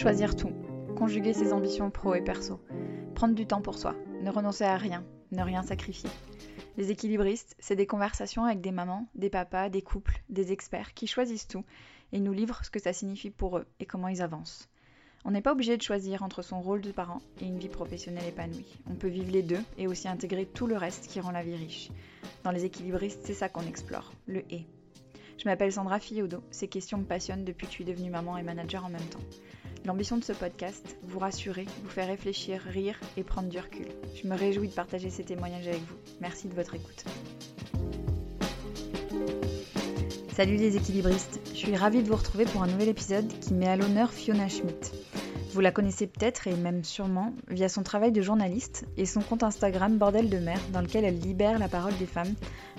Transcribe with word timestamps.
Choisir 0.00 0.34
tout, 0.34 0.54
conjuguer 0.96 1.34
ses 1.34 1.52
ambitions 1.52 1.90
pro 1.90 2.14
et 2.14 2.22
perso, 2.22 2.58
prendre 3.14 3.34
du 3.34 3.46
temps 3.46 3.60
pour 3.60 3.76
soi, 3.76 3.94
ne 4.22 4.30
renoncer 4.30 4.64
à 4.64 4.78
rien, 4.78 5.04
ne 5.30 5.42
rien 5.42 5.62
sacrifier. 5.62 6.08
Les 6.78 6.90
équilibristes, 6.90 7.54
c'est 7.58 7.76
des 7.76 7.86
conversations 7.86 8.44
avec 8.46 8.62
des 8.62 8.70
mamans, 8.70 9.08
des 9.14 9.28
papas, 9.28 9.68
des 9.68 9.82
couples, 9.82 10.22
des 10.30 10.52
experts 10.52 10.94
qui 10.94 11.06
choisissent 11.06 11.48
tout 11.48 11.66
et 12.12 12.20
nous 12.20 12.32
livrent 12.32 12.64
ce 12.64 12.70
que 12.70 12.80
ça 12.80 12.94
signifie 12.94 13.28
pour 13.28 13.58
eux 13.58 13.66
et 13.78 13.84
comment 13.84 14.08
ils 14.08 14.22
avancent. 14.22 14.70
On 15.26 15.32
n'est 15.32 15.42
pas 15.42 15.52
obligé 15.52 15.76
de 15.76 15.82
choisir 15.82 16.22
entre 16.22 16.40
son 16.40 16.62
rôle 16.62 16.80
de 16.80 16.92
parent 16.92 17.20
et 17.42 17.44
une 17.44 17.58
vie 17.58 17.68
professionnelle 17.68 18.26
épanouie. 18.26 18.78
On 18.90 18.94
peut 18.94 19.08
vivre 19.08 19.30
les 19.30 19.42
deux 19.42 19.60
et 19.76 19.86
aussi 19.86 20.08
intégrer 20.08 20.46
tout 20.46 20.66
le 20.66 20.78
reste 20.78 21.08
qui 21.08 21.20
rend 21.20 21.30
la 21.30 21.42
vie 21.42 21.56
riche. 21.56 21.90
Dans 22.42 22.52
les 22.52 22.64
équilibristes, 22.64 23.20
c'est 23.24 23.34
ça 23.34 23.50
qu'on 23.50 23.66
explore, 23.66 24.14
le 24.26 24.50
et. 24.50 24.64
Je 25.36 25.44
m'appelle 25.44 25.72
Sandra 25.72 25.98
Fiodo, 26.00 26.42
ces 26.50 26.68
questions 26.68 26.96
me 26.96 27.04
passionnent 27.04 27.44
depuis 27.44 27.66
que 27.66 27.72
je 27.72 27.76
suis 27.76 27.84
devenue 27.84 28.08
maman 28.08 28.38
et 28.38 28.42
manager 28.42 28.86
en 28.86 28.88
même 28.88 29.06
temps. 29.10 29.20
L'ambition 29.86 30.18
de 30.18 30.24
ce 30.24 30.32
podcast, 30.32 30.98
vous 31.02 31.18
rassurer, 31.18 31.66
vous 31.82 31.88
faire 31.88 32.06
réfléchir, 32.06 32.60
rire 32.60 33.00
et 33.16 33.24
prendre 33.24 33.48
du 33.48 33.58
recul. 33.58 33.86
Je 34.14 34.28
me 34.28 34.36
réjouis 34.36 34.68
de 34.68 34.74
partager 34.74 35.08
ces 35.08 35.24
témoignages 35.24 35.66
avec 35.66 35.80
vous. 35.80 35.96
Merci 36.20 36.48
de 36.48 36.54
votre 36.54 36.74
écoute. 36.74 37.04
Salut 40.36 40.56
les 40.56 40.76
équilibristes, 40.76 41.40
je 41.52 41.58
suis 41.58 41.76
ravie 41.76 42.02
de 42.02 42.08
vous 42.08 42.16
retrouver 42.16 42.44
pour 42.44 42.62
un 42.62 42.66
nouvel 42.66 42.88
épisode 42.88 43.26
qui 43.40 43.54
met 43.54 43.68
à 43.68 43.76
l'honneur 43.76 44.12
Fiona 44.12 44.48
Schmidt. 44.48 44.92
Vous 45.52 45.60
la 45.60 45.72
connaissez 45.72 46.06
peut-être 46.06 46.46
et 46.46 46.54
même 46.54 46.84
sûrement 46.84 47.34
via 47.48 47.68
son 47.68 47.82
travail 47.82 48.12
de 48.12 48.22
journaliste 48.22 48.84
et 48.96 49.06
son 49.06 49.20
compte 49.20 49.42
Instagram 49.42 49.96
Bordel 49.96 50.28
de 50.28 50.38
Mère 50.38 50.60
dans 50.72 50.80
lequel 50.80 51.04
elle 51.04 51.18
libère 51.18 51.58
la 51.58 51.68
parole 51.68 51.96
des 51.98 52.06
femmes 52.06 52.34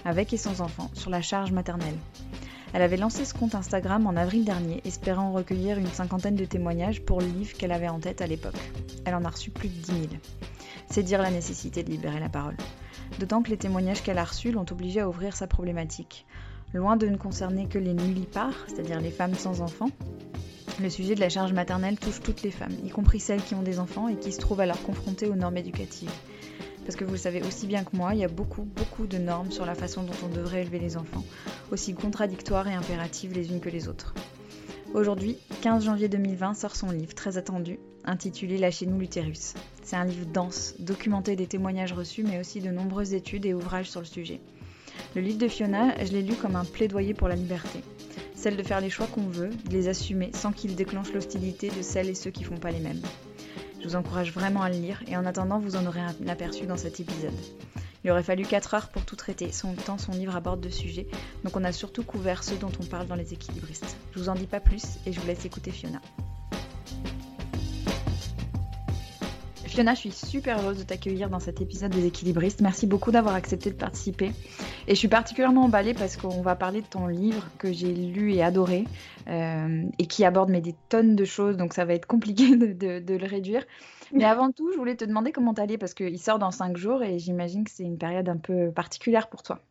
avec 0.05 0.33
et 0.33 0.37
sans 0.37 0.61
enfants 0.61 0.89
sur 0.93 1.09
la 1.09 1.21
charge 1.21 1.51
maternelle. 1.51 1.97
Elle 2.73 2.81
avait 2.81 2.97
lancé 2.97 3.25
ce 3.25 3.33
compte 3.33 3.53
Instagram 3.53 4.07
en 4.07 4.15
avril 4.15 4.45
dernier, 4.45 4.81
espérant 4.85 5.33
recueillir 5.33 5.77
une 5.77 5.87
cinquantaine 5.87 6.35
de 6.35 6.45
témoignages 6.45 7.01
pour 7.01 7.19
le 7.19 7.27
livre 7.27 7.57
qu'elle 7.57 7.73
avait 7.73 7.89
en 7.89 7.99
tête 7.99 8.21
à 8.21 8.27
l'époque. 8.27 8.55
Elle 9.05 9.15
en 9.15 9.25
a 9.25 9.29
reçu 9.29 9.51
plus 9.51 9.67
de 9.67 9.73
10 9.73 9.85
000. 9.91 9.99
C'est 10.89 11.03
dire 11.03 11.21
la 11.21 11.31
nécessité 11.31 11.83
de 11.83 11.91
libérer 11.91 12.19
la 12.19 12.29
parole. 12.29 12.55
D'autant 13.19 13.43
que 13.43 13.49
les 13.49 13.57
témoignages 13.57 14.01
qu'elle 14.03 14.17
a 14.17 14.23
reçus 14.23 14.51
l'ont 14.51 14.65
obligée 14.71 15.01
à 15.01 15.09
ouvrir 15.09 15.35
sa 15.35 15.47
problématique. 15.47 16.25
Loin 16.73 16.95
de 16.95 17.07
ne 17.07 17.17
concerner 17.17 17.67
que 17.67 17.77
les 17.77 17.93
nullipares, 17.93 18.65
c'est-à-dire 18.67 19.01
les 19.01 19.11
femmes 19.11 19.35
sans 19.35 19.61
enfants, 19.61 19.89
le 20.81 20.89
sujet 20.89 21.15
de 21.15 21.19
la 21.19 21.29
charge 21.29 21.51
maternelle 21.51 21.99
touche 21.99 22.21
toutes 22.21 22.41
les 22.41 22.51
femmes, 22.51 22.75
y 22.85 22.89
compris 22.89 23.19
celles 23.19 23.43
qui 23.43 23.53
ont 23.55 23.61
des 23.61 23.79
enfants 23.79 24.07
et 24.07 24.15
qui 24.15 24.31
se 24.31 24.39
trouvent 24.39 24.61
alors 24.61 24.81
confrontées 24.81 25.27
aux 25.27 25.35
normes 25.35 25.57
éducatives. 25.57 26.09
Parce 26.85 26.95
que 26.95 27.05
vous 27.05 27.11
le 27.11 27.17
savez 27.17 27.41
aussi 27.43 27.67
bien 27.67 27.83
que 27.83 27.95
moi, 27.95 28.13
il 28.13 28.19
y 28.19 28.23
a 28.23 28.27
beaucoup, 28.27 28.63
beaucoup 28.63 29.07
de 29.07 29.17
normes 29.17 29.51
sur 29.51 29.65
la 29.65 29.75
façon 29.75 30.03
dont 30.03 30.13
on 30.23 30.27
devrait 30.27 30.61
élever 30.61 30.79
les 30.79 30.97
enfants, 30.97 31.23
aussi 31.71 31.93
contradictoires 31.93 32.67
et 32.67 32.73
impératives 32.73 33.33
les 33.33 33.51
unes 33.51 33.59
que 33.59 33.69
les 33.69 33.87
autres. 33.87 34.13
Aujourd'hui, 34.93 35.37
15 35.61 35.85
janvier 35.85 36.09
2020, 36.09 36.53
sort 36.53 36.75
son 36.75 36.91
livre 36.91 37.13
très 37.13 37.37
attendu, 37.37 37.79
intitulé 38.03 38.57
Lâchez-nous 38.57 38.99
l'utérus. 38.99 39.53
C'est 39.83 39.95
un 39.95 40.03
livre 40.03 40.25
dense, 40.25 40.75
documenté 40.79 41.37
des 41.37 41.47
témoignages 41.47 41.93
reçus, 41.93 42.23
mais 42.23 42.39
aussi 42.39 42.59
de 42.59 42.71
nombreuses 42.71 43.13
études 43.13 43.45
et 43.45 43.53
ouvrages 43.53 43.89
sur 43.89 44.01
le 44.01 44.05
sujet. 44.05 44.41
Le 45.15 45.21
livre 45.21 45.37
de 45.37 45.47
Fiona, 45.47 45.95
je 46.03 46.11
l'ai 46.11 46.21
lu 46.21 46.35
comme 46.35 46.55
un 46.55 46.65
plaidoyer 46.65 47.13
pour 47.13 47.27
la 47.27 47.35
liberté. 47.35 47.79
Celle 48.35 48.57
de 48.57 48.63
faire 48.63 48.81
les 48.81 48.89
choix 48.89 49.07
qu'on 49.07 49.27
veut, 49.27 49.49
de 49.49 49.71
les 49.71 49.87
assumer 49.87 50.31
sans 50.33 50.51
qu'ils 50.51 50.75
déclenchent 50.75 51.13
l'hostilité 51.13 51.69
de 51.69 51.81
celles 51.81 52.09
et 52.09 52.15
ceux 52.15 52.31
qui 52.31 52.43
font 52.43 52.57
pas 52.57 52.71
les 52.71 52.79
mêmes. 52.79 53.01
Je 53.81 53.87
vous 53.87 53.95
encourage 53.95 54.31
vraiment 54.31 54.61
à 54.61 54.69
le 54.69 54.75
lire 54.75 55.01
et 55.07 55.17
en 55.17 55.25
attendant, 55.25 55.57
vous 55.57 55.75
en 55.75 55.85
aurez 55.87 56.01
un 56.01 56.27
aperçu 56.27 56.67
dans 56.67 56.77
cet 56.77 56.99
épisode. 56.99 57.33
Il 58.03 58.11
aurait 58.11 58.21
fallu 58.21 58.43
4 58.43 58.73
heures 58.75 58.89
pour 58.89 59.05
tout 59.05 59.15
traiter, 59.15 59.51
son, 59.51 59.73
temps 59.73 59.97
son 59.97 60.11
livre 60.11 60.35
aborde 60.35 60.61
de 60.61 60.69
sujets, 60.69 61.07
donc 61.43 61.55
on 61.55 61.63
a 61.63 61.71
surtout 61.71 62.03
couvert 62.03 62.43
ceux 62.43 62.57
dont 62.57 62.71
on 62.79 62.85
parle 62.85 63.07
dans 63.07 63.15
les 63.15 63.33
équilibristes. 63.33 63.97
Je 64.13 64.19
vous 64.19 64.29
en 64.29 64.35
dis 64.35 64.47
pas 64.47 64.59
plus 64.59 64.83
et 65.05 65.11
je 65.11 65.19
vous 65.19 65.27
laisse 65.27 65.45
écouter 65.45 65.71
Fiona. 65.71 66.01
Fiona, 69.71 69.93
je 69.93 70.01
suis 70.01 70.11
super 70.11 70.59
heureuse 70.59 70.79
de 70.79 70.83
t'accueillir 70.83 71.29
dans 71.29 71.39
cet 71.39 71.61
épisode 71.61 71.91
des 71.91 72.05
équilibristes. 72.05 72.59
Merci 72.59 72.87
beaucoup 72.87 73.09
d'avoir 73.09 73.35
accepté 73.35 73.69
de 73.69 73.75
participer. 73.75 74.33
Et 74.85 74.95
je 74.95 74.95
suis 74.95 75.07
particulièrement 75.07 75.63
emballée 75.63 75.93
parce 75.93 76.17
qu'on 76.17 76.41
va 76.41 76.57
parler 76.57 76.81
de 76.81 76.87
ton 76.87 77.07
livre 77.07 77.47
que 77.57 77.71
j'ai 77.71 77.93
lu 77.93 78.33
et 78.33 78.43
adoré 78.43 78.83
euh, 79.29 79.83
et 79.97 80.07
qui 80.07 80.25
aborde 80.25 80.49
mais, 80.49 80.59
des 80.59 80.75
tonnes 80.89 81.15
de 81.15 81.23
choses, 81.23 81.55
donc 81.55 81.73
ça 81.73 81.85
va 81.85 81.93
être 81.93 82.05
compliqué 82.05 82.53
de, 82.57 83.15
le 83.15 83.25
réduire. 83.25 83.63
Mais 84.11 84.25
avant 84.25 84.51
tout, 84.51 84.73
je 84.73 84.77
voulais 84.77 84.97
te 84.97 85.05
demander 85.05 85.31
comment 85.31 85.53
t'allais 85.53 85.77
parce 85.77 85.93
qu'il 85.93 86.19
sort 86.19 86.37
dans 86.37 86.51
cinq 86.51 86.75
jours 86.75 87.01
et 87.01 87.17
j'imagine 87.17 87.63
que 87.63 87.71
c'est 87.71 87.83
une 87.83 87.97
période 87.97 88.27
un 88.27 88.35
peu 88.35 88.73
particulière 88.73 89.29
pour 89.29 89.41
toi. 89.41 89.61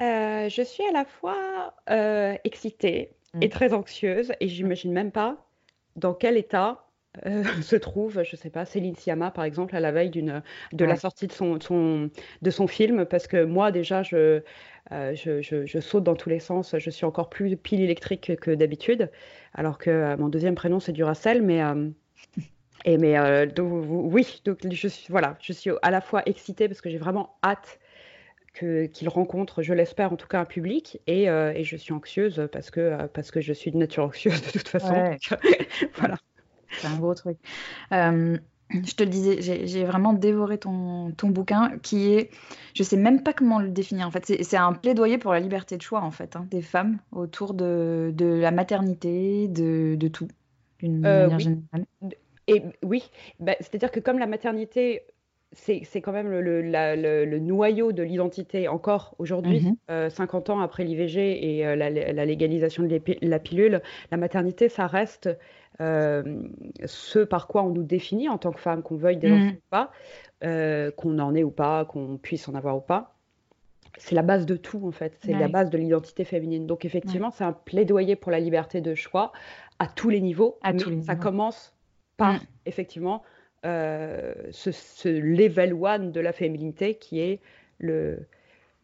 Euh, 0.00 0.48
je 0.48 0.62
suis 0.62 0.84
à 0.84 0.92
la 0.92 1.04
fois 1.04 1.74
euh, 1.90 2.38
excitée 2.44 3.12
et 3.38 3.48
mm. 3.48 3.50
très 3.50 3.74
anxieuse 3.74 4.32
et 4.40 4.48
j'imagine 4.48 4.92
même 4.92 5.12
pas 5.12 5.36
dans 5.96 6.14
quel 6.14 6.38
état 6.38 6.86
euh, 7.26 7.42
se 7.62 7.76
trouve, 7.76 8.22
je 8.22 8.36
sais 8.36 8.50
pas, 8.50 8.64
Céline 8.64 8.94
Sciamma, 8.94 9.30
par 9.30 9.44
exemple, 9.44 9.74
à 9.76 9.80
la 9.80 9.92
veille 9.92 10.10
d'une, 10.10 10.42
de 10.72 10.84
la 10.84 10.96
sortie 10.96 11.26
de 11.26 11.32
son, 11.32 11.60
son, 11.60 12.10
de 12.42 12.50
son 12.50 12.66
film, 12.66 13.04
parce 13.04 13.26
que 13.26 13.44
moi, 13.44 13.72
déjà, 13.72 14.02
je, 14.02 14.42
euh, 14.92 15.14
je, 15.14 15.42
je, 15.42 15.80
saute 15.80 16.04
dans 16.04 16.16
tous 16.16 16.28
les 16.28 16.40
sens, 16.40 16.74
je 16.78 16.90
suis 16.90 17.04
encore 17.04 17.28
plus 17.28 17.56
pile 17.56 17.80
électrique 17.80 18.36
que 18.40 18.50
d'habitude, 18.52 19.10
alors 19.54 19.78
que 19.78 19.90
euh, 19.90 20.16
mon 20.16 20.28
deuxième 20.28 20.54
prénom, 20.54 20.80
c'est 20.80 20.92
Duracell, 20.92 21.42
mais... 21.42 21.60
et 22.84 22.96
mais 22.96 23.18
oui, 23.58 24.40
donc 24.44 24.58
je 24.70 24.88
suis 24.88 25.06
voilà, 25.10 25.36
je 25.40 25.52
suis 25.52 25.70
à 25.82 25.90
la 25.90 26.00
fois 26.00 26.22
excitée 26.26 26.66
parce 26.68 26.80
que 26.80 26.88
j'ai 26.88 26.98
vraiment 26.98 27.36
hâte 27.44 27.78
que, 28.54 28.86
qu'il 28.86 29.08
rencontre, 29.08 29.62
je 29.62 29.74
l'espère 29.74 30.12
en 30.12 30.16
tout 30.16 30.26
cas, 30.26 30.40
un 30.40 30.44
public, 30.44 31.00
et, 31.06 31.24
et 31.24 31.64
je 31.64 31.76
suis 31.76 31.92
anxieuse 31.92 32.48
parce 32.52 32.70
que 32.70 33.06
parce 33.08 33.30
que 33.30 33.40
je 33.40 33.52
suis 33.52 33.70
de 33.70 33.76
nature 33.76 34.04
anxieuse 34.04 34.40
de 34.40 34.50
toute 34.52 34.68
façon. 34.68 34.94
voilà. 35.96 36.16
C'est 36.78 36.86
un 36.86 36.96
gros 36.96 37.14
truc. 37.14 37.38
Euh, 37.92 38.36
je 38.72 38.94
te 38.94 39.02
le 39.02 39.10
disais, 39.10 39.40
j'ai 39.40 39.84
vraiment 39.84 40.12
dévoré 40.12 40.58
ton, 40.58 41.10
ton, 41.12 41.28
bouquin 41.28 41.72
qui 41.82 42.12
est, 42.12 42.30
je 42.74 42.82
sais 42.82 42.96
même 42.96 43.22
pas 43.22 43.32
comment 43.32 43.58
le 43.58 43.68
définir 43.68 44.06
en 44.06 44.10
fait, 44.10 44.24
c'est 44.42 44.56
un 44.56 44.72
plaidoyer 44.72 45.18
pour 45.18 45.32
la 45.32 45.40
liberté 45.40 45.76
de 45.76 45.82
choix 45.82 46.00
en 46.02 46.10
fait, 46.10 46.36
hein, 46.36 46.46
des 46.50 46.62
femmes 46.62 46.98
autour 47.10 47.54
de, 47.54 48.12
de 48.14 48.26
la 48.26 48.52
maternité, 48.52 49.48
de, 49.48 49.96
de 49.96 50.08
tout, 50.08 50.28
d'une 50.78 51.04
euh, 51.04 51.22
manière 51.22 51.38
générale. 51.40 51.86
Et 52.46 52.62
oui, 52.82 53.10
bah, 53.38 53.54
c'est-à-dire 53.60 53.90
que 53.90 54.00
comme 54.00 54.18
la 54.18 54.26
maternité, 54.26 55.02
c'est 55.52 56.00
quand 56.00 56.12
même 56.12 56.28
le, 56.28 56.40
le, 56.40 57.24
le, 57.24 57.38
noyau 57.40 57.90
de 57.90 58.04
l'identité 58.04 58.68
encore 58.68 59.16
aujourd'hui, 59.18 59.62
50 59.88 59.88
mhm. 59.88 60.54
euh, 60.54 60.54
ans 60.54 60.60
après 60.60 60.84
l'IVG 60.84 61.58
et 61.58 61.76
la, 61.76 61.90
la, 61.90 62.24
légalisation 62.24 62.84
de 62.84 63.00
la 63.22 63.38
pilule, 63.40 63.82
la 64.12 64.16
maternité, 64.16 64.68
ça 64.68 64.86
reste 64.86 65.26
euh, 65.26 65.34
ce 65.80 67.18
par 67.20 67.46
quoi 67.46 67.62
on 67.62 67.70
nous 67.70 67.82
définit 67.82 68.28
en 68.28 68.38
tant 68.38 68.52
que 68.52 68.60
femme, 68.60 68.82
qu'on 68.82 68.96
veuille 68.96 69.16
des 69.16 69.30
mmh. 69.30 69.34
enfants 69.34 69.54
ou 69.54 69.70
pas, 69.70 69.92
euh, 70.44 70.90
qu'on 70.90 71.18
en 71.18 71.34
ait 71.34 71.44
ou 71.44 71.50
pas, 71.50 71.84
qu'on 71.84 72.18
puisse 72.18 72.48
en 72.48 72.54
avoir 72.54 72.76
ou 72.76 72.80
pas. 72.80 73.16
C'est 73.98 74.14
la 74.14 74.22
base 74.22 74.46
de 74.46 74.56
tout, 74.56 74.86
en 74.86 74.92
fait. 74.92 75.18
C'est 75.22 75.32
la 75.32 75.48
base 75.48 75.68
de 75.68 75.76
l'identité 75.76 76.24
féminine. 76.24 76.66
Donc, 76.66 76.84
effectivement, 76.84 77.30
c'est 77.30 77.44
un 77.44 77.52
plaidoyer 77.52 78.16
pour 78.16 78.30
la 78.30 78.40
liberté 78.40 78.80
de 78.80 78.94
choix 78.94 79.32
à 79.78 79.86
tous 79.86 80.08
les 80.08 80.20
niveaux. 80.20 80.58
À 80.62 80.72
tous 80.72 80.90
les 80.90 81.02
ça 81.02 81.16
commence 81.16 81.74
par, 82.16 82.34
mmh. 82.34 82.46
effectivement, 82.66 83.22
euh, 83.66 84.32
ce, 84.52 85.08
level 85.08 85.74
one 85.74 86.12
de 86.12 86.20
la 86.20 86.32
féminité 86.32 86.94
qui 86.94 87.20
est 87.20 87.40
le, 87.78 88.26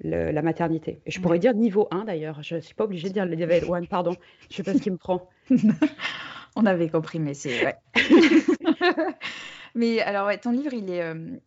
la 0.01 0.43
maternité. 0.43 1.01
Et 1.07 1.11
je 1.11 1.21
pourrais 1.21 1.39
dire 1.39 1.55
niveau 1.55 1.89
1 1.91 2.05
d'ailleurs. 2.05 2.43
Je 2.43 2.57
ne 2.57 2.61
suis 2.61 2.75
pas 2.75 2.84
obligée 2.84 3.09
de 3.09 3.15
dire 3.15 3.25
le 3.25 3.37
level 3.37 3.65
1, 3.73 3.84
pardon. 3.84 4.13
Je 4.51 4.61
ne 4.61 4.65
sais 4.65 4.71
pas 4.71 4.77
ce 4.77 4.83
qui 4.83 4.91
me 4.91 4.99
prend. 4.99 5.31
On 6.56 6.67
avait 6.67 6.89
compris, 6.89 7.21
mais 7.21 7.34
c'est. 7.34 7.65
Ouais. 7.65 7.77
mais 9.75 10.00
alors, 10.00 10.27
ouais, 10.27 10.39
ton 10.39 10.50
livre, 10.50 10.72
il 10.72 10.91
est. 10.91 11.03
Euh, 11.03 11.39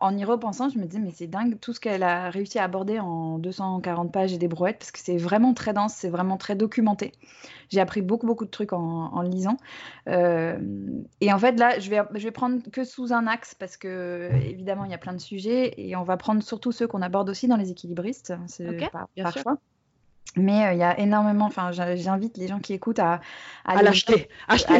en 0.00 0.16
y 0.16 0.24
repensant, 0.24 0.68
je 0.68 0.78
me 0.78 0.84
disais, 0.84 1.00
mais 1.00 1.10
c'est 1.10 1.26
dingue 1.26 1.58
tout 1.58 1.72
ce 1.72 1.80
qu'elle 1.80 2.02
a 2.02 2.30
réussi 2.30 2.58
à 2.58 2.64
aborder 2.64 3.00
en 3.00 3.38
240 3.38 4.12
pages 4.12 4.32
et 4.32 4.38
des 4.38 4.48
brouettes, 4.48 4.78
parce 4.78 4.92
que 4.92 5.00
c'est 5.00 5.16
vraiment 5.16 5.54
très 5.54 5.72
dense, 5.72 5.94
c'est 5.94 6.08
vraiment 6.08 6.36
très 6.36 6.54
documenté. 6.54 7.12
J'ai 7.68 7.80
appris 7.80 8.02
beaucoup, 8.02 8.26
beaucoup 8.26 8.44
de 8.44 8.50
trucs 8.50 8.72
en, 8.72 9.22
lisant. 9.22 9.56
Euh, 10.08 10.56
et 11.20 11.32
en 11.32 11.38
fait, 11.38 11.58
là, 11.58 11.80
je 11.80 11.90
vais, 11.90 12.02
je 12.14 12.22
vais 12.22 12.30
prendre 12.30 12.62
que 12.70 12.84
sous 12.84 13.12
un 13.12 13.26
axe, 13.26 13.54
parce 13.54 13.76
que, 13.76 14.30
évidemment, 14.44 14.84
il 14.84 14.90
y 14.90 14.94
a 14.94 14.98
plein 14.98 15.14
de 15.14 15.20
sujets, 15.20 15.74
et 15.78 15.96
on 15.96 16.04
va 16.04 16.16
prendre 16.16 16.42
surtout 16.42 16.70
ceux 16.70 16.86
qu'on 16.86 17.02
aborde 17.02 17.28
aussi 17.28 17.48
dans 17.48 17.56
les 17.56 17.70
équilibristes. 17.70 18.34
C'est 18.46 18.68
okay, 18.68 18.88
bien 19.16 19.30
sûr. 19.30 19.42
Mais 20.36 20.66
euh, 20.66 20.72
il 20.72 20.78
y 20.78 20.82
a 20.82 20.98
énormément, 20.98 21.44
enfin, 21.44 21.72
j'invite 21.72 22.38
les 22.38 22.48
gens 22.48 22.58
qui 22.58 22.72
écoutent 22.72 22.98
à, 22.98 23.20
à, 23.64 23.82
l'acheter, 23.82 24.28
acheter. 24.48 24.74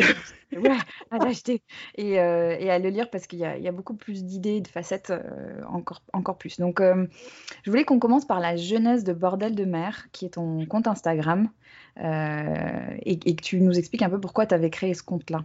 À, 1.11 1.19
l'acheter 1.19 1.63
et, 1.97 2.21
euh, 2.21 2.57
et, 2.59 2.71
à 2.71 2.79
le 2.79 2.91
lire 2.91 3.09
parce 3.11 3.27
qu'il 3.27 3.39
y, 3.39 3.43
y, 3.43 3.69
a 3.69 3.73
beaucoup 3.73 3.95
plus 3.95 4.25
d'idées, 4.25 4.61
de 4.61 4.69
facettes, 4.69 5.11
euh, 5.11 5.63
encore, 5.67 6.03
encore 6.13 6.37
plus. 6.37 6.59
Donc, 6.59 6.81
je 6.81 7.71
voulais 7.71 7.85
qu'on 7.85 7.99
commence 7.99 8.27
par 8.27 8.41
la 8.41 8.57
jeunesse 8.57 9.05
de 9.05 9.13
Bordel 9.13 9.55
de 9.55 9.65
Mer, 9.65 10.09
qui 10.13 10.27
est 10.27 10.35
ton 10.35 10.65
compte 10.67 10.87
Instagram, 10.87 11.49
et, 11.99 13.13
et, 13.13 13.37
que 13.37 13.43
tu 13.43 13.61
nous 13.61 13.79
expliques 13.79 14.03
un 14.03 14.11
peu 14.11 14.21
pourquoi 14.21 14.47
tu 14.47 14.55
avais 14.55 14.71
créé 14.71 14.95
ce 14.95 15.03
compte-là. 15.03 15.43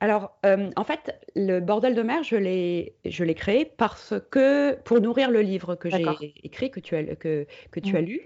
Alors, 0.00 0.36
euh, 0.44 0.70
en 0.76 0.84
fait, 0.84 1.18
le 1.34 1.60
bordel 1.60 1.94
de 1.94 2.02
mer, 2.02 2.22
je 2.22 2.36
l'ai, 2.36 2.96
je 3.04 3.24
l'ai 3.24 3.34
créé 3.34 3.64
parce 3.64 4.14
que 4.30 4.74
pour 4.82 5.00
nourrir 5.00 5.30
le 5.30 5.40
livre 5.40 5.76
que 5.76 5.88
j'ai 5.88 6.04
écrit, 6.42 6.70
que 6.70 6.80
tu 6.80 6.96
as, 6.96 7.16
que, 7.16 7.46
que 7.70 7.80
tu 7.80 7.96
as 7.96 8.02
mmh. 8.02 8.04
lu. 8.04 8.20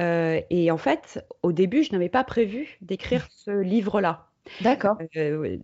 Euh, 0.00 0.40
et 0.50 0.70
en 0.70 0.78
fait, 0.78 1.24
au 1.42 1.52
début, 1.52 1.82
je 1.82 1.92
n'avais 1.92 2.08
pas 2.08 2.24
prévu 2.24 2.78
d'écrire 2.80 3.26
ce 3.30 3.50
livre-là. 3.50 4.26
D'accord. 4.62 4.96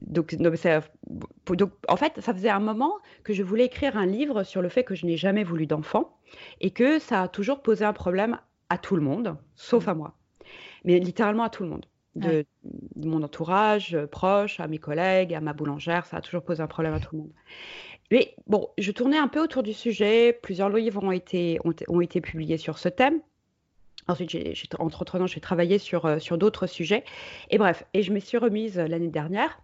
donc, 0.03 0.35
donc, 0.35 1.71
en 1.89 1.97
fait, 1.97 2.21
ça 2.21 2.35
faisait 2.35 2.51
un 2.51 2.61
moment 2.61 2.93
que 3.23 3.33
je 3.33 3.43
voulais 3.43 3.65
écrire 3.65 3.97
un 3.97 4.05
livre 4.05 4.43
sur 4.43 4.61
le 4.61 4.69
fait 4.69 4.85
que 4.85 4.95
je 4.95 5.07
n'ai 5.07 5.17
jamais 5.17 5.45
voulu 5.45 5.67
d'enfant 5.67 6.19
et 6.61 6.71
que 6.71 6.99
ça 6.99 7.23
a 7.23 7.29
toujours 7.29 7.63
posé 7.63 7.87
un 7.87 7.95
problème 7.95 8.39
à 8.69 8.77
tout 8.77 8.97
le 8.97 9.03
monde, 9.03 9.39
sauf 9.55 9.87
mmh. 9.87 9.91
à 9.91 9.95
moi. 9.95 10.15
Mais 10.85 10.99
littéralement 10.99 11.45
à 11.45 11.49
tout 11.49 11.63
le 11.63 11.71
monde. 11.71 11.87
De, 12.17 12.47
mon 12.97 13.23
entourage 13.23 13.99
proche, 14.07 14.61
à 14.61 14.69
mes 14.69 14.79
collègues, 14.79 15.35
à 15.35 15.41
ma 15.41 15.53
boulangère, 15.53 16.07
ça 16.07 16.19
a 16.19 16.21
toujours 16.21 16.43
posé 16.43 16.63
un 16.63 16.69
problème 16.69 16.95
à 16.95 17.01
tout 17.01 17.09
le 17.13 17.23
monde. 17.23 17.33
Mais 18.11 18.37
bon, 18.47 18.69
je 18.79 18.93
tournais 18.93 19.19
un 19.19 19.29
peu 19.29 19.43
autour 19.43 19.63
du 19.63 19.73
sujet. 19.73 20.39
Plusieurs 20.43 20.69
livres 20.69 21.03
ont 21.03 21.11
été, 21.11 21.59
ont, 21.89 22.01
été 22.01 22.21
publiés 22.21 22.59
sur 22.59 22.79
ce 22.79 22.89
thème. 22.89 23.21
Ensuite, 24.07 24.37
entre 24.79 25.03
autres, 25.03 25.27
j'ai 25.27 25.41
travaillé 25.41 25.79
sur, 25.79 26.05
euh, 26.05 26.19
sur 26.19 26.37
d'autres 26.37 26.67
sujets. 26.67 27.05
Et 27.51 27.59
bref, 27.59 27.85
et 27.95 28.03
je 28.03 28.13
me 28.13 28.21
suis 28.21 28.37
remise 28.37 28.79
l'année 28.79 29.09
dernière 29.09 29.59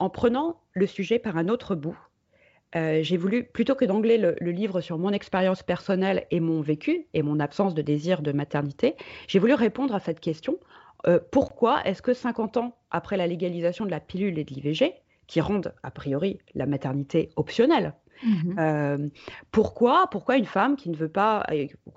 en 0.00 0.10
prenant 0.10 0.60
le 0.72 0.86
sujet 0.86 1.18
par 1.18 1.36
un 1.36 1.48
autre 1.48 1.74
bout. 1.74 1.96
Euh, 2.76 3.02
j'ai 3.02 3.16
voulu, 3.16 3.44
plutôt 3.44 3.76
que 3.76 3.84
d'angler 3.84 4.18
le, 4.18 4.34
livre 4.40 4.80
sur 4.80 4.98
mon 4.98 5.10
expérience 5.10 5.62
personnelle 5.62 6.26
et 6.30 6.40
mon 6.40 6.60
vécu 6.60 7.06
et 7.14 7.22
mon 7.22 7.38
absence 7.38 7.74
de 7.74 7.82
désir 7.82 8.20
de 8.20 8.32
maternité, 8.32 8.96
j'ai 9.28 9.38
voulu 9.38 9.54
répondre 9.54 9.94
à 9.94 10.00
cette 10.00 10.18
question. 10.18 10.58
Euh, 11.06 11.18
pourquoi 11.30 11.84
est-ce 11.84 12.02
que 12.02 12.14
50 12.14 12.56
ans 12.56 12.76
après 12.90 13.16
la 13.16 13.26
légalisation 13.26 13.84
de 13.84 13.90
la 13.90 14.00
pilule 14.00 14.38
et 14.38 14.44
de 14.44 14.54
l'IVG, 14.54 14.94
qui 15.26 15.40
rendent 15.40 15.74
a 15.82 15.90
priori 15.90 16.38
la 16.54 16.66
maternité 16.66 17.30
optionnelle. 17.36 17.94
Mmh 18.22 18.58
euh, 18.58 19.08
pourquoi, 19.50 20.06
pourquoi 20.10 20.36
une 20.36 20.44
femme 20.44 20.76
qui 20.76 20.88
ne 20.88 20.94
veut 20.94 21.08
pas, 21.08 21.44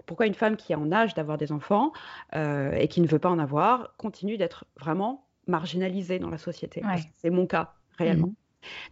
pourquoi 0.07 0.25
une 0.25 0.33
femme 0.33 0.57
qui 0.57 0.73
est 0.73 0.75
en 0.75 0.91
âge 0.91 1.13
d'avoir 1.13 1.37
des 1.37 1.51
enfants 1.51 1.91
euh, 2.35 2.71
et 2.71 2.87
qui 2.87 3.01
ne 3.01 3.07
veut 3.07 3.19
pas 3.19 3.29
en 3.29 3.37
avoir 3.37 3.95
continue 3.97 4.35
d'être 4.35 4.65
vraiment 4.79 5.27
marginalisée 5.45 6.17
dans 6.17 6.31
la 6.31 6.39
société? 6.39 6.81
C'est 7.13 7.29
mon 7.29 7.45
cas 7.45 7.75
réellement. 7.97 8.27
Mmh 8.27 8.35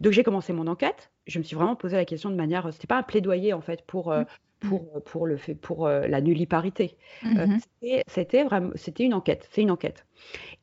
Donc 0.02 0.12
j'ai 0.12 0.22
commencé 0.22 0.52
mon 0.52 0.68
enquête. 0.68 1.10
Je 1.26 1.40
me 1.40 1.44
suis 1.44 1.56
vraiment 1.56 1.74
posé 1.74 1.96
la 1.96 2.04
question 2.04 2.30
de 2.30 2.36
manière, 2.36 2.72
c'était 2.72 2.86
pas 2.86 2.98
un 2.98 3.02
plaidoyer 3.02 3.52
en 3.52 3.60
fait 3.60 3.84
pour 3.84 4.12
euh, 4.12 4.22
mmh. 4.22 4.26
Pour, 4.60 5.02
pour, 5.04 5.26
le 5.26 5.36
fait, 5.36 5.54
pour 5.54 5.88
la 5.88 6.20
nulliparité. 6.20 6.96
c'était 8.06 8.44
vraiment, 8.44 8.70
c'était 8.74 9.04
une 9.04 9.14
enquête, 9.14 9.48
c'est 9.50 9.62
une 9.62 9.70
enquête. 9.70 10.06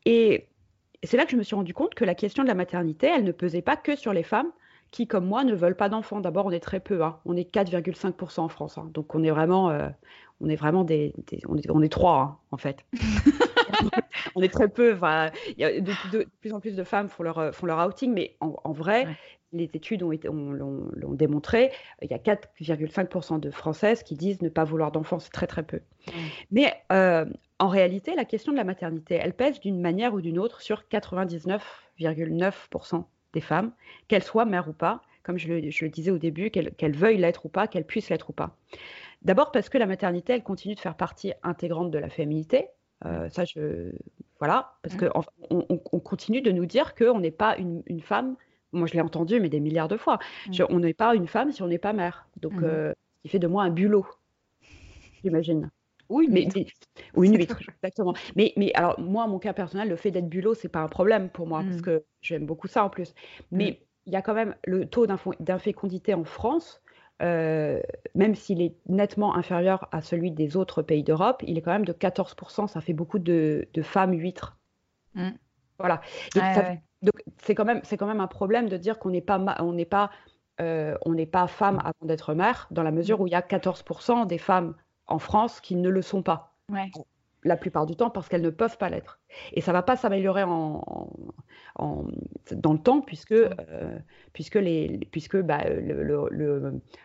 Et 0.05 0.47
c'est 1.03 1.17
là 1.17 1.25
que 1.25 1.31
je 1.31 1.37
me 1.37 1.43
suis 1.43 1.55
rendu 1.55 1.73
compte 1.73 1.95
que 1.95 2.05
la 2.05 2.15
question 2.15 2.43
de 2.43 2.47
la 2.47 2.55
maternité, 2.55 3.07
elle 3.07 3.23
ne 3.23 3.31
pesait 3.31 3.61
pas 3.61 3.75
que 3.75 3.95
sur 3.95 4.13
les 4.13 4.23
femmes 4.23 4.51
qui, 4.91 5.07
comme 5.07 5.25
moi, 5.25 5.43
ne 5.43 5.55
veulent 5.55 5.75
pas 5.75 5.89
d'enfants. 5.89 6.21
D'abord, 6.21 6.45
on 6.45 6.51
est 6.51 6.59
très 6.59 6.79
peu, 6.79 7.03
hein. 7.03 7.17
on 7.25 7.35
est 7.35 7.51
4,5% 7.53 8.41
en 8.41 8.47
France, 8.47 8.77
hein. 8.77 8.89
donc 8.93 9.13
on 9.15 9.23
est 9.23 9.31
vraiment, 9.31 9.69
euh, 9.71 9.89
on 10.39 10.49
est 10.49 10.55
vraiment 10.55 10.83
des, 10.83 11.13
on, 11.47 11.57
est, 11.57 11.69
on 11.69 11.81
est 11.81 11.91
trois 11.91 12.19
hein, 12.19 12.37
en 12.51 12.57
fait. 12.57 12.85
on 14.35 14.41
est 14.41 14.53
très 14.53 14.67
peu. 14.67 14.95
Il 15.57 15.61
y 15.61 15.63
a 15.63 15.81
de, 15.81 16.27
plus 16.39 16.53
en 16.53 16.59
plus 16.59 16.75
de 16.75 16.83
femmes 16.83 17.09
font 17.09 17.23
leur, 17.23 17.53
font 17.53 17.65
leur 17.65 17.85
outing, 17.85 18.13
mais 18.13 18.35
en, 18.39 18.71
vrai, 18.71 19.07
les 19.53 19.69
études 19.73 20.03
ont, 20.03 20.11
été, 20.11 20.27
l'ont 20.27 21.13
démontré. 21.13 21.71
Il 22.01 22.11
y 22.11 22.13
a 22.13 22.17
4,5% 22.17 23.39
de 23.39 23.50
Françaises 23.51 24.03
qui 24.03 24.15
disent 24.15 24.41
ne 24.41 24.50
pas 24.50 24.65
vouloir 24.65 24.91
d'enfants. 24.91 25.19
C'est 25.19 25.31
très 25.31 25.47
très 25.47 25.63
peu. 25.63 25.79
Mais 26.51 26.73
euh, 26.91 27.23
en 27.59 27.69
réalité, 27.69 28.15
la 28.15 28.25
question 28.25 28.51
de 28.51 28.57
la 28.57 28.63
maternité, 28.63 29.15
elle 29.15 29.33
pèse 29.33 29.59
d'une 29.59 29.79
manière 29.79 30.13
ou 30.13 30.21
d'une 30.21 30.39
autre 30.39 30.61
sur 30.61 30.83
99,9% 30.91 33.03
des 33.33 33.41
femmes, 33.41 33.71
qu'elles 34.07 34.23
soient 34.23 34.45
mères 34.45 34.69
ou 34.69 34.73
pas, 34.73 35.01
comme 35.23 35.38
je 35.38 35.53
le, 35.53 35.89
disais 35.89 36.11
au 36.11 36.17
début, 36.17 36.51
qu'elles 36.51 36.95
veuillent 36.95 37.17
l'être 37.17 37.45
ou 37.45 37.50
pas, 37.50 37.67
qu'elles 37.67 37.85
puissent 37.85 38.09
l'être 38.09 38.29
ou 38.29 38.33
pas. 38.33 38.55
D'abord 39.21 39.51
parce 39.51 39.69
que 39.69 39.77
la 39.77 39.85
maternité, 39.85 40.33
elle 40.33 40.44
continue 40.44 40.75
de 40.75 40.79
faire 40.79 40.97
partie 40.97 41.33
intégrante 41.44 41.91
de 41.91 41.97
la 41.97 42.09
féminité. 42.09 42.67
Euh, 43.05 43.29
ça, 43.29 43.45
je 43.45 43.91
voilà, 44.39 44.73
parce 44.81 44.97
qu'on 44.97 45.23
on, 45.50 46.00
continue 46.01 46.41
de 46.41 46.51
nous 46.51 46.65
dire 46.65 46.95
qu'on 46.95 47.19
n'est 47.19 47.31
pas 47.31 47.55
une, 47.57 48.01
femme. 48.01 48.35
Moi, 48.73 48.87
je 48.87 48.93
l'ai 48.93 49.01
entendu, 49.01 49.39
mais 49.39 49.49
des 49.49 49.59
milliards 49.59 49.87
de 49.87 49.97
fois. 49.97 50.19
Mm. 50.47 50.63
on 50.69 50.79
n'est 50.79 50.93
pas 50.93 51.15
une 51.15 51.27
femme 51.27 51.51
si 51.51 51.61
on 51.61 51.67
n'est 51.67 51.77
pas 51.77 51.93
mère. 51.93 52.27
Donc, 52.41 52.53
mm. 52.53 52.63
euh, 52.63 52.93
ce 53.17 53.21
qui 53.21 53.29
fait 53.29 53.39
de 53.39 53.47
moi 53.47 53.63
un 53.63 53.69
bulot, 53.69 54.05
j'imagine. 55.23 55.69
Oui, 56.09 56.27
mais, 56.29 56.47
oui, 57.15 57.27
une 57.27 57.37
huître, 57.37 57.57
exactement. 57.81 58.13
Mais, 58.35 58.53
mais 58.57 58.71
alors, 58.73 58.99
moi, 58.99 59.25
mon 59.27 59.39
cas 59.39 59.53
personnel, 59.53 59.89
le 59.89 59.95
fait 59.95 60.11
d'être 60.11 60.27
bulot, 60.27 60.53
c'est 60.53 60.69
pas 60.69 60.81
un 60.81 60.87
problème 60.87 61.29
pour 61.29 61.47
moi, 61.47 61.61
parce 61.63 61.77
mm. 61.77 61.81
que 61.81 62.03
j'aime 62.21 62.45
beaucoup 62.45 62.67
ça 62.67 62.83
en 62.83 62.89
plus. 62.89 63.13
Mais 63.51 63.79
il 64.05 64.13
y 64.13 64.15
a 64.15 64.21
quand 64.21 64.33
même 64.33 64.55
le 64.65 64.85
taux 64.85 65.07
d'infécondité 65.39 66.13
en 66.13 66.25
France, 66.25 66.81
euh, 67.21 67.81
même 68.15 68.35
s'il 68.35 68.61
est 68.61 68.75
nettement 68.87 69.35
inférieur 69.35 69.87
à 69.91 70.01
celui 70.01 70.31
des 70.31 70.57
autres 70.57 70.81
pays 70.81 71.03
d'Europe, 71.03 71.41
il 71.47 71.57
est 71.57 71.61
quand 71.61 71.71
même 71.71 71.85
de 71.85 71.93
14%. 71.93 72.67
Ça 72.67 72.81
fait 72.81 72.93
beaucoup 72.93 73.19
de, 73.19 73.67
femmes 73.81 74.13
huîtres. 74.13 74.57
Mm. 75.15 75.29
Voilà. 75.79 76.01
Donc, 76.35 76.43
c'est 77.41 77.55
quand 77.55 77.65
même 77.65 77.81
c'est 77.83 77.97
quand 77.97 78.07
même 78.07 78.21
un 78.21 78.27
problème 78.27 78.69
de 78.69 78.77
dire 78.77 79.00
qu'on 79.00 79.09
n'est 79.09 79.21
pas 79.21 79.38
on 79.59 79.73
n'est 79.73 79.85
pas 79.85 80.09
euh, 80.61 80.95
on 81.05 81.13
n'est 81.13 81.25
pas 81.25 81.47
femme 81.47 81.79
avant 81.79 81.94
d'être 82.03 82.33
mère, 82.33 82.67
dans 82.71 82.83
la 82.83 82.91
mesure 82.91 83.21
où 83.21 83.27
il 83.27 83.31
y 83.31 83.35
a 83.35 83.41
14% 83.41 84.27
des 84.27 84.38
femmes 84.38 84.75
en 85.07 85.17
France 85.17 85.59
qui 85.59 85.75
ne 85.75 85.89
le 85.89 86.01
sont 86.01 86.21
pas. 86.21 86.55
La 87.43 87.57
plupart 87.57 87.85
du 87.85 87.95
temps 87.95 88.09
parce 88.09 88.29
qu'elles 88.29 88.41
ne 88.41 88.49
peuvent 88.49 88.77
pas 88.77 88.89
l'être. 88.89 89.19
Et 89.53 89.61
ça 89.61 89.71
ne 89.71 89.77
va 89.77 89.83
pas 89.83 89.95
s'améliorer 89.95 90.43
en, 90.43 90.81
dans 91.79 92.73
le 92.73 92.79
temps 92.79 93.01
puisque, 93.01 93.31
euh, 93.31 93.97
puisque, 94.33 94.55
les, 94.55 94.99
puisque 95.11 95.37
bah, 95.37 95.63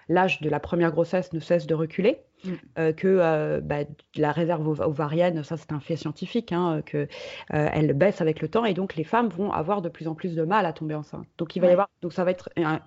l'âge 0.09 0.41
de 0.41 0.51
la 0.51 0.61
première 0.61 0.93
grossesse 0.93 1.33
ne 1.33 1.41
cesse 1.41 1.67
de 1.67 1.75
reculer, 1.75 2.19
mm. 2.45 2.53
euh, 2.79 2.93
que 2.93 3.09
euh, 3.09 3.61
bah, 3.63 3.85
la 4.17 4.33
réserve 4.33 4.69
ovarienne, 4.81 5.43
ça 5.43 5.57
c'est 5.57 5.73
un 5.73 5.81
fait 5.81 5.97
scientifique, 5.97 6.53
hein, 6.53 6.83
que 6.85 7.09
elle 7.49 7.93
baisse 7.95 8.21
avec 8.21 8.41
le 8.43 8.49
temps 8.49 8.65
et 8.65 8.75
donc 8.75 8.97
les 8.97 9.05
femmes 9.05 9.29
vont 9.29 9.53
avoir 9.53 9.83
de 9.83 9.89
plus 9.89 10.09
en 10.09 10.15
plus 10.15 10.35
de 10.35 10.43
mal 10.43 10.67
à 10.67 10.73
tomber 10.73 10.95
enceinte. 10.95 11.27
Donc 11.39 11.57
il 11.57 11.61
va 11.61 11.69
y 11.69 11.73
avoir, 11.73 11.89
donc 12.03 12.13
ça 12.13 12.25
va 12.25 12.31
être 12.31 12.51
un, 12.57 12.81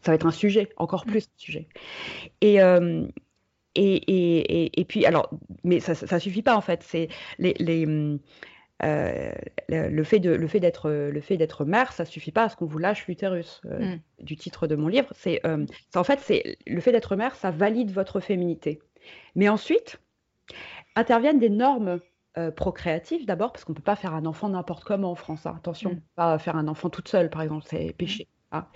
ça 0.00 0.12
va 0.12 0.14
être 0.14 0.26
un 0.26 0.30
sujet, 0.30 0.68
encore 0.76 1.04
mm. 1.06 1.10
plus 1.10 1.24
un 1.24 1.38
sujet. 1.38 1.66
Et, 2.40 2.60
et, 3.74 3.94
et, 3.94 4.80
et, 4.80 4.84
puis, 4.84 5.06
alors, 5.06 5.30
mais 5.64 5.80
ça 5.80 5.94
ne 6.14 6.20
suffit 6.20 6.42
pas 6.42 6.56
en 6.56 6.60
fait. 6.60 6.82
C'est 6.82 7.08
les, 7.38 7.54
les 7.58 7.86
euh, 8.84 9.30
le 9.68 10.02
fait 10.02 10.18
de 10.18 10.30
le 10.30 10.46
fait 10.48 10.58
d'être 10.58 10.90
le 10.90 11.20
fait 11.20 11.36
d'être 11.36 11.64
mère, 11.64 11.92
ça 11.92 12.04
suffit 12.04 12.32
pas 12.32 12.44
à 12.44 12.48
ce 12.48 12.56
qu'on 12.56 12.66
vous 12.66 12.78
lâche 12.78 13.06
l'utérus 13.06 13.60
euh, 13.66 13.94
mm. 13.94 14.00
du 14.24 14.36
titre 14.36 14.66
de 14.66 14.74
mon 14.74 14.88
livre. 14.88 15.08
C'est 15.14 15.40
euh, 15.46 15.64
en 15.94 16.02
fait 16.02 16.18
c'est 16.20 16.58
le 16.66 16.80
fait 16.80 16.90
d'être 16.90 17.14
mère, 17.14 17.36
ça 17.36 17.52
valide 17.52 17.92
votre 17.92 18.18
féminité. 18.18 18.80
Mais 19.36 19.48
ensuite 19.48 20.00
interviennent 20.96 21.38
des 21.38 21.50
normes 21.50 22.00
procréatives 22.56 23.26
d'abord 23.26 23.52
parce 23.52 23.64
qu'on 23.64 23.74
peut 23.74 23.82
pas 23.82 23.94
faire 23.94 24.14
un 24.14 24.24
enfant 24.24 24.48
n'importe 24.48 24.84
comment 24.84 25.10
en 25.10 25.14
France. 25.14 25.46
Hein. 25.46 25.54
Attention, 25.56 25.92
mm. 25.92 26.00
pas 26.16 26.38
faire 26.38 26.56
un 26.56 26.66
enfant 26.66 26.90
toute 26.90 27.08
seule 27.08 27.30
par 27.30 27.42
exemple, 27.42 27.64
c'est 27.68 27.94
péché. 27.96 28.26
Hein. 28.50 28.66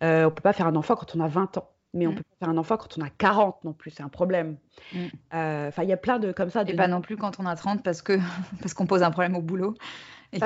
Mm. 0.00 0.06
on 0.26 0.30
peut 0.30 0.42
pas 0.42 0.52
faire 0.52 0.66
un 0.66 0.74
enfant 0.74 0.96
quand 0.96 1.14
on 1.14 1.20
a 1.20 1.28
20 1.28 1.58
ans 1.58 1.70
mais 1.94 2.06
on 2.06 2.12
mmh. 2.12 2.14
peut 2.16 2.22
pas 2.22 2.46
faire 2.46 2.48
un 2.48 2.58
enfant 2.58 2.76
quand 2.76 2.98
on 2.98 3.02
a 3.02 3.08
40 3.08 3.64
non 3.64 3.72
plus, 3.72 3.90
c'est 3.90 4.02
un 4.02 4.08
problème. 4.08 4.56
Mmh. 4.92 4.98
Euh, 5.34 5.68
enfin, 5.68 5.84
il 5.84 5.88
y 5.88 5.92
a 5.92 5.96
plein 5.96 6.18
de 6.18 6.32
comme 6.32 6.50
ça. 6.50 6.62
Et 6.66 6.74
pas 6.74 6.88
non 6.88 7.00
plus 7.00 7.16
quand 7.16 7.38
on 7.40 7.46
a 7.46 7.56
30 7.56 7.82
parce 7.82 8.02
que 8.02 8.18
parce 8.60 8.74
qu'on 8.74 8.86
pose 8.86 9.02
un 9.02 9.10
problème 9.10 9.36
au 9.36 9.42
boulot. 9.42 9.74
Et, 10.32 10.38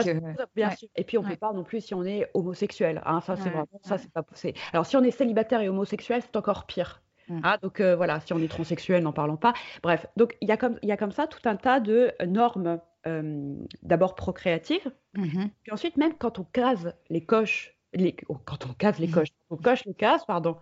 bien 0.54 0.70
sûr. 0.72 0.88
et 0.96 1.04
puis 1.04 1.16
on 1.16 1.22
ne 1.22 1.28
peut 1.28 1.36
pas 1.36 1.52
non 1.54 1.64
plus 1.64 1.80
si 1.80 1.94
on 1.94 2.04
est 2.04 2.30
homosexuel. 2.34 3.00
Hein, 3.06 3.22
ça 3.22 3.36
c'est 3.36 3.48
vraiment 3.48 3.80
ça 3.82 3.96
c'est 3.96 4.12
pas 4.12 4.22
possible. 4.22 4.58
Alors 4.74 4.84
si 4.84 4.96
on 4.96 5.02
est 5.02 5.10
célibataire 5.10 5.62
et 5.62 5.68
homosexuel, 5.68 6.20
c'est 6.22 6.36
encore 6.36 6.66
pire. 6.66 7.02
Mmh. 7.28 7.40
Ah, 7.42 7.58
donc 7.58 7.80
euh, 7.80 7.96
voilà, 7.96 8.20
si 8.20 8.32
on 8.34 8.38
est 8.38 8.48
transsexuel, 8.48 9.02
n'en 9.02 9.12
parlons 9.12 9.36
pas. 9.36 9.54
Bref, 9.82 10.06
donc 10.16 10.36
il 10.40 10.48
y, 10.48 10.52
a 10.52 10.56
comme, 10.56 10.78
y 10.82 10.92
a 10.92 10.96
comme 10.96 11.12
ça 11.12 11.26
tout 11.26 11.46
un 11.46 11.56
tas 11.56 11.80
de 11.80 12.12
normes, 12.26 12.80
euh, 13.06 13.54
d'abord 13.82 14.14
procréatives, 14.14 14.90
puis 15.14 15.72
ensuite 15.72 15.96
même 15.96 16.14
quand 16.18 16.38
on 16.38 16.44
case 16.44 16.94
les 17.10 17.24
coches, 17.24 17.76
les, 17.92 18.16
oh, 18.28 18.38
quand 18.44 18.66
on 18.66 18.72
case 18.72 18.98
les 18.98 19.08
coches, 19.08 19.28
on 19.50 19.56
coche 19.56 19.84
les 19.84 19.94
cases, 19.94 20.24
pardon, 20.26 20.56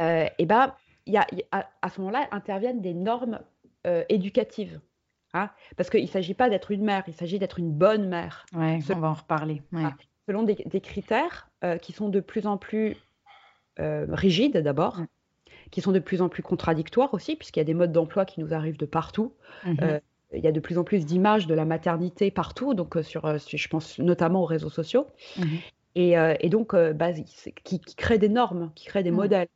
euh, 0.00 0.26
et 0.38 0.46
ben, 0.46 0.74
y 1.06 1.16
a, 1.16 1.26
à, 1.50 1.88
ce 1.88 2.00
moment-là 2.00 2.28
interviennent 2.30 2.80
des 2.80 2.94
normes 2.94 3.40
euh, 3.86 4.04
éducatives. 4.08 4.80
Hein, 5.34 5.50
parce 5.76 5.90
qu'il 5.90 6.02
ne 6.02 6.08
s'agit 6.08 6.34
pas 6.34 6.48
d'être 6.48 6.70
une 6.70 6.82
mère, 6.82 7.04
il 7.06 7.12
s'agit 7.12 7.38
d'être 7.38 7.58
une 7.58 7.70
bonne 7.70 8.08
mère. 8.08 8.46
Ouais, 8.54 8.78
on 8.90 8.98
va 8.98 9.08
en 9.08 9.14
reparler. 9.14 9.62
selon 10.26 10.42
des, 10.42 10.80
critères 10.80 11.50
euh, 11.64 11.76
qui 11.76 11.92
sont 11.92 12.08
de 12.08 12.20
plus 12.20 12.46
en 12.46 12.56
plus 12.56 12.96
rigides 13.76 14.56
d'abord, 14.56 14.98
qui 15.70 15.80
sont 15.80 15.92
de 15.92 16.00
plus 16.00 16.20
en 16.20 16.28
plus 16.28 16.42
contradictoires 16.42 17.14
aussi, 17.14 17.36
puisqu'il 17.36 17.60
y 17.60 17.62
a 17.62 17.64
des 17.64 17.74
modes 17.74 17.92
d'emploi 17.92 18.24
qui 18.24 18.40
nous 18.40 18.52
arrivent 18.52 18.78
de 18.78 18.86
partout. 18.86 19.34
Mm-hmm. 19.64 20.00
il 20.32 20.40
y 20.42 20.48
a 20.48 20.52
de 20.52 20.58
plus 20.58 20.78
en 20.78 20.84
plus 20.84 21.06
d'images 21.06 21.46
de 21.46 21.54
la 21.54 21.64
maternité 21.64 22.32
partout, 22.32 22.74
donc 22.74 22.98
sur, 23.02 23.38
je 23.38 23.68
pense 23.68 24.00
notamment 24.00 24.42
aux 24.42 24.46
réseaux 24.46 24.70
sociaux. 24.70 25.06
Mm-hmm. 25.36 26.38
Et, 26.40 26.48
donc, 26.48 26.74
bah, 26.74 27.12
qui, 27.12 27.78
qui 27.78 27.94
créent 27.94 28.18
des 28.18 28.28
normes, 28.28 28.72
qui 28.74 28.86
créent 28.86 29.04
des 29.04 29.12
mm. 29.12 29.16
modèles. 29.16 29.48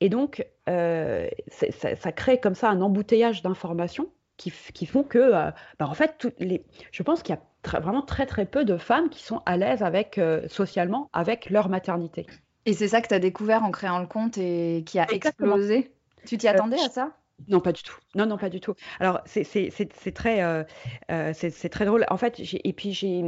Et 0.00 0.08
donc, 0.08 0.46
euh, 0.68 1.28
ça, 1.50 2.12
crée 2.12 2.38
comme 2.40 2.54
ça 2.54 2.68
un 2.68 2.80
embouteillage 2.80 3.42
d'informations 3.42 4.08
qui, 4.36 4.50
font 4.50 5.04
que, 5.04 5.18
euh, 5.18 5.50
bah, 5.78 5.86
en 5.88 5.94
fait, 5.94 6.16
toutes 6.18 6.38
les, 6.40 6.64
je 6.90 7.02
pense 7.02 7.22
qu'il 7.22 7.34
y 7.34 7.38
a 7.38 7.80
vraiment 7.80 8.02
très 8.02 8.26
très 8.26 8.46
peu 8.46 8.64
de 8.64 8.76
femmes 8.76 9.08
qui 9.08 9.22
sont 9.22 9.42
à 9.46 9.56
l'aise 9.56 9.82
avec 9.82 10.18
euh, 10.18 10.46
socialement 10.48 11.08
avec 11.12 11.50
leur 11.50 11.68
maternité. 11.68 12.26
Et 12.66 12.72
c'est 12.72 12.88
ça 12.88 13.00
que 13.00 13.08
tu 13.08 13.14
as 13.14 13.20
découvert 13.20 13.62
en 13.62 13.70
créant 13.70 14.00
le 14.00 14.06
compte 14.06 14.38
et 14.38 14.82
qui 14.86 14.98
a 14.98 15.06
explosé? 15.10 15.92
Tu 16.26 16.38
t'y 16.38 16.48
attendais 16.48 16.80
à 16.80 16.88
ça? 16.88 17.12
Non, 17.48 17.60
pas 17.60 17.72
du 17.72 17.82
tout. 17.82 17.96
Non, 18.14 18.26
non, 18.26 18.38
pas 18.38 18.48
du 18.48 18.60
tout. 18.60 18.74
Alors, 19.00 19.20
c'est 19.26 20.14
très, 20.14 20.42
euh, 20.42 20.64
euh, 21.10 21.32
c'est 21.34 21.68
très 21.68 21.84
drôle. 21.84 22.06
En 22.08 22.16
fait, 22.16 22.40
et 22.40 22.72
puis 22.72 22.92
j'ai, 22.92 23.22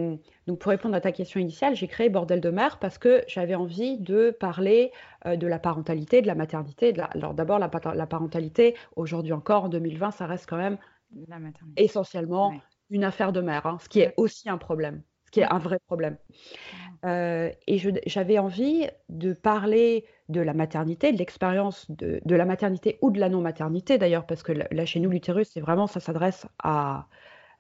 donc 0.47 0.59
pour 0.61 0.71
répondre 0.71 0.95
à 0.95 1.01
ta 1.01 1.13
question 1.13 1.41
initiale, 1.41 1.75
j'ai 1.75 1.89
créé 1.89 2.09
Bordel 2.09 2.41
de 2.41 2.51
mer 2.51 2.79
parce 2.79 2.99
que 2.99 3.23
j'avais 3.27 3.55
envie 3.55 3.99
de 3.99 4.31
parler 4.31 4.93
euh, 5.27 5.37
de 5.37 5.47
la 5.47 5.59
parentalité, 5.59 6.23
de 6.23 6.27
la 6.27 6.35
maternité. 6.35 6.93
De 6.93 7.03
Alors 7.15 7.35
d'abord, 7.35 7.59
la, 7.59 7.71
la, 7.95 8.07
parentalité, 8.07 8.77
aujourd'hui 8.95 9.33
encore, 9.33 9.65
en 9.65 9.69
2020, 9.69 10.13
ça 10.13 10.27
reste 10.27 10.49
quand 10.49 10.57
même 10.57 10.79
essentiellement 11.77 12.55
une 12.91 13.05
affaire 13.05 13.33
de 13.33 13.41
mère, 13.41 13.67
hein, 13.67 13.79
ce 13.83 13.89
qui 13.89 14.01
est 14.01 14.15
aussi 14.17 14.49
un 14.49 14.59
problème 14.59 15.03
ce 15.27 15.31
qui 15.33 15.41
est 15.41 15.53
un 15.53 15.59
vrai 15.59 15.79
problème. 15.87 16.17
Euh, 17.05 17.51
et 17.67 17.79
j'avais 18.07 18.39
envie 18.39 18.87
de 19.09 19.33
parler 19.33 20.07
de 20.29 20.41
la 20.41 20.55
maternité, 20.55 21.13
de 21.13 21.19
l'expérience 21.19 21.91
de, 21.91 22.21
la 22.25 22.45
maternité 22.45 22.99
ou 23.03 23.11
de 23.11 23.21
la 23.21 23.29
non-maternité 23.29 23.99
d'ailleurs, 23.99 24.27
parce 24.27 24.43
que 24.43 24.53
là, 24.53 24.87
chez 24.87 25.01
nous, 25.01 25.11
l'utérus, 25.11 25.51
c'est 25.53 25.61
vraiment, 25.61 25.87
ça 25.87 26.01
s'adresse 26.01 26.47
à, 26.63 27.07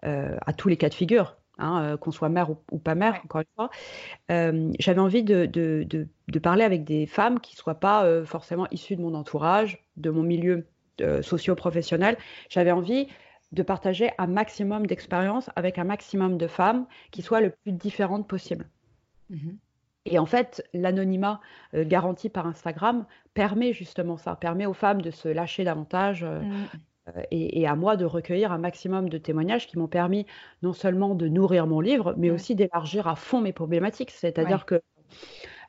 euh, 0.05 0.37
à 0.45 0.53
tous 0.53 0.69
les 0.69 0.77
cas 0.77 0.89
de 0.89 0.95
figure. 0.95 1.37
Hein, 1.59 1.83
euh, 1.83 1.97
qu'on 1.97 2.11
soit 2.11 2.29
mère 2.29 2.51
ou, 2.51 2.79
pas 2.79 2.95
mère, 2.95 3.19
encore 3.25 3.41
une 3.41 3.47
fois. 3.55 3.71
J'avais 4.79 5.01
envie 5.01 5.23
de, 5.23 5.47
de, 5.47 5.87
de, 5.89 6.39
parler 6.39 6.65
avec 6.65 6.85
des 6.85 7.07
femmes 7.07 7.41
qui 7.41 7.57
ne 7.57 7.59
soient 7.59 7.81
pas 7.81 8.25
forcément 8.27 8.67
issues 8.71 8.95
de 8.95 9.01
mon 9.01 9.15
entourage, 9.15 9.83
de 9.97 10.11
mon 10.11 10.23
milieu 10.23 10.67
socio-professionnel. 11.23 12.19
J'avais 12.51 12.73
envie 12.73 13.09
de 13.53 13.63
partager 13.63 14.11
un 14.19 14.27
maximum 14.27 14.87
d'expériences 14.87 15.51
avec 15.57 15.79
un 15.79 15.85
maximum 15.85 16.37
de 16.37 16.47
femmes 16.47 16.87
qui 17.11 17.23
soient 17.23 17.41
le 17.41 17.51
plus 17.51 17.73
différentes 17.73 18.29
possible. 18.29 18.69
Mhm. 19.31 19.59
Et 20.07 20.19
en 20.19 20.27
fait, 20.27 20.65
l'anonymat 20.73 21.41
euh, 21.75 21.85
garanti 21.85 22.29
par 22.29 22.47
Instagram 22.47 23.05
permet 23.35 23.73
justement 23.73 24.17
ça, 24.17 24.37
permet 24.37 24.67
aux 24.67 24.73
femmes 24.73 25.03
de 25.03 25.11
se 25.11 25.29
lâcher 25.29 25.65
davantage 25.65 26.25
euh, 26.25 26.41
mm. 26.41 26.67
euh, 27.09 27.23
et, 27.31 27.67
à 27.67 27.77
moi 27.77 27.97
de 27.97 28.05
recueillir 28.05 28.53
un 28.53 28.59
maximum 28.59 29.09
de 29.09 29.19
témoignages 29.19 29.67
qui 29.67 29.79
m'ont 29.79 29.89
permis 29.89 30.27
non 30.63 30.73
seulement 30.73 31.15
de 31.15 31.29
nourrir 31.29 31.67
mon 31.67 31.81
livre, 31.81 32.15
mais 32.17 32.31
aussi 32.31 32.55
d'élargir 32.55 33.09
à 33.09 33.17
fond 33.17 33.41
mes 33.41 33.53
problématiques. 33.53 34.11
C'est-à-dire 34.11 34.65
que 34.65 34.81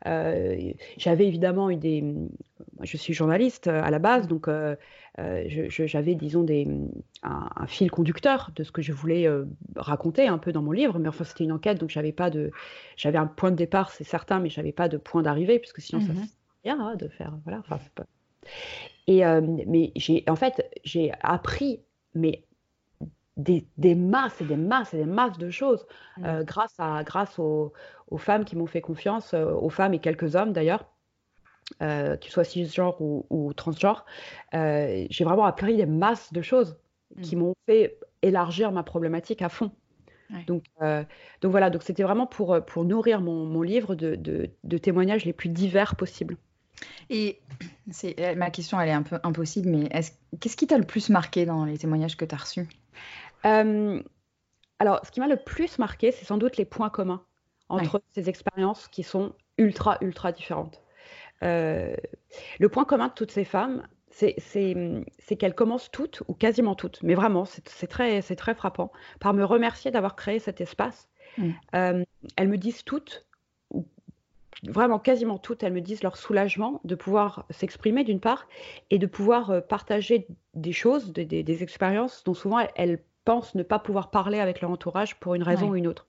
euh, 0.06 0.72
j'avais 0.98 1.28
évidemment 1.28 1.70
eu 1.70 1.76
des. 1.76 2.04
Je 2.84 2.98
suis 2.98 3.14
journaliste 3.14 3.68
à 3.68 3.90
la 3.90 4.00
base, 4.00 4.28
donc 4.28 4.48
euh, 4.48 4.76
j'avais, 5.18 6.16
disons, 6.16 6.44
des, 6.44 6.68
un, 7.24 7.68
fil 7.68 7.90
conducteur 7.90 8.52
de 8.56 8.64
ce 8.64 8.72
que 8.72 8.82
je 8.82 8.94
voulais 8.94 9.28
raconter 9.76 10.28
un 10.28 10.38
peu 10.38 10.52
dans 10.52 10.62
mon 10.62 10.72
livre. 10.72 11.00
Mais 11.00 11.10
enfin, 11.10 11.24
c'était 11.24 11.44
une 11.44 11.52
enquête, 11.52 11.80
donc 11.80 11.90
j'avais 11.90 12.12
pas 12.12 12.30
de. 12.30 12.52
J'avais 12.96 13.18
un 13.18 13.28
point 13.28 13.52
de 13.52 13.56
départ, 13.56 13.92
c'est 13.92 14.04
certain, 14.04 14.40
mais 14.40 14.50
j'avais 14.50 14.72
pas 14.72 14.88
de 14.88 14.98
point 14.98 15.24
d'arrivée, 15.24 15.60
puisque 15.60 15.82
sinon 15.82 16.02
ça 16.02 16.14
ne 16.14 16.20
mmh 16.20 16.28
rien 16.64 16.80
hein, 16.80 16.96
de 16.96 17.08
faire. 17.08 17.34
Voilà. 17.44 17.60
Enfin, 17.60 17.80
pas... 17.96 18.06
Et 19.08 19.24
mais 19.68 19.92
j'ai, 19.96 20.24
en 20.28 20.36
fait, 20.36 20.70
j'ai 20.84 21.12
appris, 21.22 21.80
mais 22.14 22.44
des, 23.38 23.96
masses 23.96 24.42
et 24.42 24.46
des 24.46 24.58
masses 24.58 24.94
et 24.94 24.98
des 24.98 25.06
masses 25.06 25.38
de 25.38 25.50
choses 25.50 25.86
euh, 26.24 26.44
grâce, 26.44 26.74
à, 26.80 27.04
grâce 27.04 27.40
aux, 27.40 27.72
femmes 28.18 28.46
qui 28.46 28.56
m'ont 28.56 28.66
fait 28.66 28.82
confiance, 28.82 29.34
euh, 29.34 29.52
aux 29.52 29.70
femmes 29.70 29.94
et 29.94 30.00
quelques 30.00 30.36
hommes 30.36 30.54
d'ailleurs, 30.54 30.86
euh, 31.82 32.18
qu'ils 32.18 32.32
soient 32.32 32.44
cisgenres 32.44 33.02
ou, 33.02 33.26
ou 33.30 33.54
transgenres. 33.54 34.06
J'ai 34.54 35.24
vraiment 35.24 35.46
appris 35.46 35.78
des 35.78 35.86
masses 35.86 36.34
de 36.34 36.42
choses 36.42 36.78
qui 37.22 37.36
mmh. 37.36 37.40
m'ont 37.40 37.56
fait 37.66 38.00
élargir 38.22 38.72
ma 38.72 38.84
problématique 38.84 39.42
à 39.42 39.50
fond. 39.50 39.72
Donc, 40.46 40.66
donc 40.82 41.52
voilà, 41.52 41.70
donc 41.70 41.84
c'était 41.84 42.04
vraiment 42.04 42.28
pour, 42.28 42.58
pour 42.66 42.84
nourrir 42.84 43.22
mon, 43.22 43.62
livre 43.62 43.96
de, 43.96 44.16
de, 44.16 44.78
témoignages 44.78 45.24
les 45.24 45.32
plus 45.32 45.48
divers 45.48 45.96
possibles. 45.96 46.36
Et 47.10 47.40
ma 48.36 48.50
question, 48.52 48.80
elle 48.80 48.90
est 48.90 48.94
un 48.94 49.04
peu 49.04 49.20
impossible, 49.24 49.70
mais 49.70 49.90
qu'est-ce 50.40 50.58
qui 50.58 50.68
t'a 50.68 50.78
le 50.78 50.86
plus 50.86 51.10
marqué 51.10 51.46
dans 51.46 51.66
les 51.66 51.78
témoignages 51.78 52.18
que 52.18 52.26
tu 52.26 52.36
as 52.36 52.38
reçus? 52.38 52.68
Euh, 53.46 54.02
alors, 54.80 55.00
ce 55.06 55.12
qui 55.12 55.20
m'a 55.20 55.28
le 55.28 55.38
plus 55.38 55.80
marqué, 55.80 56.12
c'est 56.12 56.26
sans 56.26 56.38
doute 56.38 56.58
les 56.58 56.66
points 56.66 56.90
communs 56.90 57.24
entre 57.70 58.02
ces 58.14 58.30
expériences 58.30 58.88
qui 58.88 59.04
sont 59.04 59.34
ultra, 59.58 59.98
ultra 60.02 60.32
différentes. 60.32 60.82
Euh, 61.44 61.96
le 62.60 62.70
point 62.70 62.86
commun 62.86 63.08
de 63.08 63.14
toutes 63.14 63.32
ces 63.32 63.44
femmes, 63.44 63.84
c'est 64.10 64.36
qu'elles 65.38 65.54
commencent 65.54 65.92
toutes, 65.92 66.24
ou 66.28 66.34
quasiment 66.34 66.76
toutes, 66.76 67.04
mais 67.04 67.14
vraiment, 67.14 67.46
c'est 67.46 67.88
très, 67.88 68.22
très 68.22 68.56
frappant, 68.56 68.92
par 69.20 69.34
me 69.34 69.44
remercier 69.44 69.92
d'avoir 69.92 70.16
créé 70.16 70.40
cet 70.40 70.60
espace. 70.62 71.08
Mm. 71.38 71.50
Euh, 71.76 72.04
elles 72.36 72.48
me 72.48 72.58
disent 72.58 72.84
toutes, 72.84 73.28
ou 73.72 73.86
vraiment 74.64 74.98
quasiment 74.98 75.38
toutes, 75.38 75.62
elles 75.62 75.74
me 75.74 75.82
disent 75.82 76.02
leur 76.02 76.18
soulagement 76.18 76.82
de 76.84 76.96
pouvoir 76.96 77.46
s'exprimer 77.52 78.04
d'une 78.04 78.20
part, 78.20 78.48
et 78.90 78.98
de 78.98 79.06
pouvoir 79.06 79.62
partager 79.68 80.28
des 80.56 80.74
choses, 80.74 81.14
des, 81.14 81.26
des, 81.26 81.64
expériences 81.64 82.24
dont 82.24 82.34
souvent 82.34 82.66
elles, 82.76 83.00
pensent 83.28 83.56
ne 83.56 83.64
pas 83.64 83.78
pouvoir 83.78 84.10
parler 84.10 84.40
avec 84.40 84.62
leur 84.62 84.72
entourage 84.72 85.20
pour 85.20 85.36
une 85.36 85.44
raison 85.44 85.72
ou 85.72 85.76
une 85.76 85.88
autre. 85.88 86.08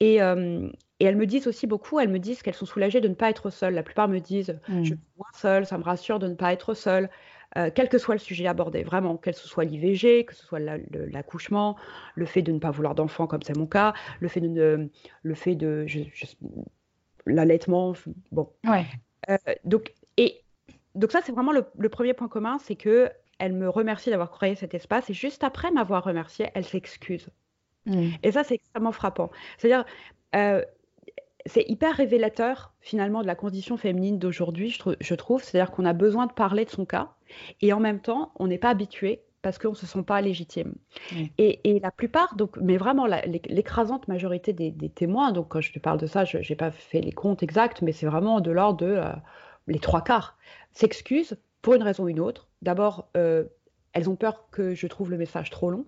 Et, 0.00 0.20
euh, 0.20 0.68
et, 1.00 1.04
elles 1.04 1.16
me 1.16 1.26
disent 1.26 1.46
aussi 1.46 1.66
beaucoup, 1.66 2.00
elles 2.00 2.08
me 2.08 2.18
disent 2.18 2.42
qu'elles 2.42 2.54
sont 2.54 2.66
soulagées 2.66 3.00
de 3.00 3.08
ne 3.08 3.14
pas 3.14 3.30
être 3.30 3.50
seules. 3.50 3.74
La 3.74 3.82
plupart 3.82 4.08
me 4.08 4.18
disent, 4.18 4.58
mm. 4.68 4.82
je 4.82 4.84
suis 4.84 4.98
moins 5.16 5.28
seule, 5.34 5.66
ça 5.66 5.78
me 5.78 5.82
rassure 5.82 6.18
de 6.18 6.28
ne 6.28 6.34
pas 6.34 6.52
être 6.52 6.74
seule. 6.74 7.10
Euh, 7.56 7.70
quel 7.74 7.88
que 7.88 7.98
soit 7.98 8.14
le 8.14 8.20
sujet 8.20 8.46
abordé, 8.46 8.82
vraiment, 8.82 9.16
que 9.16 9.32
ce 9.32 9.46
soit 9.48 9.64
l'IVG, 9.64 10.24
que 10.24 10.34
ce 10.34 10.44
soit 10.44 10.58
l'accouchement, 10.58 11.76
le 12.14 12.26
fait 12.26 12.42
de 12.42 12.52
ne 12.52 12.58
pas 12.58 12.70
vouloir 12.70 12.94
d'enfant 12.94 13.26
comme 13.26 13.42
c'est 13.42 13.56
mon 13.56 13.66
cas, 13.66 13.94
le 14.20 14.28
fait 14.28 14.40
de, 14.40 14.90
le 15.22 15.34
fait 15.34 15.54
de 15.54 15.86
l'allaitement, 17.24 17.94
bon. 18.32 18.50
Ouais. 18.64 18.84
Euh, 19.30 19.36
donc, 19.64 19.94
et 20.16 20.42
donc 20.94 21.12
ça, 21.12 21.20
c'est 21.24 21.32
vraiment 21.32 21.52
le, 21.52 21.64
le, 21.78 21.88
premier 21.88 22.14
point 22.14 22.28
commun, 22.28 22.58
c'est 22.58 22.76
que 22.76 23.10
elle 23.38 23.52
me 23.52 23.68
remercie 23.68 24.10
d'avoir 24.10 24.30
créé 24.30 24.54
cet 24.54 24.74
espace 24.74 25.08
et 25.10 25.14
juste 25.14 25.44
après 25.44 25.70
m'avoir 25.70 26.04
remercié, 26.04 26.48
elle 26.54 26.64
s'excuse. 26.64 27.28
Mm. 27.86 28.08
Et 28.22 28.32
ça, 28.32 28.44
c'est 28.44 28.54
extrêmement 28.54 28.92
frappant. 28.92 29.30
C'est-à-dire, 29.58 29.84
euh, 30.34 30.62
c'est 31.46 31.64
hyper 31.68 31.94
révélateur 31.94 32.72
finalement 32.80 33.22
de 33.22 33.26
la 33.26 33.34
condition 33.34 33.76
féminine 33.76 34.18
d'aujourd'hui, 34.18 34.70
je, 35.00 35.14
trouve. 35.14 35.42
C'est-à-dire 35.42 35.70
qu'on 35.70 35.84
a 35.84 35.92
besoin 35.92 36.26
de 36.26 36.32
parler 36.32 36.64
de 36.64 36.70
son 36.70 36.84
cas 36.84 37.12
et 37.60 37.72
en 37.72 37.80
même 37.80 38.00
temps, 38.00 38.32
on 38.36 38.46
n'est 38.46 38.58
pas 38.58 38.70
habitué 38.70 39.22
parce 39.42 39.58
qu'on 39.58 39.70
ne 39.70 39.74
se 39.74 39.86
sent 39.86 40.02
pas 40.02 40.20
légitime. 40.20 40.74
Et, 41.38 41.78
la 41.80 41.92
plupart, 41.92 42.34
donc, 42.34 42.56
mais 42.60 42.76
vraiment 42.76 43.06
l'écrasante 43.06 44.08
majorité 44.08 44.52
des, 44.52 44.90
témoins, 44.90 45.30
donc 45.30 45.48
quand 45.48 45.60
je 45.60 45.72
te 45.72 45.78
parle 45.78 45.98
de 45.98 46.06
ça, 46.06 46.24
je 46.24 46.38
n'ai 46.38 46.56
pas 46.56 46.72
fait 46.72 47.00
les 47.00 47.12
comptes 47.12 47.42
exacts, 47.42 47.82
mais 47.82 47.92
c'est 47.92 48.06
vraiment 48.06 48.40
de 48.40 48.50
l'ordre 48.50 48.78
de 48.78 48.86
euh, 48.86 49.12
les 49.68 49.78
trois 49.78 50.02
quarts, 50.02 50.36
s'excusent 50.72 51.38
pour 51.62 51.74
une 51.74 51.82
raison 51.82 52.04
ou 52.04 52.08
une 52.08 52.20
autre. 52.20 52.48
D'abord, 52.62 53.08
euh, 53.16 53.44
elles 53.92 54.10
ont 54.10 54.16
peur 54.16 54.48
que 54.50 54.74
je 54.74 54.86
trouve 54.88 55.10
le 55.10 55.16
message 55.16 55.50
trop 55.50 55.70
long. 55.70 55.86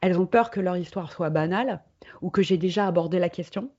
Elles 0.00 0.18
ont 0.18 0.26
peur 0.26 0.50
que 0.50 0.60
leur 0.60 0.76
histoire 0.76 1.12
soit 1.12 1.30
banale 1.30 1.82
ou 2.20 2.30
que 2.30 2.42
j'ai 2.42 2.56
déjà 2.56 2.86
abordé 2.86 3.18
la 3.18 3.28
question. 3.28 3.70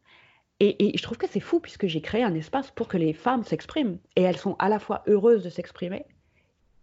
Et, 0.61 0.97
je 0.97 1.01
trouve 1.01 1.17
que 1.17 1.27
c'est 1.27 1.39
fou 1.39 1.59
puisque 1.59 1.87
j'ai 1.87 2.01
créé 2.01 2.23
un 2.23 2.33
espace 2.33 2.69
pour 2.71 2.87
que 2.89 2.97
les 2.97 3.13
femmes 3.13 3.43
s'expriment. 3.43 3.97
Et 4.15 4.21
elles 4.21 4.37
sont 4.37 4.55
à 4.59 4.67
la 4.67 4.79
fois 4.79 5.03
heureuses 5.07 5.43
de 5.43 5.49
s'exprimer 5.49 6.05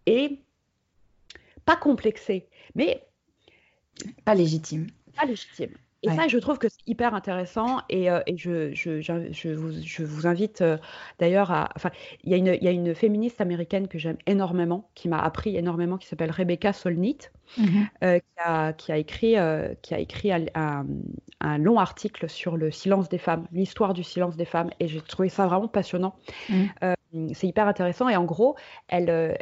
et 0.07 0.39
pas 1.65 1.75
complexées, 1.75 2.47
mais 2.75 3.03
pas 4.25 4.33
légitimes. 4.33 4.87
Pas 5.15 5.25
légitimes. 5.25 5.75
Et 6.03 6.11
ça, 6.11 6.27
je 6.27 6.37
trouve 6.37 6.59
que 6.59 6.69
c'est 6.69 6.87
hyper 6.87 7.15
intéressant 7.15 7.81
et, 7.89 8.09
euh, 8.09 8.21
et 8.27 8.37
je, 8.37 8.71
je, 8.73 9.01
je, 9.01 9.49
vous, 9.49 9.71
je, 9.83 10.03
vous, 10.03 10.27
invite 10.27 10.61
euh, 10.61 10.77
d'ailleurs 11.19 11.51
à... 11.51 11.69
Enfin, 11.75 11.89
il 12.23 12.35
y, 12.35 12.39
y, 12.39 12.67
a 12.67 12.71
une 12.71 12.93
féministe 12.93 13.41
américaine 13.41 13.87
que 13.87 13.97
j'aime 13.97 14.17
énormément, 14.27 14.89
qui 14.93 15.09
m'a 15.09 15.19
appris 15.19 15.57
énormément, 15.57 15.97
qui 15.97 16.07
s'appelle 16.07 16.29
Rebecca 16.29 16.71
Solnit, 16.71 17.31
mm-hmm. 17.57 17.87
euh, 18.03 18.19
qui, 18.19 18.25
a, 18.37 18.73
qui, 18.73 18.91
a, 18.91 18.97
écrit, 18.97 19.35
qui 19.81 19.93
a 19.95 19.99
écrit 19.99 20.31
un, 20.31 20.85
un, 21.41 21.57
long 21.57 21.79
article 21.79 22.29
sur 22.29 22.57
le 22.57 22.69
silence 22.69 23.09
des 23.09 23.17
femmes, 23.17 23.47
l'histoire 23.51 23.93
du 23.93 24.03
silence 24.03 24.37
des 24.37 24.45
femmes, 24.45 24.69
et 24.79 24.87
j'ai 24.87 25.01
trouvé 25.01 25.29
ça 25.29 25.47
vraiment 25.47 25.67
passionnant. 25.67 26.15
Mm. 26.49 27.33
c'est 27.33 27.47
hyper 27.47 27.67
intéressant 27.67 28.07
et 28.07 28.15
en 28.15 28.25
gros, 28.25 28.55
elle, 28.87 29.37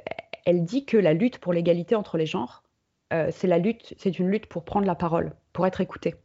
elle 0.45 0.63
dit 0.63 0.85
que 0.85 0.97
la 0.97 1.13
lutte 1.13 1.39
pour 1.39 1.51
l'égalité 1.51 1.95
entre 1.95 2.17
les 2.17 2.25
genres, 2.25 2.63
c'est 3.11 3.47
la 3.47 3.57
lutte, 3.57 3.93
c'est 3.97 4.19
une 4.19 4.29
lutte 4.29 4.45
pour 4.47 4.63
prendre 4.63 4.85
la 4.85 4.95
parole, 4.95 5.33
pour 5.51 5.67
être 5.67 5.81
écoutée. 5.81 6.15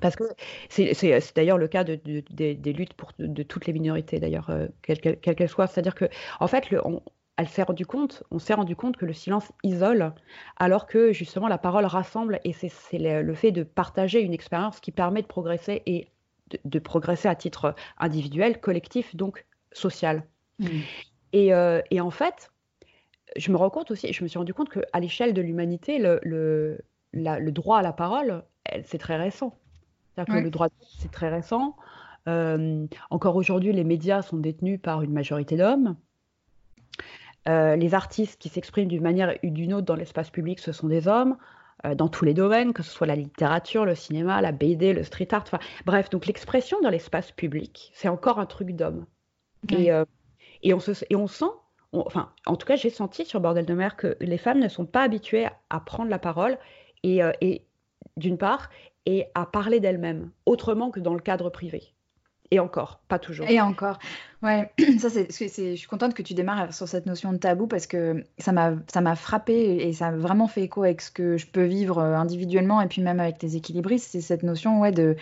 Parce 0.00 0.16
que 0.16 0.24
c'est 0.68 1.34
d'ailleurs 1.34 1.58
le 1.58 1.68
cas 1.68 1.84
de, 1.84 1.96
des 1.96 2.72
luttes 2.72 2.94
pour, 2.94 3.10
de, 3.18 3.42
toutes 3.42 3.66
les 3.66 3.72
minorités, 3.72 4.20
d'ailleurs, 4.20 4.50
euh, 4.50 4.68
quelles 4.82 5.00
qu'elles 5.00 5.48
soient. 5.48 5.66
C'est-à-dire 5.66 5.94
que, 5.94 6.04
en 6.38 6.46
fait, 6.46 6.70
le, 6.70 6.86
on, 6.86 7.02
elle 7.36 7.48
s'est 7.48 7.64
rendu 7.64 7.84
compte, 7.84 8.22
on 8.30 8.38
s'est 8.38 8.54
rendu 8.54 8.76
compte 8.76 8.96
que 8.96 9.04
le 9.04 9.12
silence 9.12 9.50
isole, 9.64 10.12
alors 10.56 10.86
que 10.86 11.12
justement 11.12 11.48
la 11.48 11.58
parole 11.58 11.84
rassemble, 11.86 12.40
et 12.44 12.52
c'est 12.52 12.98
le, 12.98 13.34
fait 13.34 13.50
de 13.50 13.64
partager 13.64 14.20
une 14.20 14.32
expérience 14.32 14.78
qui 14.78 14.92
permet 14.92 15.22
de 15.22 15.26
progresser 15.26 15.82
et 15.86 16.08
de, 16.64 16.78
progresser 16.78 17.26
à 17.26 17.34
titre 17.34 17.74
individuel, 17.98 18.60
collectif, 18.60 19.16
donc 19.16 19.44
social. 19.72 20.24
Mmh. 20.60 20.66
Et, 21.32 21.52
euh, 21.52 21.80
et, 21.90 22.00
en 22.00 22.10
fait, 22.10 22.52
je 23.36 23.50
me 23.50 23.56
rends 23.56 23.70
compte 23.70 23.90
aussi, 23.90 24.12
je 24.12 24.22
me 24.22 24.28
suis 24.28 24.38
rendu 24.38 24.54
compte 24.54 24.70
qu'à 24.70 25.00
l'échelle 25.00 25.34
de 25.34 25.42
l'humanité, 25.42 25.98
le, 25.98 26.20
le, 26.22 26.78
le 27.12 27.50
droit 27.50 27.78
à 27.78 27.82
la 27.82 27.92
parole, 27.92 28.44
c'est 28.84 28.98
très 28.98 29.16
récent. 29.16 29.52
C'est-à-dire 30.14 30.34
que 30.34 30.40
le 30.40 30.50
droit 30.50 30.68
de 30.68 30.74
vote, 30.78 30.88
c'est 30.98 31.10
très 31.10 31.28
récent. 31.28 31.76
Euh, 32.28 32.86
encore 33.10 33.36
aujourd'hui, 33.36 33.72
les 33.72 33.84
médias 33.84 34.22
sont 34.22 34.36
détenus 34.36 34.80
par 34.80 35.02
une 35.02 35.12
majorité 35.12 35.56
d'hommes. 35.56 35.96
les 37.46 37.94
artistes 37.94 38.40
qui 38.40 38.48
s'expriment 38.48 38.88
d'une 38.88 39.02
manière 39.02 39.36
ou 39.42 39.50
d'une 39.50 39.74
autre 39.74 39.86
dans 39.86 39.96
l'espace 39.96 40.30
public, 40.30 40.60
ce 40.60 40.72
sont 40.72 40.88
des 40.88 41.08
hommes. 41.08 41.36
dans 41.96 42.08
tous 42.08 42.24
les 42.24 42.32
domaines, 42.32 42.72
que 42.72 42.82
ce 42.82 42.90
soit 42.90 43.06
la 43.06 43.16
littérature, 43.16 43.84
le 43.84 43.94
cinéma, 43.94 44.40
la 44.40 44.52
BD, 44.52 44.94
le 44.94 45.02
street 45.02 45.28
art, 45.32 45.44
bref, 45.84 46.08
donc 46.08 46.26
l'expression 46.26 46.80
dans 46.80 46.88
l'espace 46.88 47.30
public, 47.32 47.90
c'est 47.92 48.08
encore 48.08 48.38
un 48.38 48.46
truc 48.46 48.70
d'homme. 48.70 49.04
Et, 49.68 49.90
et, 50.62 50.72
on 50.72 50.78
et 51.10 51.16
on 51.16 51.26
sent 51.26 51.52
enfin, 52.02 52.32
en 52.46 52.56
tout 52.56 52.66
cas, 52.66 52.76
j'ai 52.76 52.90
senti 52.90 53.24
sur 53.24 53.40
Bordel 53.40 53.66
de 53.66 53.74
mer 53.74 53.96
que 53.96 54.16
les 54.20 54.38
femmes 54.38 54.60
ne 54.60 54.68
sont 54.68 54.86
pas 54.86 55.02
habituées 55.02 55.48
à 55.70 55.80
prendre 55.80 56.10
la 56.10 56.18
parole 56.18 56.58
et, 57.02 57.22
euh, 57.22 57.32
d'une 58.16 58.38
part, 58.38 58.70
et 59.06 59.26
à 59.34 59.46
parler 59.46 59.80
d'elles-mêmes 59.80 60.30
autrement 60.46 60.90
que 60.90 61.00
dans 61.00 61.14
le 61.14 61.20
cadre 61.20 61.50
privé. 61.50 61.94
Et 62.50 62.60
encore, 62.60 63.00
pas 63.08 63.18
toujours. 63.18 63.48
Et 63.48 63.60
encore. 63.60 63.98
Ouais, 64.42 64.70
ça 64.98 65.08
c'est, 65.10 65.28
je 65.30 65.74
suis 65.74 65.88
contente 65.88 66.14
que 66.14 66.22
tu 66.22 66.34
démarres 66.34 66.72
sur 66.74 66.86
cette 66.86 67.06
notion 67.06 67.32
de 67.32 67.38
tabou 67.38 67.66
parce 67.66 67.86
que 67.86 68.22
ça 68.38 68.52
m'a, 68.52 68.74
ça 68.92 69.00
m'a 69.00 69.16
frappé 69.16 69.76
et 69.76 69.92
ça 69.92 70.08
a 70.08 70.12
vraiment 70.12 70.46
fait 70.46 70.62
écho 70.62 70.82
avec 70.82 71.00
ce 71.00 71.10
que 71.10 71.36
je 71.36 71.46
peux 71.46 71.64
vivre 71.64 71.98
euh, 71.98 72.14
individuellement 72.14 72.80
et 72.80 72.86
puis 72.86 73.02
même 73.02 73.18
avec 73.18 73.38
tes 73.38 73.56
équilibristes. 73.56 74.08
C'est 74.10 74.20
cette 74.20 74.42
notion 74.42 74.80
ouais, 74.80 74.92
de 74.92 75.16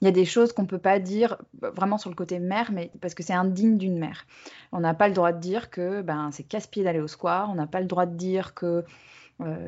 il 0.00 0.06
y 0.06 0.08
a 0.08 0.12
des 0.12 0.24
choses 0.24 0.52
qu'on 0.52 0.62
ne 0.62 0.68
peut 0.68 0.78
pas 0.78 0.98
dire 0.98 1.36
bah, 1.54 1.70
vraiment 1.70 1.98
sur 1.98 2.08
le 2.08 2.16
côté 2.16 2.38
mère, 2.38 2.70
mais 2.72 2.90
parce 3.00 3.14
que 3.14 3.22
c'est 3.22 3.34
indigne 3.34 3.76
d'une 3.76 3.98
mère. 3.98 4.26
On 4.72 4.80
n'a 4.80 4.94
pas 4.94 5.08
le 5.08 5.14
droit 5.14 5.32
de 5.32 5.40
dire 5.40 5.70
que 5.70 6.00
ben, 6.00 6.30
c'est 6.32 6.44
casse-pied 6.44 6.84
d'aller 6.84 7.00
au 7.00 7.08
square, 7.08 7.50
on 7.50 7.54
n'a 7.54 7.66
pas 7.66 7.80
le 7.80 7.86
droit 7.86 8.06
de 8.06 8.16
dire 8.16 8.54
que 8.54 8.66
euh, 8.66 8.82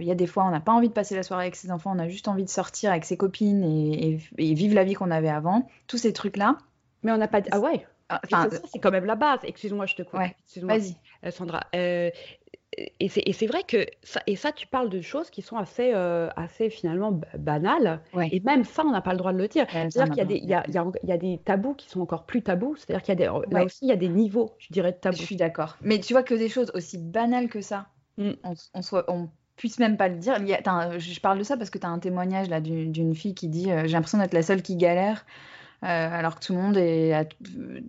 il 0.00 0.06
y 0.06 0.10
a 0.10 0.14
des 0.14 0.26
fois, 0.26 0.44
on 0.44 0.50
n'a 0.50 0.60
pas 0.60 0.72
envie 0.72 0.88
de 0.88 0.92
passer 0.92 1.14
la 1.14 1.22
soirée 1.22 1.44
avec 1.44 1.56
ses 1.56 1.70
enfants, 1.70 1.92
on 1.94 1.98
a 1.98 2.08
juste 2.08 2.28
envie 2.28 2.44
de 2.44 2.50
sortir 2.50 2.90
avec 2.90 3.04
ses 3.04 3.16
copines 3.16 3.62
et, 3.64 4.18
vivre 4.38 4.74
la 4.74 4.84
vie 4.84 4.94
qu'on 4.94 5.10
avait 5.10 5.28
avant. 5.28 5.68
Tous 5.86 5.98
ces 5.98 6.12
trucs-là. 6.12 6.58
Mais 7.02 7.12
on 7.12 7.16
n'a 7.16 7.28
pas. 7.28 7.40
Ah 7.50 7.60
ouais. 7.60 7.86
Ah, 8.08 8.20
enfin, 8.24 8.48
c'est 8.70 8.78
quand 8.78 8.90
même 8.90 9.06
la 9.06 9.14
base. 9.14 9.40
Excuse-moi, 9.42 9.86
je 9.86 9.94
te 9.94 10.02
coupe. 10.02 10.20
Ouais. 10.20 10.36
Vas-y. 10.56 10.96
Euh, 11.24 11.30
Sandra. 11.30 11.62
Euh, 11.74 12.10
et 13.00 13.08
c'est 13.08 13.46
vrai 13.46 13.62
que 13.66 13.86
ça, 14.02 14.22
et 14.26 14.34
ça, 14.34 14.50
tu 14.50 14.66
parles 14.66 14.88
de 14.88 15.02
choses 15.02 15.28
qui 15.28 15.42
sont 15.42 15.56
assez, 15.56 15.92
euh, 15.94 16.30
assez 16.36 16.70
finalement 16.70 17.20
banales. 17.38 18.00
Et 18.30 18.40
même 18.40 18.64
ça, 18.64 18.82
on 18.86 18.90
n'a 18.90 19.02
pas 19.02 19.12
le 19.12 19.18
droit 19.18 19.32
de 19.32 19.38
le 19.38 19.48
dire. 19.48 19.66
C'est-à-dire 19.70 20.08
qu'il 20.08 20.16
y, 20.16 20.20
a 20.20 20.24
des, 20.24 20.36
il 20.36 20.48
y, 20.48 20.54
a, 20.54 20.64
il 21.02 21.08
y 21.08 21.12
a 21.12 21.18
des 21.18 21.38
tabous 21.44 21.74
qui 21.74 21.88
sont 21.90 22.00
encore 22.00 22.24
plus 22.24 22.42
tabous. 22.42 22.76
C'est-à-dire 22.76 23.02
qu'il 23.02 23.18
y 23.20 23.24
a 23.24 23.30
des, 23.30 23.54
là 23.54 23.64
aussi, 23.64 23.80
il 23.82 23.88
y 23.88 23.92
a 23.92 23.96
des 23.96 24.08
niveaux, 24.08 24.54
je 24.58 24.68
dirais, 24.70 24.92
de 24.92 24.96
tabous. 24.96 25.18
Je 25.18 25.22
suis 25.22 25.36
d'accord. 25.36 25.76
Mais 25.82 26.00
tu 26.00 26.14
vois 26.14 26.22
que 26.22 26.34
des 26.34 26.48
choses 26.48 26.70
aussi 26.74 26.96
banales 26.96 27.48
que 27.48 27.60
ça, 27.60 27.88
mm. 28.16 28.30
on, 28.42 28.54
on, 28.72 28.82
soit, 28.82 29.04
on 29.08 29.28
puisse 29.62 29.78
même 29.78 29.96
pas 29.96 30.08
le 30.08 30.16
dire. 30.16 30.38
Il 30.40 30.48
y 30.48 30.54
a, 30.54 30.98
je 30.98 31.20
parle 31.20 31.38
de 31.38 31.44
ça 31.44 31.56
parce 31.56 31.70
que 31.70 31.78
tu 31.78 31.86
as 31.86 31.88
un 31.88 32.00
témoignage 32.00 32.48
là 32.48 32.60
d'une 32.60 33.14
fille 33.14 33.32
qui 33.32 33.46
dit 33.46 33.70
euh, 33.70 33.82
J'ai 33.84 33.92
l'impression 33.92 34.18
d'être 34.18 34.34
la 34.34 34.42
seule 34.42 34.60
qui 34.60 34.74
galère. 34.74 35.24
Euh, 35.84 35.86
alors 35.86 36.34
que 36.34 36.44
tout 36.44 36.52
le 36.52 36.58
monde 36.60 36.76
est 36.76 37.28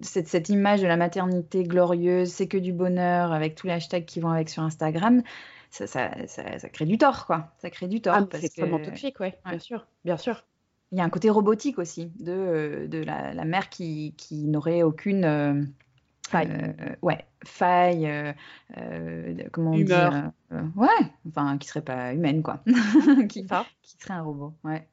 cette, 0.04 0.28
cette, 0.28 0.50
image 0.50 0.82
de 0.82 0.88
la 0.88 0.98
maternité 0.98 1.64
glorieuse, 1.64 2.30
c'est 2.30 2.48
que 2.48 2.60
du 2.60 2.74
bonheur, 2.74 3.34
avec 3.34 3.56
tous 3.56 3.66
les 3.66 3.74
hashtags 3.74 4.06
qui 4.06 4.20
vont 4.20 4.30
avec 4.30 4.50
sur 4.50 4.62
Instagram, 4.62 5.24
ça, 5.72 5.88
ça, 5.88 6.12
ça, 6.28 6.70
crée 6.70 6.86
du 6.86 7.00
tort, 7.00 7.26
quoi. 7.26 7.52
Ça 7.60 7.72
crée 7.72 7.88
du 7.88 8.02
tort. 8.02 8.16
Ah, 8.18 8.28
c'est 8.32 8.46
extrêmement 8.46 8.80
toxique, 8.80 9.20
ouais, 9.20 9.40
bien 9.48 9.60
sûr, 9.60 9.88
bien 10.06 10.18
sûr. 10.18 10.44
Il 10.92 11.00
y 11.00 11.02
a 11.02 11.04
un 11.04 11.10
côté 11.10 11.32
robotique 11.32 11.80
aussi 11.80 12.12
de, 12.20 12.86
de 12.88 13.04
la, 13.04 13.34
la, 13.34 13.46
mère 13.46 13.70
qui, 13.70 14.14
qui 14.18 14.46
n'aurait 14.46 14.84
aucune 14.84 15.26
euh, 15.26 15.62
faille, 16.28 16.50
euh, 16.52 16.96
ouais, 17.02 17.26
faille, 17.46 18.10
comment 19.52 19.72
on 19.72 19.76
dit, 19.76 19.94
ouais, 20.76 20.88
enfin 21.28 21.58
qui 21.58 21.68
serait 21.68 21.82
pas 21.82 22.14
humaine, 22.14 22.44
quoi, 22.44 22.64
qui, 23.30 23.46
qui 23.82 23.98
serait 24.00 24.14
un 24.14 24.22
robot, 24.22 24.54
ouais. 24.64 24.88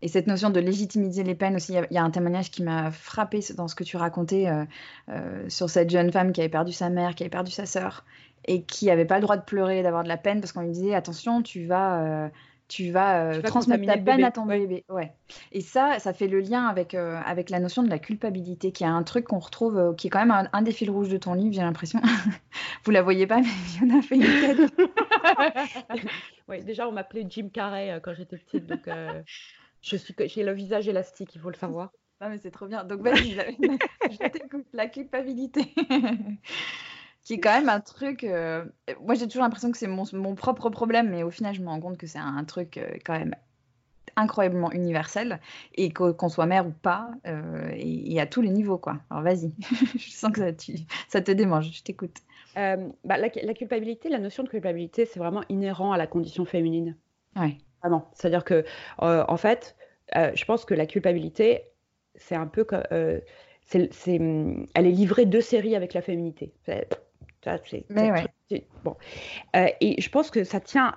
Et 0.00 0.08
cette 0.08 0.28
notion 0.28 0.50
de 0.50 0.60
légitimiser 0.60 1.24
les 1.24 1.34
peines 1.34 1.56
aussi, 1.56 1.72
il 1.72 1.94
y, 1.94 1.98
a 1.98 2.04
un 2.04 2.10
témoignage 2.10 2.50
qui 2.50 2.62
m'a 2.62 2.92
frappé 2.92 3.40
dans 3.56 3.66
ce 3.66 3.74
que 3.74 3.82
tu 3.82 3.96
racontais 3.96 4.46
euh, 4.46 4.64
euh, 5.08 5.48
sur 5.48 5.68
cette 5.68 5.90
jeune 5.90 6.12
femme 6.12 6.32
qui 6.32 6.40
avait 6.40 6.48
perdu 6.48 6.72
sa 6.72 6.88
mère, 6.88 7.16
qui 7.16 7.24
avait 7.24 7.30
perdu 7.30 7.50
sa 7.50 7.66
sœur, 7.66 8.04
et 8.44 8.62
qui 8.62 8.86
n'avait 8.86 9.04
pas 9.04 9.16
le 9.16 9.22
droit 9.22 9.36
de 9.36 9.42
pleurer, 9.42 9.82
d'avoir 9.82 10.04
de 10.04 10.08
la 10.08 10.16
peine, 10.16 10.40
parce 10.40 10.52
qu'on 10.52 10.60
lui 10.60 10.70
disait 10.70 10.94
attention, 10.94 11.42
tu 11.42 11.66
vas, 11.66 12.00
euh, 12.00 12.28
tu 12.68 12.90
vas, 12.90 13.40
transmettre 13.42 13.84
ta 13.86 13.96
peine 13.98 14.22
à 14.22 14.30
ton 14.30 14.46
bébé. 14.46 14.84
Ouais. 14.88 15.12
Et 15.52 15.60
ça, 15.60 15.98
ça 15.98 16.12
fait 16.12 16.28
le 16.28 16.40
lien 16.40 16.66
avec, 16.66 16.94
avec 16.94 17.50
la 17.50 17.60
notion 17.60 17.82
de 17.82 17.90
la 17.90 17.98
culpabilité, 17.98 18.72
qui 18.72 18.84
est 18.84 18.88
un 18.88 19.02
truc 19.02 19.26
qu'on 19.26 19.38
retrouve, 19.38 19.94
qui 19.96 20.06
est 20.06 20.10
quand 20.10 20.24
même 20.24 20.48
un, 20.52 20.62
des 20.62 20.72
fils 20.72 20.90
rouges 20.90 21.08
de 21.08 21.16
ton 21.16 21.34
livre, 21.34 21.54
j'ai 21.54 21.62
l'impression. 21.62 22.00
Vous 22.84 22.90
la 22.90 23.02
voyez 23.02 23.26
pas, 23.26 23.40
mais 23.40 23.46
Fiona 23.66 24.02
fait 24.02 24.16
une 24.16 24.22
tête. 24.22 24.72
oui, 26.48 26.62
déjà, 26.62 26.88
on 26.88 26.92
m'appelait 26.92 27.26
Jim 27.28 27.48
Carrey 27.52 27.98
quand 28.02 28.14
j'étais 28.14 28.36
petite, 28.36 28.66
donc. 28.66 28.88
Je 29.80 29.96
suis, 29.96 30.14
j'ai 30.26 30.42
le 30.42 30.52
visage 30.52 30.88
élastique, 30.88 31.34
il 31.34 31.40
faut 31.40 31.50
le 31.50 31.56
savoir. 31.56 31.92
Non, 32.20 32.28
mais 32.28 32.38
c'est 32.38 32.50
trop 32.50 32.66
bien. 32.66 32.84
Donc, 32.84 33.00
vas-y, 33.00 33.30
je 33.30 34.28
t'écoute. 34.28 34.66
La 34.72 34.88
culpabilité. 34.88 35.72
Qui 37.28 37.34
est 37.34 37.40
quand 37.40 37.52
même 37.52 37.68
un 37.68 37.80
truc. 37.80 38.24
Euh, 38.24 38.64
moi, 39.02 39.14
j'ai 39.14 39.26
toujours 39.26 39.42
l'impression 39.42 39.70
que 39.70 39.76
c'est 39.76 39.86
mon, 39.86 40.04
mon, 40.14 40.34
propre 40.34 40.70
problème, 40.70 41.10
mais 41.10 41.22
au 41.22 41.30
final, 41.30 41.54
je 41.54 41.60
me 41.60 41.68
rends 41.68 41.78
compte 41.78 41.98
que 41.98 42.06
c'est 42.06 42.18
un 42.18 42.42
truc 42.44 42.78
euh, 42.78 42.96
quand 43.04 43.18
même 43.18 43.34
incroyablement 44.16 44.72
universel 44.72 45.38
et 45.74 45.92
qu'on 45.92 46.28
soit 46.30 46.46
mère 46.46 46.66
ou 46.66 46.70
pas, 46.70 47.10
euh, 47.26 47.70
et, 47.74 48.18
à 48.18 48.24
tous 48.24 48.40
les 48.40 48.48
niveaux, 48.48 48.78
quoi. 48.78 48.96
Alors, 49.10 49.22
vas-y. 49.22 49.52
je 49.98 50.10
sens 50.10 50.32
que 50.32 50.40
ça, 50.40 50.54
tu, 50.54 50.72
ça 51.08 51.20
te 51.20 51.30
démange. 51.30 51.70
Je 51.70 51.82
t'écoute. 51.82 52.16
bah, 52.56 52.78
la, 53.04 53.28
la, 53.42 53.54
culpabilité, 53.54 54.08
la 54.08 54.20
notion 54.20 54.42
de 54.42 54.48
culpabilité, 54.48 55.04
c'est 55.04 55.20
vraiment 55.20 55.42
inhérent 55.50 55.92
à 55.92 55.98
la 55.98 56.06
condition 56.06 56.46
féminine. 56.46 56.96
Ouais. 57.36 57.58
Ah 57.82 57.90
non, 57.90 58.04
c'est-à-dire 58.14 58.42
que, 58.42 58.64
euh, 59.02 59.24
en 59.28 59.36
fait, 59.36 59.76
euh, 60.16 60.32
je 60.34 60.46
pense 60.46 60.64
que 60.64 60.72
la 60.72 60.86
culpabilité, 60.86 61.64
c'est 62.14 62.36
un 62.36 62.46
peu 62.46 62.64
comme. 62.64 62.84
Euh, 62.90 63.20
c'est, 63.66 63.90
elle 64.74 64.86
est 64.86 64.90
livrée 64.90 65.26
de 65.26 65.40
série 65.40 65.76
avec 65.76 65.92
la 65.92 66.00
féminité. 66.00 66.54
Mais 67.90 68.10
ouais. 68.10 68.66
bon. 68.84 68.96
et 69.54 70.00
je 70.00 70.08
pense 70.10 70.30
que 70.30 70.44
ça 70.44 70.60
tient 70.60 70.96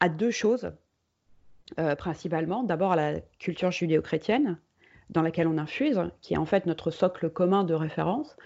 à 0.00 0.08
deux 0.08 0.30
choses, 0.30 0.72
principalement. 1.98 2.62
D'abord 2.62 2.92
à 2.92 2.96
la 2.96 3.20
culture 3.38 3.70
judéo-chrétienne, 3.70 4.58
dans 5.10 5.22
laquelle 5.22 5.46
on 5.46 5.58
infuse, 5.58 6.00
qui 6.20 6.34
est 6.34 6.38
en 6.38 6.46
fait 6.46 6.66
notre 6.66 6.90
socle 6.90 7.30
commun 7.30 7.64
de 7.64 7.74
référence, 7.74 8.36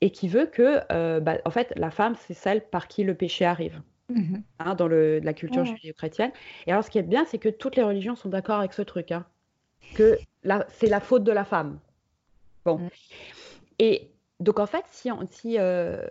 et 0.00 0.10
qui 0.10 0.28
veut 0.28 0.46
que, 0.46 1.20
bah, 1.20 1.38
en 1.44 1.50
fait, 1.50 1.72
la 1.76 1.90
femme, 1.90 2.16
c'est 2.26 2.34
celle 2.34 2.66
par 2.68 2.88
qui 2.88 3.04
le 3.04 3.14
péché 3.14 3.44
arrive. 3.44 3.80
Mmh 4.08 4.36
hein, 4.60 4.76
dans 4.76 4.86
le, 4.86 5.18
la 5.18 5.32
culture 5.32 5.64
judéo-chrétienne. 5.64 6.30
Et 6.66 6.70
alors, 6.70 6.84
ce 6.84 6.90
qui 6.90 6.98
est 6.98 7.02
bien, 7.02 7.24
c'est 7.24 7.38
que 7.38 7.48
toutes 7.48 7.74
les 7.74 7.82
religions 7.82 8.14
sont 8.14 8.28
d'accord 8.28 8.60
avec 8.60 8.72
ce 8.72 8.82
truc, 8.82 9.10
hein, 9.10 9.26
que 9.94 10.16
c'est 10.68 10.86
la 10.86 11.00
faute 11.00 11.24
de 11.24 11.32
la 11.32 11.44
femme. 11.44 11.80
Bon. 12.64 12.78
Mmh. 12.78 12.88
Et 13.80 14.10
donc, 14.38 14.60
en 14.60 14.66
fait, 14.66 14.84
si, 14.90 15.10
si, 15.30 15.58
euh, 15.58 16.06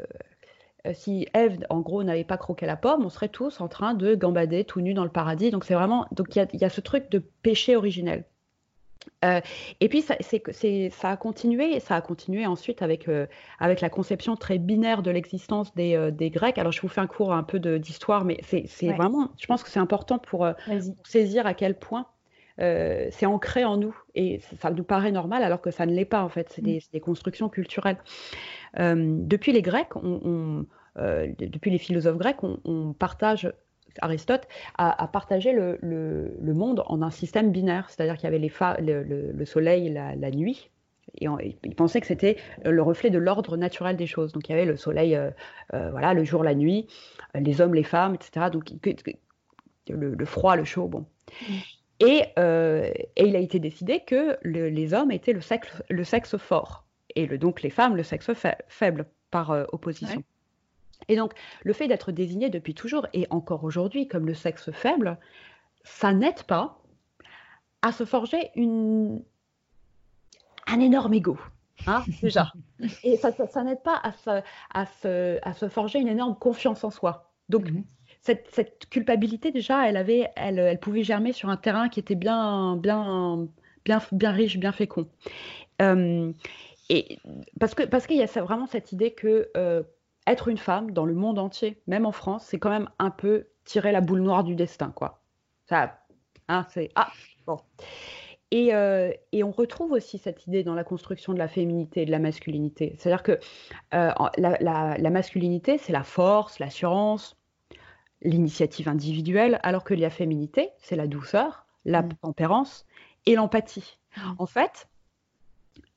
si 0.93 1.27
Ève, 1.33 1.65
en 1.69 1.79
gros, 1.81 2.03
n'avait 2.03 2.23
pas 2.23 2.37
croqué 2.37 2.65
la 2.65 2.75
pomme, 2.75 3.05
on 3.05 3.09
serait 3.09 3.29
tous 3.29 3.61
en 3.61 3.67
train 3.67 3.93
de 3.93 4.15
gambader 4.15 4.63
tout 4.63 4.81
nus 4.81 4.93
dans 4.93 5.03
le 5.03 5.09
paradis. 5.09 5.51
Donc, 5.51 5.65
c'est 5.65 5.73
vraiment. 5.73 6.05
Donc, 6.11 6.35
il 6.35 6.47
y, 6.53 6.57
y 6.57 6.65
a, 6.65 6.69
ce 6.69 6.81
truc 6.81 7.09
de 7.11 7.19
péché 7.19 7.75
originel. 7.75 8.25
Euh, 9.23 9.41
et 9.79 9.89
puis 9.89 10.01
ça, 10.01 10.15
ça 10.21 11.09
a 11.09 11.17
continué, 11.17 11.79
ça 11.79 11.95
a 11.95 12.01
continué 12.01 12.45
ensuite 12.45 12.81
avec, 12.81 13.07
euh, 13.07 13.27
avec 13.59 13.81
la 13.81 13.89
conception 13.89 14.35
très 14.35 14.57
binaire 14.57 15.01
de 15.01 15.11
l'existence 15.11 15.73
des, 15.75 15.95
euh, 15.95 16.11
des, 16.11 16.29
Grecs. 16.29 16.57
Alors 16.57 16.71
je 16.71 16.81
vous 16.81 16.87
fais 16.87 17.01
un 17.01 17.07
cours 17.07 17.33
un 17.33 17.43
peu 17.43 17.59
d'histoire, 17.59 18.25
mais 18.25 18.39
c'est 18.43 18.91
vraiment, 18.91 19.29
je 19.37 19.45
pense 19.47 19.63
que 19.63 19.69
c'est 19.69 19.79
important 19.79 20.19
pour, 20.19 20.47
saisir 21.03 21.45
à 21.47 21.53
quel 21.53 21.77
point 21.77 22.07
c'est 22.57 23.25
ancré 23.25 23.65
en 23.65 23.77
nous 23.77 23.95
et 24.13 24.39
ça 24.59 24.71
nous 24.71 24.83
paraît 24.83 25.11
normal 25.11 25.43
alors 25.43 25.61
que 25.61 25.71
ça 25.71 25.85
ne 25.85 25.93
l'est 25.93 26.05
pas 26.05 26.23
en 26.23 26.29
fait. 26.29 26.49
C'est 26.49 26.61
des, 26.61 26.77
mm. 26.77 26.91
des, 26.93 26.99
constructions 26.99 27.49
culturelles. 27.49 27.97
depuis 28.77 29.51
les 29.51 29.61
Grecs, 29.61 29.95
on, 29.95 30.65
depuis 30.95 31.71
les 31.71 31.77
philosophes 31.77 32.17
grecs, 32.17 32.43
on 32.43 32.93
partage 32.93 33.51
Aristote 34.01 34.47
a, 34.77 35.07
partagé 35.07 35.53
le, 35.53 36.53
monde 36.53 36.83
en 36.87 37.01
un 37.01 37.11
système 37.11 37.51
binaire, 37.51 37.89
c'est-à-dire 37.89 38.15
qu'il 38.15 38.25
y 38.25 38.27
avait 38.27 38.39
les 38.39 38.51
le, 38.81 39.45
soleil, 39.45 39.89
la, 39.89 40.15
la 40.15 40.31
nuit, 40.31 40.69
et 41.21 41.27
il 41.63 41.75
pensait 41.75 42.01
que 42.01 42.07
c'était 42.07 42.37
le 42.63 42.81
reflet 42.81 43.09
de 43.09 43.17
l'ordre 43.17 43.57
naturel 43.57 43.95
des 43.95 44.07
choses. 44.07 44.31
Donc 44.33 44.47
il 44.49 44.51
y 44.51 44.55
avait 44.55 44.65
le 44.65 44.75
soleil, 44.75 45.15
euh, 45.15 45.29
euh, 45.73 45.91
voilà, 45.91 46.13
le 46.13 46.23
jour, 46.23 46.43
la 46.43 46.55
nuit, 46.55 46.87
les 47.33 47.61
hommes, 47.61 47.73
les 47.73 47.83
femmes, 47.83 48.15
etc. 48.15 48.47
Donc 48.51 48.71
le, 49.87 50.25
froid, 50.25 50.55
le 50.55 50.65
chaud, 50.65 50.87
bon. 50.87 51.05
Euh, 52.03 52.91
et, 53.15 53.25
il 53.25 53.35
a 53.35 53.39
été 53.39 53.59
décidé 53.59 54.01
que 54.01 54.37
les 54.43 54.93
hommes 54.93 55.11
étaient 55.11 55.33
le 55.33 55.41
sexe, 55.41 55.81
le 55.89 56.03
sexe 56.03 56.37
fort 56.37 56.83
et 57.15 57.25
donc 57.37 57.61
les 57.61 57.69
femmes 57.69 57.95
le 57.95 58.03
sexe 58.03 58.29
faible 58.67 59.05
par 59.31 59.51
opposition. 59.71 60.21
Et 61.07 61.15
donc, 61.15 61.33
le 61.63 61.73
fait 61.73 61.87
d'être 61.87 62.11
désigné 62.11 62.49
depuis 62.49 62.73
toujours, 62.73 63.07
et 63.13 63.27
encore 63.29 63.63
aujourd'hui, 63.63 64.07
comme 64.07 64.25
le 64.25 64.33
sexe 64.33 64.71
faible, 64.71 65.17
ça 65.83 66.13
n'aide 66.13 66.43
pas 66.43 66.79
à 67.81 67.91
se 67.91 68.05
forger 68.05 68.51
une... 68.55 69.23
un 70.67 70.79
énorme 70.79 71.13
ego. 71.13 71.37
Hein, 71.87 72.03
déjà. 72.21 72.51
Et 73.03 73.17
ça, 73.17 73.31
ça, 73.31 73.63
n'aide 73.63 73.83
pas 73.83 73.99
à 74.01 74.11
se, 74.13 74.41
à, 74.73 74.85
se, 74.85 75.39
à 75.43 75.53
se, 75.53 75.69
forger 75.69 75.99
une 75.99 76.07
énorme 76.07 76.35
confiance 76.35 76.83
en 76.83 76.89
soi. 76.89 77.31
Donc, 77.49 77.69
mhm. 77.69 77.83
Cette, 78.25 78.89
culpabilité, 78.89 79.51
déjà, 79.51 79.87
elle, 79.87 79.97
avait, 79.97 80.31
elle, 80.35 80.79
pouvait 80.79 81.03
germer 81.03 81.31
sur 81.31 81.49
un 81.49 81.57
terrain 81.57 81.89
qui 81.89 81.99
était 81.99 82.15
bien, 82.15 82.75
bien, 82.75 83.47
bien, 83.85 84.01
bien 84.11 84.31
riche, 84.31 84.57
bien 84.57 84.71
fécond. 84.71 85.07
Euh, 85.81 86.31
et 86.89 87.19
parce 87.59 87.75
que 87.75 87.83
parce 87.83 88.07
qu'il 88.07 88.17
y 88.17 88.23
a 88.23 88.41
vraiment 88.41 88.67
cette 88.67 88.91
idée 88.91 89.11
que 89.11 89.49
euh, 89.57 89.83
être 90.27 90.47
une 90.47 90.57
femme 90.57 90.91
dans 90.91 91.05
le 91.05 91.13
monde 91.13 91.37
entier, 91.37 91.81
même 91.87 92.05
en 92.05 92.11
France, 92.11 92.45
c'est 92.47 92.59
quand 92.59 92.69
même 92.69 92.89
un 92.99 93.11
peu 93.11 93.47
tirer 93.63 93.91
la 93.91 94.01
boule 94.01 94.21
noire 94.21 94.43
du 94.43 94.55
destin, 94.55 94.91
quoi. 94.95 95.21
Ça, 95.67 95.99
hein, 96.47 96.65
c'est 96.69 96.89
ah 96.95 97.11
bon. 97.45 97.57
Et, 98.51 98.73
euh, 98.73 99.11
et, 99.31 99.43
on 99.43 99.51
retrouve 99.51 99.91
aussi 99.91 100.17
cette 100.17 100.45
idée 100.47 100.63
dans 100.63 100.75
la 100.75 100.83
construction 100.83 101.33
de 101.33 101.39
la 101.39 101.47
féminité 101.47 102.03
et 102.03 102.05
de 102.05 102.11
la 102.11 102.19
masculinité. 102.19 102.95
C'est-à-dire 102.97 103.23
que 103.23 103.39
la, 103.91 105.09
masculinité, 105.09 105.77
c'est 105.79 105.91
la 105.91 106.03
force, 106.03 106.59
l'assurance, 106.59 107.35
l'initiative 108.21 108.87
individuelle, 108.87 109.59
alors 109.63 109.83
que 109.83 109.93
la 109.93 110.09
féminité, 110.09 110.69
c'est 110.77 110.95
la 110.95 111.07
douceur, 111.07 111.65
la 111.85 112.01
mmh. 112.01 112.13
tempérance 112.21 112.85
et 113.25 113.35
l'empathie. 113.35 113.97
Mmh. 114.17 114.21
En 114.39 114.45
fait, 114.45 114.87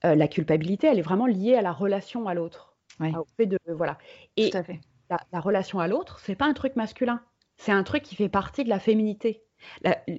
euh, 0.04 0.14
la 0.14 0.28
culpabilité, 0.28 0.86
elle 0.86 0.98
est 0.98 1.02
vraiment 1.02 1.26
liée 1.26 1.54
à 1.54 1.62
la 1.62 1.72
relation 1.72 2.28
à 2.28 2.34
l'autre. 2.34 2.76
Au 3.00 3.26
fait 3.36 3.46
de 3.46 3.58
voilà. 3.68 3.96
Et 4.36 4.50
La, 5.32 5.40
relation 5.40 5.78
à 5.78 5.86
l'autre, 5.86 6.18
c'est 6.18 6.34
pas 6.34 6.46
un 6.46 6.52
truc 6.52 6.76
masculin. 6.76 7.22
C'est 7.56 7.72
un 7.72 7.82
truc 7.82 8.02
qui 8.02 8.16
fait 8.16 8.28
partie 8.28 8.64
de 8.64 8.68
la 8.68 8.78
féminité. 8.78 9.42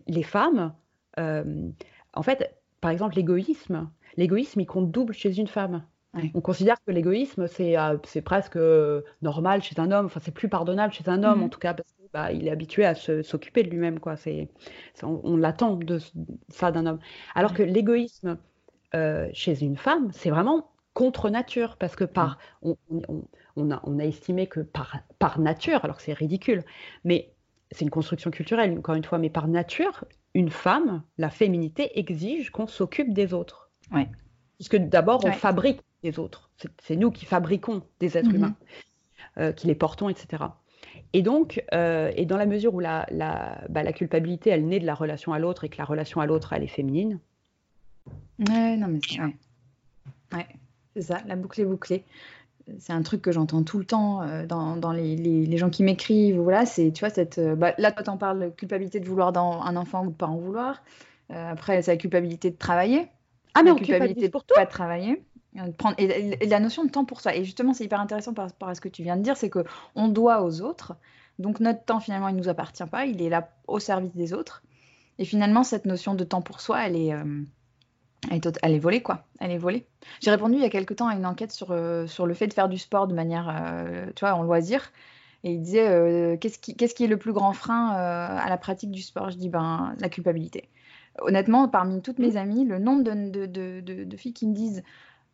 les 0.08 0.24
femmes, 0.24 0.74
euh, 1.20 1.70
en 2.14 2.24
fait, 2.24 2.56
par 2.82 2.92
exemple, 2.92 3.16
l'égoïsme, 3.16 3.90
l'égoïsme, 4.18 4.62
il 4.62 4.66
compte 4.66 4.92
double 4.92 5.14
chez 5.14 5.38
une 5.38 5.48
femme. 5.48 5.86
On 6.34 6.42
considère 6.42 6.78
que 6.86 6.92
l'égoïsme, 6.92 7.48
c'est 7.48 7.78
euh, 7.78 7.98
presque 8.26 8.58
normal 9.22 9.62
chez 9.62 9.80
un 9.80 9.92
homme, 9.92 10.08
enfin, 10.08 10.20
c'est 10.24 10.34
plus 10.34 10.50
pardonnable 10.50 10.92
chez 10.92 11.08
un 11.08 11.24
homme, 11.24 11.40
mmh 11.40 11.44
en 11.44 11.50
tout 11.50 11.60
cas, 11.60 11.74
parce 11.74 11.92
qu'il 11.92 12.08
bah, 12.12 12.34
est 12.34 12.50
habitué 12.50 12.86
à 12.86 12.96
s'occuper 12.96 13.64
de 13.64 13.70
lui-même. 13.70 14.00
quoi. 14.00 14.16
C'est 14.16 14.50
on, 15.04 15.22
on 15.24 15.38
l'attend 15.38 15.76
de 15.76 16.00
ça 16.50 16.72
d'un 16.72 16.86
homme. 16.88 17.00
Alors 17.36 17.54
que 17.54 17.62
l'égoïsme, 17.62 18.38
euh, 18.96 19.30
chez 19.34 19.64
une 19.64 19.78
femme, 19.78 20.10
c'est 20.12 20.32
vraiment 20.32 20.72
contre 20.96 21.30
nature, 21.30 21.78
parce 21.78 21.96
que 21.96 22.04
par, 22.04 22.40
on, 22.64 22.76
a, 23.72 23.82
on 23.84 24.00
a, 24.00 24.04
estimé 24.04 24.48
que 24.48 24.62
par, 24.62 24.98
par 25.20 25.40
nature, 25.40 25.86
alors 25.86 25.98
que 25.98 26.02
c'est 26.02 26.14
ridicule, 26.14 26.64
mais 27.04 27.32
c'est 27.72 27.86
une 27.86 27.92
construction 27.92 28.32
culturelle, 28.32 28.78
encore 28.80 28.96
une 28.96 29.04
fois, 29.04 29.20
mais 29.20 29.30
par 29.30 29.48
nature, 29.48 30.06
une 30.34 30.50
femme, 30.50 31.04
la 31.18 31.30
féminité 31.30 32.00
exige 32.00 32.50
qu'on 32.50 32.68
s'occupe 32.68 33.14
des 33.14 33.34
autres. 33.34 33.70
Ouais. 33.92 34.10
Puisque 34.58 34.78
d'abord, 34.78 35.24
on 35.24 35.32
fabrique 35.32 35.82
des 36.04 36.20
autres. 36.20 36.50
C'est 36.82 36.96
nous 36.96 37.12
qui 37.12 37.26
fabriquons 37.26 37.84
des 38.00 38.18
êtres 38.18 38.30
mm-hmm. 38.30 38.36
humains, 38.36 38.56
euh, 39.38 39.52
qui 39.52 39.68
les 39.68 39.76
portons, 39.76 40.10
etc. 40.10 40.44
Et 41.14 41.22
donc, 41.22 41.64
euh, 41.74 42.12
et 42.16 42.26
dans 42.26 42.38
la 42.38 42.46
mesure 42.46 42.74
où 42.74 42.80
la, 42.80 43.06
la, 43.12 43.64
bah, 43.70 43.84
la 43.84 43.94
culpabilité, 43.94 44.50
elle 44.50 44.68
naît 44.68 44.80
de 44.80 44.86
la 44.86 44.96
relation 44.96 45.34
à 45.34 45.40
l'autre 45.40 45.64
et 45.64 45.70
que 45.70 45.78
la 45.78 45.86
relation 45.86 46.22
à 46.22 46.26
l'autre, 46.26 46.54
elle 46.54 46.64
est 46.64 46.68
féminine, 46.68 47.20
Ouais, 48.40 48.78
non, 48.78 48.88
mais 48.88 49.00
c'est 49.08 49.20
ouais. 49.22 50.48
c'est 50.96 51.02
ça, 51.02 51.22
la 51.28 51.36
boucle 51.36 51.60
est 51.62 51.66
bouclée. 51.66 52.06
C'est 52.78 52.94
un 52.94 53.02
truc 53.02 53.22
que 53.22 53.32
j'entends 53.32 53.64
tout 53.64 53.80
le 53.80 53.86
temps 53.86 54.22
euh, 54.22 54.46
dans, 54.46 54.78
dans 54.78 54.92
les, 54.92 55.16
les, 55.16 55.58
gens 55.58 55.70
qui 55.70 55.84
m'écrivent. 55.84 56.40
Voilà, 56.40 56.66
c'est, 56.66 56.92
tu 56.92 57.02
vois, 57.02 57.10
cette. 57.10 57.40
Bah, 57.40 57.74
là, 57.78 57.92
toi, 57.92 58.04
t'en 58.04 58.18
parles, 58.18 58.54
culpabilité 58.56 59.00
de 59.00 59.06
vouloir 59.06 59.32
dans 59.34 59.62
un 59.62 59.76
enfant 59.76 60.06
ou 60.06 60.12
de 60.12 60.16
pas 60.16 60.28
en 60.28 60.38
vouloir. 60.38 60.82
Après, 61.30 61.82
c'est 61.82 61.92
la 61.92 61.98
culpabilité 61.98 62.50
de 62.50 62.58
travailler. 62.58 63.08
Ah, 63.54 63.64
mais 63.64 63.72
la 63.72 63.76
culpabilité 63.76 64.28
de 64.28 64.32
pour 64.32 64.46
toi. 64.46 64.58
pas 64.58 64.66
travailler. 64.66 65.24
Prendre, 65.78 65.96
et, 65.98 66.46
la 66.46 66.60
notion 66.60 66.84
de 66.84 66.90
temps 66.90 67.06
pour 67.06 67.22
ça. 67.22 67.36
Et 67.36 67.44
justement, 67.44 67.74
c'est 67.74 67.84
hyper 67.84 68.00
intéressant 68.00 68.34
par 68.34 68.46
rapport 68.46 68.70
à 68.70 68.76
ce 68.76 68.82
que 68.82 68.90
tu 68.90 69.04
viens 69.04 69.18
de 69.18 69.24
dire, 69.24 69.36
c'est 69.36 69.50
que 69.50 69.64
on 69.96 70.08
doit 70.08 70.44
aux 70.44 70.62
autres. 70.62 70.96
Donc 71.40 71.60
notre 71.60 71.84
temps, 71.84 72.00
finalement, 72.00 72.28
il 72.28 72.36
ne 72.36 72.40
nous 72.40 72.50
appartient 72.50 72.86
pas. 72.86 73.06
Il 73.06 73.22
est 73.22 73.30
là 73.30 73.50
au 73.68 73.80
service 73.80 74.16
des 74.16 74.34
autres. 74.34 74.64
Et 75.18 75.26
finalement, 75.26 75.64
cette 75.64 75.86
notion 75.86 76.14
de 76.14 76.24
temps 76.24 76.42
pour 76.42 76.62
soi, 76.62 76.86
elle 76.86 76.96
est, 76.96 77.14
elle 78.30 78.74
est, 78.74 78.80
volée, 78.80 79.02
quoi. 79.02 79.26
Elle 79.40 79.52
est 79.52 79.58
volée. 79.58 79.88
J'ai 80.22 80.32
répondu 80.32 80.56
il 80.56 80.62
y 80.62 80.66
a 80.66 80.70
quelque 80.70 80.94
temps 80.94 81.08
à 81.08 81.16
une 81.16 81.26
enquête 81.26 81.52
sur, 81.52 81.72
euh, 81.72 82.06
sur 82.08 82.26
le 82.26 82.34
fait 82.34 82.48
de 82.48 82.54
faire 82.54 82.70
du 82.70 82.78
sport 82.78 83.08
de 83.08 83.14
manière, 83.14 83.50
euh, 83.50 84.08
tu 84.16 84.26
vois, 84.26 84.34
en 84.34 84.44
loisir. 84.44 84.92
Et 85.44 85.54
il 85.54 85.62
disait, 85.62 85.88
euh, 85.88 86.36
qu'est-ce 86.38 86.60
qui, 86.60 86.76
qui, 86.76 87.04
est 87.04 87.08
le 87.08 87.18
plus 87.18 87.32
grand 87.32 87.54
frein 87.54 87.92
à 87.92 88.50
la 88.50 88.58
pratique 88.58 88.92
du 88.92 89.02
sport? 89.02 89.30
Je 89.30 89.38
dis, 89.38 89.48
ben, 89.48 89.96
la 90.00 90.10
culpabilité. 90.10 90.68
Honnêtement, 91.22 91.70
parmi 91.70 92.02
toutes 92.02 92.20
mes 92.20 92.36
amies, 92.36 92.66
le 92.66 92.78
nombre 92.78 93.04
de, 93.04 93.46
de, 93.46 93.46
de, 93.46 94.04
de 94.04 94.18
filles 94.18 94.34
qui 94.34 94.48
me 94.48 94.54
disent, 94.54 94.84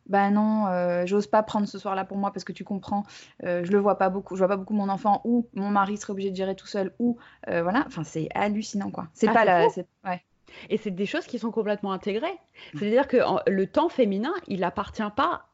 ben 0.08 0.30
non, 0.30 1.06
j'ose 1.06 1.26
pas 1.26 1.42
prendre 1.42 1.66
ce 1.66 1.78
soir-là 1.78 2.04
pour 2.04 2.16
moi 2.16 2.32
parce 2.32 2.44
que 2.44 2.52
tu 2.52 2.64
comprends, 2.64 3.04
je 3.42 3.70
le 3.70 3.78
vois 3.78 3.98
pas 3.98 4.08
beaucoup, 4.08 4.36
je 4.36 4.40
vois 4.40 4.48
pas 4.48 4.56
beaucoup 4.56 4.74
mon 4.74 4.88
enfant 4.88 5.20
ou 5.24 5.48
mon 5.54 5.70
mari 5.70 5.96
serait 5.96 6.12
obligé 6.12 6.30
de 6.30 6.36
gérer 6.36 6.54
tout 6.54 6.66
seul 6.66 6.92
ou 6.98 7.18
voilà, 7.46 7.84
enfin 7.86 8.04
c'est 8.04 8.28
hallucinant 8.34 8.90
quoi. 8.90 9.08
C'est 9.12 9.28
ah, 9.28 9.32
pas 9.32 9.44
la, 9.44 9.66
ouais. 10.04 10.22
Et 10.70 10.78
c'est 10.78 10.90
des 10.90 11.06
choses 11.06 11.26
qui 11.26 11.38
sont 11.38 11.50
complètement 11.50 11.92
intégrées. 11.92 12.38
C'est-à-dire 12.78 13.08
que 13.08 13.18
le 13.50 13.66
temps 13.66 13.88
féminin, 13.88 14.32
il 14.46 14.64
appartient 14.64 15.02
pas 15.16 15.46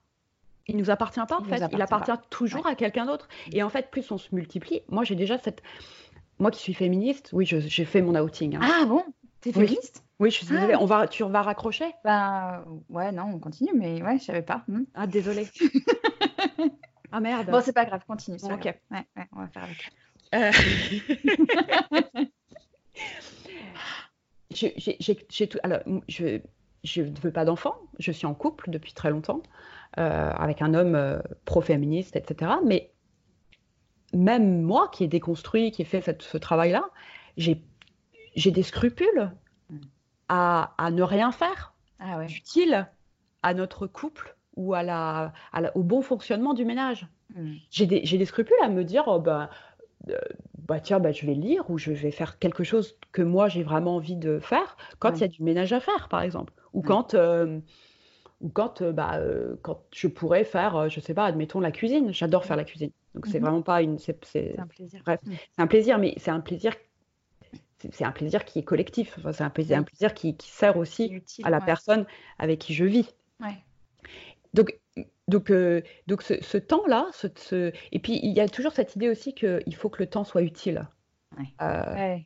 il 0.69 0.77
nous 0.77 0.91
appartient 0.91 1.21
pas 1.29 1.41
en 1.41 1.45
fait, 1.45 1.63
il 1.73 1.83
appartient 1.83 2.13
toujours 2.31 2.67
à 2.67 2.75
quelqu'un 2.75 3.07
d'autre. 3.07 3.29
Et 3.53 3.63
en 3.63 3.69
fait, 3.69 3.91
plus 3.91 4.11
on 4.13 4.19
se 4.19 4.35
multiplie, 4.35 4.83
moi 4.89 5.05
j'ai 5.05 5.17
déjà 5.17 5.39
cette, 5.39 5.63
moi 6.39 6.51
qui 6.51 6.61
suis 6.61 6.75
féministe, 6.75 7.31
oui, 7.33 7.47
j'ai 7.47 7.85
fait 7.85 8.03
mon 8.03 8.15
outing. 8.15 8.57
Hein. 8.57 8.61
Ah 8.63 8.85
bon, 8.87 9.03
t'es 9.41 9.53
féministe? 9.53 10.05
Oui. 10.23 10.31
je 10.31 10.37
suis 10.37 10.47
désolée. 10.47 10.75
Ah. 10.75 10.81
On 10.81 10.87
va, 10.87 11.07
tu 11.07 11.25
vas 11.25 11.43
raccrocher? 11.43 11.93
Bah 12.05 12.65
ouais, 12.89 13.13
non, 13.13 13.25
on 13.35 13.39
continue, 13.39 13.73
mais 13.75 14.03
ouais, 14.03 14.19
je 14.19 14.25
savais 14.25 14.43
pas. 14.43 14.65
Hmm. 14.69 14.85
Ah 14.95 15.07
désolée. 15.07 15.49
ah 17.13 17.21
merde. 17.21 17.51
Bon, 17.51 17.61
c'est 17.63 17.73
pas 17.73 17.85
grave, 17.85 18.03
continue. 18.07 18.39
ok. 18.43 18.65
Ouais, 18.65 19.07
ouais, 19.17 19.29
on 19.33 19.41
va 19.41 19.49
faire 19.49 19.65
avec. 19.65 19.91
Euh... 20.35 20.51
j'ai 24.51 25.47
tout. 25.49 25.59
Alors, 25.63 25.81
je, 26.09 26.41
je 26.85 27.03
ne 27.03 27.21
veux 27.21 27.33
pas 27.33 27.45
d'enfant. 27.45 27.75
Je 27.99 28.13
suis 28.13 28.27
en 28.27 28.35
couple 28.35 28.71
depuis 28.71 28.93
très 28.93 29.11
longtemps 29.11 29.43
euh, 29.99 30.31
avec 30.31 30.63
un 30.63 30.75
homme 30.75 30.95
euh, 30.95 31.21
pro-féministe, 31.45 32.17
etc. 32.17 32.53
Mais 32.65 32.93
même 34.13 34.63
moi, 34.63 34.89
qui 34.93 35.05
ai 35.05 35.09
déconstruit, 35.09 35.71
qui 35.71 35.83
ai 35.83 35.85
fait 35.85 36.23
ce 36.23 36.39
travail-là, 36.39 36.85
j'ai 37.37 37.63
des 38.51 38.63
scrupules 38.63 39.33
à, 40.33 40.73
à, 40.79 40.91
ne 40.91 41.03
rien 41.03 41.31
faire 41.31 41.75
ah 41.99 42.17
ouais. 42.17 42.27
utile 42.27 42.89
à 43.43 43.53
notre 43.53 43.87
couple 43.87 44.35
ou 44.57 44.73
à 44.73 44.83
la, 44.83 45.33
au 45.75 45.83
bon 45.83 46.01
fonctionnement 46.01 46.55
du 46.55 46.65
ménage. 46.65 47.07
Mm. 47.35 47.53
J'ai 47.71 47.87
des, 47.87 48.01
des, 48.01 48.25
scrupules 48.25 48.57
à 48.63 48.71
me 48.71 48.83
dire, 48.83 49.05
oh 49.09 49.21
ben, 49.21 49.51
euh, 50.09 50.17
bah 50.67 50.81
tiens, 50.81 51.01
bah, 51.01 51.13
je 51.13 51.27
vais 51.27 51.35
lire 51.35 51.69
ou 51.69 51.77
je 51.77 51.93
vais 51.93 52.11
faire 52.11 52.39
quelque 52.39 52.65
chose 52.65 52.99
que 53.13 53.21
moi 53.21 53.49
j'ai 53.49 53.63
vraiment 53.63 53.97
envie 53.97 54.17
de 54.17 54.39
faire 54.39 54.79
quand 54.99 55.13
il 55.17 55.21
y 55.21 55.25
a 55.25 55.29
du 55.29 55.43
ménage 55.43 55.75
à 55.75 55.81
faire, 55.81 56.09
par 56.09 56.23
exemple. 56.23 56.55
Ou 56.73 56.81
quand, 56.81 57.13
euh, 57.13 57.59
ou 58.41 58.49
quand, 58.49 58.81
euh, 58.81 58.93
bah, 58.93 59.21
quand 59.61 59.83
je 59.93 60.09
pourrais 60.09 60.45
faire, 60.45 60.89
je 60.89 60.99
sais 60.99 61.15
pas, 61.15 61.27
admettons 61.27 61.61
la 61.61 61.73
cuisine. 61.73 62.11
J'adore 62.11 62.47
faire 62.47 62.57
la 62.57 62.65
cuisine. 62.65 62.91
Donc 63.15 63.27
c'est 63.27 63.39
mmh 63.39 63.43
vraiment 63.43 63.63
pas 63.63 63.83
une. 63.83 63.99
C'est 63.99 64.59
un 64.59 64.67
plaisir. 64.67 65.03
Bref, 65.05 65.21
mmh. 65.27 65.33
c'est 65.55 65.63
un 65.63 65.67
plaisir, 65.67 65.99
mais 65.99 66.15
c'est 66.17 66.31
un 66.31 66.41
plaisir. 66.41 66.73
C'est 67.91 68.05
un 68.05 68.13
plaisir 68.13 68.45
qui 68.45 68.59
est 68.59 68.63
collectif. 68.63 69.15
Enfin, 69.19 69.33
c'est 69.33 69.45
un 69.45 69.51
plaisir, 69.51 69.79
un 69.79 69.83
plaisir 69.83 70.15
qui, 70.15 70.37
qui 70.37 70.51
sert 70.51 70.77
aussi 70.77 71.23
à 71.43 71.51
la 71.51 71.61
personne 71.61 72.07
avec 72.39 72.61
qui 72.61 72.75
je 72.75 72.85
vis. 72.85 73.15
Ouais. 73.41 73.57
Donc, 74.55 74.79
donc, 75.29 75.51
euh, 75.51 75.83
donc 76.07 76.23
ce, 76.23 76.59
temps-là, 76.59 77.09
ce, 77.13 77.73
et 77.93 77.99
puis 77.99 78.21
il 78.23 78.33
y 78.33 78.41
a 78.41 78.49
toujours 78.49 78.73
cette 78.73 78.97
idée 78.97 79.09
aussi 79.09 79.35
qu'il 79.35 79.75
faut 79.77 79.89
que 79.89 80.03
le 80.03 80.09
temps 80.09 80.25
soit 80.25 80.43
utile, 80.43 80.89
euh, 81.63 82.17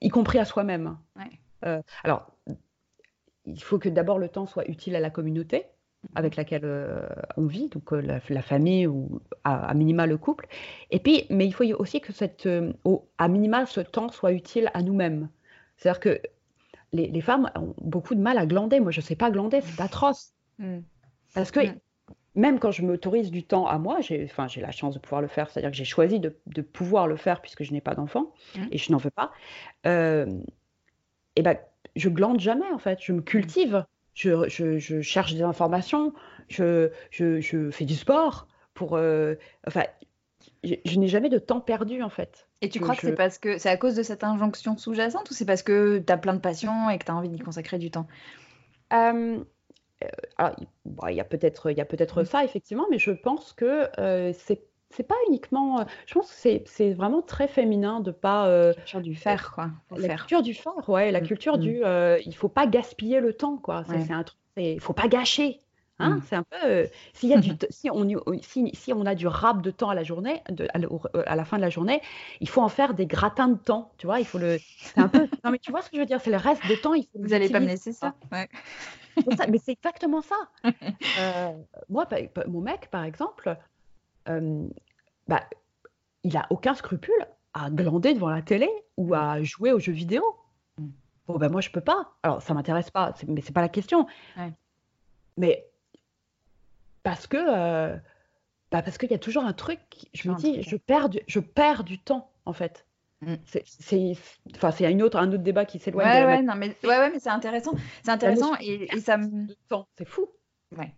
y 0.00 0.08
compris 0.08 0.38
à 0.38 0.44
soi-même. 0.44 0.98
Euh, 1.64 1.82
alors, 2.04 2.30
il 3.44 3.62
faut 3.62 3.78
que 3.78 3.88
d'abord 3.88 4.18
le 4.18 4.28
temps 4.28 4.46
soit 4.46 4.68
utile 4.68 4.96
à 4.96 5.00
la 5.00 5.10
communauté 5.10 5.66
avec 6.14 6.36
laquelle 6.36 6.64
on 7.36 7.46
vit, 7.46 7.68
donc 7.68 7.90
la, 7.90 8.42
famille 8.42 8.86
ou 8.86 9.20
à, 9.44 9.74
minima 9.74 10.06
le 10.06 10.16
couple. 10.16 10.46
Et 10.90 11.00
puis, 11.00 11.24
mais 11.28 11.46
il 11.46 11.52
faut 11.52 11.64
aussi 11.64 12.00
que 12.00 12.12
cette, 12.12 12.48
à 13.18 13.28
minima 13.28 13.66
ce 13.66 13.80
temps 13.80 14.10
soit 14.10 14.32
utile 14.32 14.70
à 14.74 14.82
nous-mêmes. 14.82 15.28
C'est-à-dire 15.76 16.00
que 16.00 16.20
les, 16.92 17.08
les, 17.08 17.20
femmes 17.20 17.50
ont 17.56 17.74
beaucoup 17.80 18.14
de 18.14 18.20
mal 18.20 18.38
à 18.38 18.46
glander. 18.46 18.80
Moi, 18.80 18.92
je 18.92 19.00
ne 19.00 19.04
sais 19.04 19.16
pas 19.16 19.30
glander, 19.30 19.60
c'est 19.60 19.80
atroce. 19.80 20.32
Mm. 20.58 20.78
Parce 21.34 21.50
que 21.50 21.66
mm 21.66 21.74
même 22.38 22.60
quand 22.60 22.70
je 22.70 22.82
m'autorise 22.82 23.30
du 23.30 23.42
temps 23.42 23.66
à 23.66 23.78
moi, 23.78 24.00
j'ai 24.00 24.30
la 24.60 24.70
chance 24.70 24.94
de 24.94 25.00
pouvoir 25.00 25.20
le 25.20 25.28
faire, 25.28 25.50
c'est-à-dire 25.50 25.70
que 25.70 25.76
j'ai 25.76 25.84
choisi 25.84 26.20
de, 26.20 26.36
de, 26.46 26.62
pouvoir 26.62 27.08
le 27.08 27.16
faire 27.16 27.42
puisque 27.42 27.64
je 27.64 27.72
n'ai 27.72 27.80
pas 27.80 27.94
d'enfant 27.94 28.32
mmh. 28.54 28.60
et 28.70 28.78
je 28.78 28.92
n'en 28.92 28.98
veux 28.98 29.10
pas, 29.10 29.32
euh, 29.86 30.40
et 31.34 31.42
ben, 31.42 31.58
je 31.96 32.08
glande 32.08 32.38
jamais 32.38 32.70
en 32.72 32.78
fait, 32.78 33.00
je 33.02 33.12
me 33.12 33.22
cultive, 33.22 33.84
je, 34.18 34.48
je, 34.48 34.78
je 34.78 35.00
cherche 35.00 35.34
des 35.34 35.42
informations, 35.42 36.12
je, 36.48 36.90
je, 37.10 37.70
fais 37.70 37.84
du 37.84 37.94
sport 37.94 38.48
pour... 38.74 38.96
Euh, 38.96 39.36
enfin, 39.66 39.84
je, 40.64 40.98
n'ai 40.98 41.06
jamais 41.06 41.28
de 41.28 41.38
temps 41.38 41.60
perdu 41.60 42.02
en 42.02 42.08
fait. 42.08 42.48
Et 42.60 42.68
tu 42.68 42.80
crois 42.80 42.96
que 42.96 43.02
c'est 43.02 43.14
parce 43.14 43.38
que 43.38 43.58
c'est 43.58 43.68
à 43.68 43.76
cause 43.76 43.94
de 43.94 44.02
cette 44.02 44.24
injonction 44.24 44.76
sous-jacente 44.76 45.30
ou 45.30 45.34
c'est 45.34 45.44
parce 45.44 45.62
que 45.62 46.02
tu 46.04 46.12
as 46.12 46.16
plein 46.16 46.34
de 46.34 46.40
passions 46.40 46.90
et 46.90 46.98
que 46.98 47.04
tu 47.04 47.12
as 47.12 47.14
envie 47.14 47.28
d'y 47.28 47.38
consacrer 47.38 47.78
du 47.78 47.92
temps? 47.92 48.08
Euh, 48.92 49.38
euh, 50.02 50.08
alors, 50.36 50.56
il 51.08 51.14
y 51.14 51.20
a 51.20 51.24
peut-être 51.24 51.72
peut-être 51.84 52.22
mmh. 52.22 52.26
ça 52.26 52.44
effectivement, 52.44 52.86
mais 52.90 52.98
je 52.98 53.12
pense 53.12 53.52
que 53.52 53.88
euh, 54.00 54.32
c'est 54.36 54.62
c'est 54.90 55.06
pas 55.06 55.14
uniquement. 55.28 55.80
Euh, 55.80 55.84
je 56.06 56.14
pense 56.14 56.32
que 56.32 56.62
c'est 56.64 56.92
vraiment 56.92 57.22
très 57.22 57.48
féminin 57.48 58.00
de 58.00 58.10
pas. 58.10 58.48
la 58.48 58.74
culture 58.74 59.00
du 59.00 59.14
faire, 59.14 59.52
quoi. 59.52 59.70
La 59.96 60.16
culture 60.16 60.42
du 60.42 60.54
faire, 60.54 60.88
ouais. 60.88 61.10
La 61.10 61.20
mmh. 61.20 61.26
culture 61.26 61.56
mmh. 61.56 61.60
du. 61.60 61.82
il 62.26 62.34
faut 62.34 62.48
pas 62.48 62.66
gaspiller 62.66 63.20
le 63.20 63.32
temps, 63.32 63.56
quoi. 63.56 63.84
C'est 63.84 64.12
un 64.12 64.24
truc. 64.24 64.38
Il 64.56 64.80
faut 64.80 64.92
pas 64.92 65.08
gâcher. 65.08 65.60
Hein, 66.00 66.10
mmh. 66.10 66.22
C'est 66.28 66.36
un 66.36 66.42
peu 66.44 66.56
euh, 66.64 66.86
s'il 67.12 67.28
y 67.28 67.34
a 67.34 67.38
du 67.38 67.50
si 67.70 67.90
on 67.90 68.06
si, 68.40 68.70
si, 68.74 68.92
on 68.92 69.04
a 69.04 69.14
du 69.14 69.26
rap 69.26 69.62
de 69.62 69.70
temps 69.70 69.90
à 69.90 69.94
la 69.94 70.04
journée, 70.04 70.42
de, 70.48 70.68
à, 70.72 71.36
la 71.36 71.44
fin 71.44 71.56
de 71.56 71.62
la 71.62 71.70
journée, 71.70 72.00
il 72.40 72.48
faut 72.48 72.62
en 72.62 72.68
faire 72.68 72.94
des 72.94 73.06
gratins 73.06 73.48
de 73.48 73.58
temps, 73.58 73.92
tu 73.98 74.06
vois. 74.06 74.20
Il 74.20 74.26
faut 74.26 74.38
le 74.38 74.58
c'est 74.80 75.00
un 75.00 75.08
peu 75.08 75.28
non 75.44 75.50
mais 75.50 75.58
tu 75.58 75.72
vois 75.72 75.82
ce 75.82 75.90
que 75.90 75.96
je 75.96 76.00
veux 76.00 76.06
dire, 76.06 76.20
c'est 76.20 76.30
le 76.30 76.36
reste 76.36 76.66
de 76.68 76.76
temps. 76.76 76.94
Il 76.94 77.04
faut 77.04 77.18
Vous 77.18 77.34
allez 77.34 77.48
pas 77.48 77.60
me 77.60 77.66
laisser 77.66 77.92
ça, 77.92 78.14
ouais. 78.30 78.48
mais 79.48 79.58
c'est 79.58 79.72
exactement 79.72 80.22
ça. 80.22 80.36
Euh, 81.20 81.52
moi, 81.88 82.06
mon 82.46 82.60
mec, 82.60 82.90
par 82.90 83.02
exemple, 83.02 83.48
euh, 83.48 83.54
bah, 85.26 85.48
il 86.24 86.36
a 86.36 86.46
aucun 86.50 86.74
scrupule 86.74 87.26
à 87.54 87.70
glander 87.70 88.14
devant 88.14 88.30
la 88.30 88.42
télé 88.42 88.68
ou 88.96 89.14
à 89.14 89.42
jouer 89.42 89.72
aux 89.72 89.78
jeux 89.78 89.92
vidéo. 89.92 90.22
Mmh. 90.78 90.86
Bon 91.26 91.36
ben 91.36 91.50
moi 91.50 91.60
je 91.60 91.70
peux 91.70 91.80
pas. 91.80 92.12
Alors 92.22 92.42
ça 92.42 92.54
m'intéresse 92.54 92.90
pas, 92.90 93.14
mais 93.26 93.40
c'est 93.40 93.52
pas 93.52 93.60
la 93.60 93.68
question. 93.68 94.06
Mais 95.36 95.66
parce 97.02 97.26
que 97.26 97.36
euh, 97.36 97.96
bah 98.70 98.82
parce 98.82 98.98
qu'il 98.98 99.10
y 99.10 99.14
a 99.14 99.18
toujours 99.18 99.44
un 99.44 99.52
truc, 99.52 99.80
je 100.12 100.28
me 100.28 100.36
dis, 100.36 100.62
je 100.62 100.76
perds, 100.76 101.08
du, 101.08 101.20
je 101.26 101.40
perds 101.40 101.84
du 101.84 101.98
temps 101.98 102.30
en 102.44 102.52
fait. 102.52 102.86
Mm. 103.20 103.34
C'est 103.44 104.16
enfin 104.56 104.88
une 104.88 105.02
autre 105.02 105.18
un 105.18 105.28
autre 105.28 105.42
débat 105.42 105.64
qui 105.64 105.78
s'éloigne. 105.78 106.06
Ouais, 106.06 106.24
ouais, 106.24 106.42
mais 106.56 106.76
ouais, 106.84 106.98
ouais 106.98 107.10
mais 107.10 107.18
c'est 107.18 107.30
intéressant, 107.30 107.72
c'est 108.02 108.10
intéressant 108.10 108.52
et, 108.60 108.88
et, 108.94 109.00
ça 109.00 109.16
me 109.16 109.48
c'est 109.96 110.06
fou. 110.06 110.28
Ouais. 110.76 110.94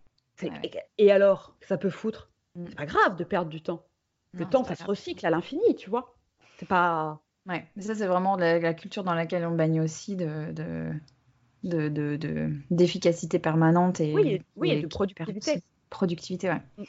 Et, 0.98 1.12
alors, 1.12 1.56
ça 1.60 1.76
peut 1.76 1.90
foutre? 1.90 2.29
Mm. 2.60 2.66
C'est 2.68 2.76
pas 2.76 2.86
grave 2.86 3.16
de 3.16 3.24
perdre 3.24 3.50
du 3.50 3.62
temps. 3.62 3.84
Le 4.32 4.44
temps, 4.44 4.64
ça 4.64 4.76
se 4.76 4.84
recycle 4.84 5.26
à 5.26 5.30
l'infini, 5.30 5.74
tu 5.76 5.90
vois. 5.90 6.14
C'est 6.58 6.68
pas. 6.68 7.20
Ouais, 7.48 7.66
mais 7.74 7.82
ça, 7.82 7.94
c'est 7.94 8.06
vraiment 8.06 8.36
la, 8.36 8.74
culture 8.74 9.02
dans 9.02 9.14
laquelle 9.14 9.44
on 9.44 9.56
baigne 9.56 9.80
aussi 9.80 10.14
de, 10.14 10.52
de, 10.52 11.88
de, 11.88 12.52
d'efficacité 12.70 13.38
permanente 13.38 14.00
et, 14.00 14.14
oui, 14.14 14.42
oui, 14.56 14.70
et 14.70 14.82
de 14.82 14.86
productivité. 14.86 15.62
Productivité, 15.88 16.48
ouais. 16.48 16.62
Mm. 16.78 16.84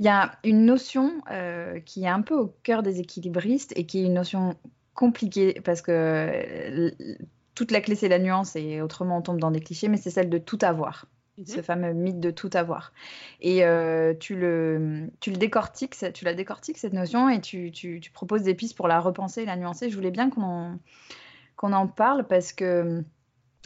Il 0.00 0.06
y 0.06 0.08
a 0.08 0.32
une 0.44 0.66
notion 0.66 1.22
euh, 1.30 1.80
qui 1.80 2.04
est 2.04 2.08
un 2.08 2.20
peu 2.20 2.34
au 2.34 2.54
cœur 2.62 2.82
des 2.82 3.00
équilibristes 3.00 3.72
et 3.76 3.86
qui 3.86 4.00
est 4.00 4.04
une 4.04 4.14
notion 4.14 4.56
compliquée 4.92 5.58
parce 5.64 5.80
que 5.80 5.92
euh, 5.92 6.90
toute 7.54 7.70
la 7.70 7.80
clé 7.80 7.94
c'est 7.94 8.08
la 8.08 8.18
nuance 8.18 8.56
et 8.56 8.82
autrement 8.82 9.18
on 9.18 9.22
tombe 9.22 9.40
dans 9.40 9.50
des 9.50 9.60
clichés, 9.60 9.88
mais 9.88 9.96
c'est 9.96 10.10
celle 10.10 10.28
de 10.28 10.36
tout 10.36 10.58
avoir. 10.60 11.06
Mm-hmm. 11.38 11.54
Ce 11.54 11.62
fameux 11.62 11.92
mythe 11.92 12.20
de 12.20 12.30
tout 12.30 12.50
avoir. 12.52 12.92
Et 13.40 13.64
euh, 13.64 14.14
tu, 14.14 14.36
le, 14.36 15.08
tu 15.20 15.30
le 15.30 15.36
décortiques, 15.36 15.96
tu 16.12 16.24
la 16.24 16.34
décortiques 16.34 16.78
cette 16.78 16.92
notion 16.92 17.28
et 17.30 17.40
tu, 17.40 17.70
tu, 17.70 18.00
tu, 18.00 18.10
proposes 18.10 18.42
des 18.42 18.54
pistes 18.54 18.76
pour 18.76 18.86
la 18.86 19.00
repenser 19.00 19.42
et 19.42 19.46
la 19.46 19.56
nuancer. 19.56 19.88
Je 19.88 19.94
voulais 19.94 20.10
bien 20.10 20.28
qu'on 20.28 20.42
en, 20.42 20.78
qu'on 21.56 21.72
en 21.72 21.86
parle 21.86 22.26
parce 22.26 22.52
que, 22.52 23.02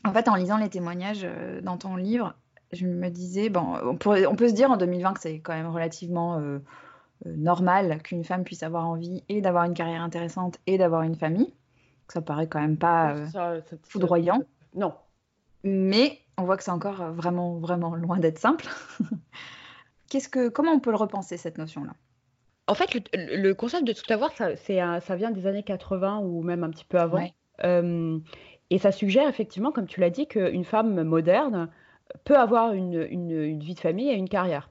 en 0.05 0.13
fait, 0.13 0.29
en 0.29 0.37
lisant 0.37 0.59
les 0.59 0.69
témoignages 0.69 1.27
dans 1.63 1.77
ton 1.77 1.97
livre, 1.97 2.37
je 2.73 2.87
me 2.87 3.09
disais, 3.11 3.49
bon, 3.49 3.75
on, 3.83 3.93
on 3.93 4.37
peut 4.37 4.49
se 4.49 4.55
dire 4.55 4.71
en 4.71 4.77
2020 4.77 5.15
que 5.15 5.21
c'est 5.21 5.39
quand 5.41 5.55
même 5.55 5.69
relativement 5.69 6.39
euh, 6.39 6.59
euh, 7.27 7.37
normal 7.37 8.03
qu'une 8.03 8.25
femme 8.25 8.45
puisse 8.45 8.63
avoir 8.63 8.87
envie 8.87 9.23
et 9.29 9.41
d'avoir 9.41 9.65
une 9.65 9.75
carrière 9.75 10.03
intéressante 10.03 10.59
et 10.67 10.79
d'avoir 10.79 11.03
une 11.03 11.17
famille. 11.17 11.53
Ça 12.09 12.21
paraît 12.21 12.47
quand 12.47 12.61
même 12.61 12.77
pas 12.77 13.15
euh, 13.15 13.61
foudroyant. 13.83 14.43
non. 14.75 14.95
Mais 15.65 16.21
on 16.37 16.45
voit 16.45 16.57
que 16.57 16.63
c'est 16.63 16.71
encore 16.71 17.13
vraiment, 17.13 17.59
vraiment 17.59 17.95
loin 17.95 18.19
d'être 18.19 18.39
simple. 18.39 18.67
Qu'est-ce 20.11 20.29
que, 20.29 20.49
comment 20.49 20.73
on 20.73 20.81
peut 20.81 20.91
le 20.91 20.97
repenser 20.97 21.37
cette 21.37 21.59
notion-là? 21.59 21.93
En 22.69 22.75
fait, 22.75 23.09
le, 23.15 23.53
concept 23.53 23.85
de 23.85 23.93
tout 23.93 24.13
avoir, 24.13 24.33
ça, 24.33 24.57
ça 24.57 25.17
vient 25.17 25.31
des 25.31 25.47
années 25.47 25.63
80 25.63 26.19
ou 26.19 26.43
même 26.43 26.65
un 26.65 26.71
petit 26.71 26.85
peu 26.85 26.99
avant. 26.99 27.29
et 27.63 28.79
ça 28.79 28.93
suggère 28.93 29.29
effectivement, 29.29 29.71
comme 29.71 29.87
tu 29.87 30.01
l'as 30.01 30.11
dit, 30.11 30.27
qu'une 30.27 30.65
femme 30.65 31.03
moderne 31.05 31.69
peut 32.25 32.37
avoir 32.37 32.73
une, 32.73 33.59
vie 33.59 33.75
de 33.75 33.81
famille 33.81 34.11
et 34.11 34.15
une 34.15 34.29
carrière. 34.29 34.71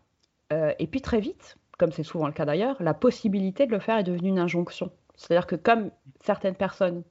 Euh, 0.54 0.74
et 0.80 0.88
puis 0.88 1.02
très 1.02 1.20
vite, 1.20 1.58
comme 1.78 1.92
c'est 1.92 2.04
souvent 2.04 2.28
le 2.28 2.34
cas 2.34 2.46
d'ailleurs, 2.46 2.82
la 2.82 2.94
possibilité 2.94 3.66
de 3.66 3.72
le 3.72 3.80
faire 3.80 3.98
est 3.98 4.04
devenue 4.04 4.30
une 4.30 4.40
injonction. 4.40 4.92
C'est-à-dire 5.16 5.48
que 5.48 5.56
comme 5.56 5.92
certaines 6.22 6.56
personnes 6.56 7.04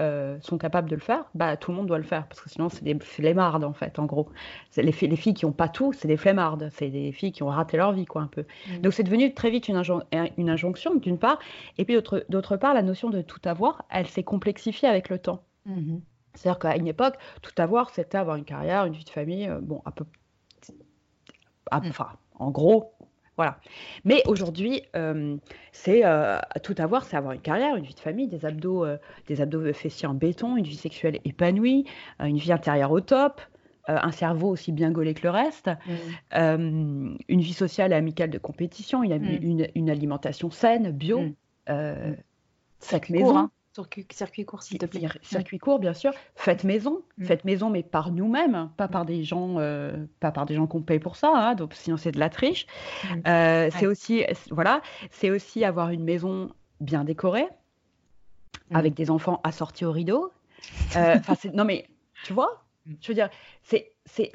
euh, 0.00 0.38
sont 0.40 0.58
capables 0.58 0.90
de 0.90 0.94
le 0.94 1.00
faire, 1.00 1.24
bah, 1.34 1.56
tout 1.56 1.70
le 1.70 1.76
monde 1.76 1.86
doit 1.86 1.98
le 1.98 2.04
faire, 2.04 2.26
parce 2.26 2.40
que 2.40 2.50
sinon 2.50 2.68
c'est 2.68 2.84
des 2.84 2.98
flemmardes 2.98 3.64
en 3.64 3.72
fait, 3.72 3.98
en 3.98 4.04
gros. 4.04 4.28
Les, 4.76 4.82
les, 4.82 5.16
filles 5.16 5.34
qui 5.34 5.46
n'ont 5.46 5.52
pas 5.52 5.68
tout, 5.68 5.92
c'est 5.92 6.08
des 6.08 6.16
flemmardes, 6.16 6.68
c'est 6.74 6.90
des 6.90 7.12
filles 7.12 7.32
qui 7.32 7.42
ont 7.42 7.48
raté 7.48 7.76
leur 7.76 7.92
vie, 7.92 8.06
quoi, 8.06 8.22
un 8.22 8.26
peu. 8.26 8.44
Mmh. 8.68 8.78
Donc 8.78 8.92
c'est 8.92 9.04
devenu 9.04 9.32
très 9.34 9.50
vite 9.50 9.68
une, 9.68 9.82
une 10.36 10.50
injonction, 10.50 10.94
d'une 10.96 11.18
part, 11.18 11.38
et 11.78 11.84
puis 11.84 11.96
d'autre 12.28 12.56
part, 12.56 12.74
la 12.74 12.82
notion 12.82 13.10
de 13.10 13.22
tout 13.22 13.40
avoir, 13.44 13.84
elle 13.90 14.06
s'est 14.06 14.22
complexifiée 14.22 14.88
avec 14.88 15.08
le 15.08 15.18
temps. 15.18 15.42
Mmh. 15.64 15.98
C'est-à-dire 16.36 16.58
qu'à 16.58 16.76
une 16.76 16.86
époque, 16.86 17.14
tout 17.42 17.54
avoir, 17.56 17.90
c'était 17.90 18.18
avoir 18.18 18.36
une 18.36 18.44
carrière, 18.44 18.84
une 18.84 18.92
vie 18.92 19.04
de 19.04 19.10
famille, 19.10 19.48
euh, 19.48 19.58
bon, 19.60 19.82
un 19.84 19.90
peu. 19.90 20.04
Mm. 21.72 21.88
Enfin, 21.88 22.08
en 22.38 22.50
gros, 22.50 22.92
voilà. 23.36 23.58
Mais 24.04 24.22
aujourd'hui, 24.26 24.82
euh, 24.94 25.36
c'est 25.72 26.04
euh, 26.04 26.38
tout 26.62 26.74
avoir, 26.78 27.04
c'est 27.04 27.16
avoir 27.16 27.32
une 27.34 27.40
carrière, 27.40 27.76
une 27.76 27.84
vie 27.84 27.94
de 27.94 28.00
famille, 28.00 28.28
des 28.28 28.46
abdos, 28.46 28.86
des 29.26 29.40
abdos 29.40 29.72
fessiers 29.72 30.08
en 30.08 30.14
béton, 30.14 30.56
une 30.56 30.64
vie 30.64 30.76
sexuelle 30.76 31.20
épanouie, 31.24 31.84
une 32.20 32.38
vie 32.38 32.52
intérieure 32.52 32.92
au 32.92 33.00
top, 33.00 33.40
un 33.88 34.10
cerveau 34.10 34.48
aussi 34.48 34.72
bien 34.72 34.90
gaulé 34.90 35.14
que 35.14 35.22
le 35.22 35.30
reste, 35.30 35.70
mm. 36.34 37.16
une 37.28 37.40
vie 37.40 37.52
sociale 37.52 37.92
et 37.92 37.96
amicale 37.96 38.30
de 38.30 38.38
compétition, 38.38 39.02
une, 39.02 39.68
mm. 39.74 39.88
alimentation 39.88 40.50
saine, 40.50 40.90
bio, 40.90 41.20
cette 42.78 43.10
maison. 43.10 43.36
Hein. 43.36 43.50
Circuit, 44.10 44.44
court, 44.44 44.62
s'il 44.62 44.78
te 44.78 44.86
plaît. 44.86 45.08
Circuit 45.22 45.58
court, 45.58 45.78
bien 45.78 45.92
sûr. 45.92 46.12
Faites 46.34 46.64
maison, 46.64 47.02
mm. 47.18 47.24
faites 47.24 47.44
maison, 47.44 47.70
mais 47.70 47.82
par 47.82 48.10
nous-mêmes, 48.10 48.70
pas 48.76 48.88
par 48.88 49.04
des 49.04 49.22
gens, 49.22 49.56
euh, 49.58 50.06
pas 50.20 50.32
par 50.32 50.46
des 50.46 50.54
gens 50.54 50.66
qu'on 50.66 50.82
paye 50.82 50.98
pour 50.98 51.16
ça. 51.16 51.30
Hein, 51.34 51.54
donc 51.54 51.74
sinon 51.74 51.96
c'est 51.96 52.12
de 52.12 52.18
la 52.18 52.30
triche. 52.30 52.66
Mm. 53.04 53.20
Euh, 53.26 53.70
c'est 53.78 53.86
aussi, 53.86 54.24
voilà, 54.50 54.80
c'est 55.10 55.30
aussi 55.30 55.64
avoir 55.64 55.90
une 55.90 56.04
maison 56.04 56.50
bien 56.80 57.04
décorée, 57.04 57.48
mm. 58.70 58.76
avec 58.76 58.94
des 58.94 59.10
enfants 59.10 59.40
assortis 59.44 59.84
au 59.84 59.92
rideau. 59.92 60.32
Euh, 60.96 61.16
non 61.52 61.64
mais 61.64 61.86
tu 62.24 62.32
vois, 62.32 62.64
je 63.00 63.08
veux 63.08 63.14
dire, 63.14 63.28
c'est, 63.62 63.92
c'est 64.06 64.32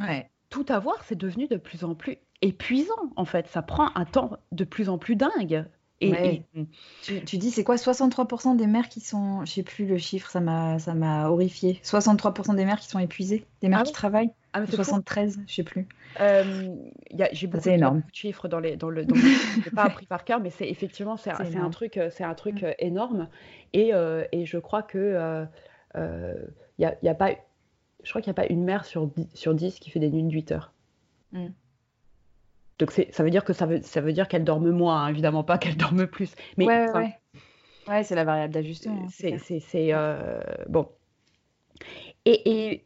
tout 0.50 0.66
avoir, 0.70 1.04
c'est 1.06 1.18
devenu 1.18 1.48
de 1.48 1.58
plus 1.58 1.84
en 1.84 1.96
plus 1.96 2.18
épuisant 2.42 3.12
en 3.16 3.26
fait. 3.26 3.48
Ça 3.48 3.62
prend 3.62 3.90
un 3.96 4.06
temps 4.06 4.38
de 4.52 4.64
plus 4.64 4.90
en 4.90 4.98
plus 4.98 5.16
dingue. 5.16 5.66
Et, 6.02 6.42
Tu, 7.04 7.38
dis, 7.38 7.52
c'est 7.52 7.64
quoi 7.64 7.76
63% 7.76 8.56
des 8.58 8.68
mères 8.68 8.90
qui 8.90 9.00
sont. 9.00 9.46
Je 9.46 9.52
sais 9.52 9.64
plus 9.64 9.86
le 9.86 9.98
chiffre, 9.98 10.30
ça 10.30 10.40
m'a, 10.40 11.30
horrifié. 11.30 11.80
63% 11.84 12.56
des 12.56 12.66
mères 12.66 12.80
qui 12.80 12.88
sont 12.88 13.00
épuisées, 13.00 13.46
des 13.62 13.70
mères 13.70 13.82
ah 13.82 13.84
qui 13.84 13.94
travaillent. 13.94 14.32
Ah, 14.54 14.66
73, 14.66 15.40
je 15.48 15.54
sais 15.54 15.64
plus. 15.64 15.88
Euh, 16.20 16.76
j'ai 17.32 17.48
beaucoup, 17.48 17.70
de 17.70 18.02
chiffres 18.12 18.48
dans, 18.50 18.60
les, 18.60 18.76
dans 18.76 18.90
le. 18.90 19.06
Dans 19.06 19.16
je 19.16 19.70
pas 19.70 19.84
appris 19.84 20.06
par 20.06 20.26
cœur, 20.26 20.42
mais 20.42 20.50
c'est 20.50 20.68
effectivement 20.68 21.16
c'est, 21.16 21.32
un 21.56 21.70
truc, 21.70 22.00
c'est 22.10 22.24
un 22.24 22.34
truc 22.34 22.64
mm. 22.64 22.66
euh, 22.66 22.74
énorme. 22.80 23.30
Et, 23.74 23.94
euh, 23.94 24.26
et, 24.32 24.46
je 24.46 24.58
crois 24.58 24.82
que 24.82 25.46
il 25.96 26.84
y 26.84 26.86
a, 26.86 26.96
y 27.04 27.10
a, 27.10 27.16
pas, 27.16 27.32
je 28.04 28.10
crois 28.10 28.22
qu'il 28.22 28.30
n'y 28.30 28.40
a 28.40 28.42
pas 28.42 28.48
une 28.52 28.64
mère 28.64 28.86
sur 28.86 29.08
10, 29.08 29.28
sur 29.36 29.54
10 29.54 29.80
qui 29.80 29.92
fait 29.92 30.00
des 30.00 30.10
nuits 30.10 30.24
de 30.24 30.32
8 30.32 30.52
heures. 30.52 30.74
Mm. 31.32 31.48
Donc 32.82 32.92
ça 32.92 33.24
veut 33.24 33.30
dire 33.30 33.44
que 33.44 33.54
ça 33.54 33.68
veut, 33.68 33.80
ça 33.84 34.02
veut 34.02 34.12
dire 34.12 34.28
qu'elle 34.28 34.44
dorme 34.44 34.72
moins, 34.72 35.04
hein, 35.04 35.10
évidemment 35.10 35.44
pas 35.44 35.60
qu'elle 35.60 35.78
dorme 35.78 36.08
plus. 36.08 36.34
Mais 36.58 36.66
ouais, 36.66 36.92
ouais. 36.92 37.16
ouais 37.88 38.04
c'est 38.04 38.16
la 38.16 38.24
variable 38.24 38.52
d'ajustement. 38.52 39.08
C'est 39.08 39.94
euh, 39.94 40.42
bon. 40.68 40.90
Et, 42.26 42.84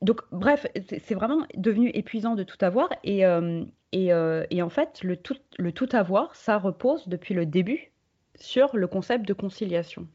donc 0.00 0.20
bref, 0.30 0.68
c'est 0.86 1.14
vraiment 1.14 1.44
devenu 1.56 1.90
épuisant 1.90 2.36
de 2.36 2.44
tout 2.44 2.58
avoir 2.60 2.88
et, 3.02 3.26
euh, 3.26 3.64
euh, 3.96 4.46
et, 4.50 4.62
en 4.62 4.68
fait 4.68 5.02
le 5.02 5.16
tout, 5.16 5.38
le 5.58 5.72
tout 5.72 5.88
avoir, 5.90 6.36
ça 6.36 6.56
repose 6.56 7.08
depuis 7.08 7.34
le 7.34 7.46
début 7.46 7.90
sur 8.36 8.76
le 8.76 8.86
concept 8.86 9.26
de 9.26 9.32
conciliation. 9.32 10.06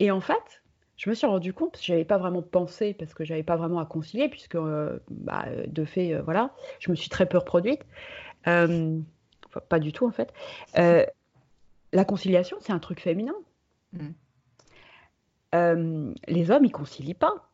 Et 0.00 0.10
en 0.10 0.20
fait, 0.20 0.62
je 0.98 1.08
me 1.08 1.14
suis 1.14 1.28
rendu 1.28 1.54
compte, 1.54 1.72
parce 1.72 1.80
que 1.80 1.86
je 1.86 1.92
n'avais 1.92 2.04
pas 2.04 2.18
vraiment 2.18 2.42
pensé, 2.42 2.92
parce 2.92 3.14
que 3.14 3.24
je 3.24 3.32
n'avais 3.32 3.44
pas 3.44 3.56
vraiment 3.56 3.78
à 3.78 3.86
concilier, 3.86 4.28
puisque 4.28 4.56
euh, 4.56 4.98
bah, 5.08 5.46
de 5.68 5.84
fait, 5.84 6.12
euh, 6.12 6.22
voilà, 6.22 6.52
je 6.80 6.90
me 6.90 6.96
suis 6.96 7.08
très 7.08 7.26
peu 7.26 7.38
reproduite. 7.38 7.82
Euh, 8.48 8.98
pas 9.68 9.78
du 9.78 9.92
tout, 9.92 10.06
en 10.06 10.10
fait. 10.10 10.34
la 10.74 12.04
conciliation, 12.04 12.56
c'est 12.60 12.72
un 12.72 12.80
truc 12.80 13.00
féminin. 13.00 13.34
Mm. 13.92 14.08
les 16.26 16.50
hommes, 16.50 16.64
ils 16.64 16.72
concilient 16.72 17.14
pas. 17.14 17.48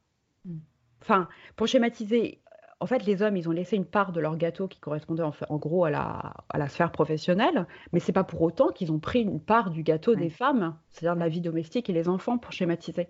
Mm. 0.46 0.56
Enfin, 1.02 1.28
pour 1.54 1.66
schématiser, 1.66 2.40
en 2.80 2.86
fait, 2.86 3.04
les 3.04 3.20
hommes, 3.20 3.36
ils 3.36 3.46
ont 3.46 3.52
laissé 3.52 3.76
une 3.76 3.84
part 3.84 4.12
de 4.12 4.20
leur 4.20 4.38
gâteau 4.38 4.68
qui 4.68 4.80
correspondait 4.80 5.22
en, 5.22 5.34
en 5.50 5.56
gros 5.58 5.84
à 5.84 5.90
la, 5.90 6.32
à 6.48 6.56
la, 6.56 6.70
sphère 6.70 6.92
professionnelle, 6.92 7.66
mais 7.92 8.00
c'est 8.00 8.12
pas 8.12 8.24
pour 8.24 8.40
autant 8.40 8.68
qu'ils 8.68 8.90
ont 8.90 8.98
pris 8.98 9.20
une 9.20 9.38
part 9.38 9.68
du 9.68 9.82
gâteau 9.82 10.14
des 10.14 10.30
femmes, 10.30 10.78
c'est-à-dire 10.88 11.14
de 11.14 11.20
la 11.20 11.28
vie 11.28 11.42
domestique 11.42 11.90
et 11.90 11.92
les 11.92 12.08
enfants, 12.08 12.38
pour 12.38 12.52
schématiser. 12.52 13.08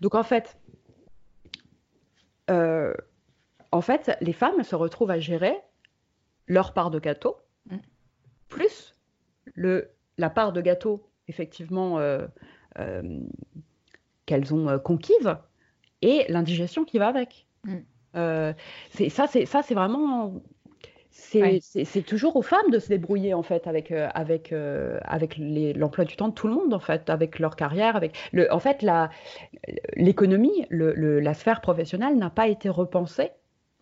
Donc 0.00 0.14
en 0.14 0.22
fait, 0.22 0.58
euh, 2.50 2.94
en 3.72 3.80
fait, 3.80 4.16
les 4.20 4.32
femmes 4.32 4.62
se 4.62 4.74
retrouvent 4.74 5.10
à 5.10 5.20
gérer 5.20 5.56
leur 6.46 6.74
part 6.74 6.90
de 6.90 6.98
gâteau, 6.98 7.36
mm. 7.70 7.76
plus 8.48 8.94
le, 9.54 9.90
la 10.18 10.30
part 10.30 10.52
de 10.52 10.60
gâteau, 10.60 11.08
effectivement, 11.28 11.98
euh, 11.98 12.26
euh, 12.78 13.20
qu'elles 14.26 14.52
ont 14.52 14.78
conquise, 14.78 15.36
et 16.02 16.24
l'indigestion 16.28 16.84
qui 16.84 16.98
va 16.98 17.08
avec. 17.08 17.46
Mm. 17.64 17.78
ça, 19.08 19.26
c'est 19.26 19.46
ça, 19.46 19.62
c'est 21.10 22.02
toujours 22.06 22.36
aux 22.36 22.42
femmes 22.42 22.70
de 22.70 22.78
se 22.78 22.88
débrouiller 22.88 23.34
en 23.34 23.42
fait 23.42 23.66
avec 23.66 23.90
euh, 23.90 24.08
avec 24.14 24.52
euh, 24.52 24.98
avec 25.02 25.36
l'emploi 25.38 26.04
du 26.04 26.16
temps 26.16 26.28
de 26.28 26.34
tout 26.34 26.46
le 26.46 26.54
monde 26.54 26.72
en 26.72 26.78
fait, 26.78 27.10
avec 27.10 27.38
leur 27.38 27.56
carrière, 27.56 27.96
avec 27.96 28.16
le, 28.32 28.52
en 28.52 28.60
fait 28.60 28.82
la 28.82 29.10
l'économie, 29.96 30.66
le, 30.70 31.20
la 31.20 31.34
sphère 31.34 31.60
professionnelle 31.60 32.16
n'a 32.16 32.30
pas 32.30 32.48
été 32.48 32.68
repensée, 32.68 33.30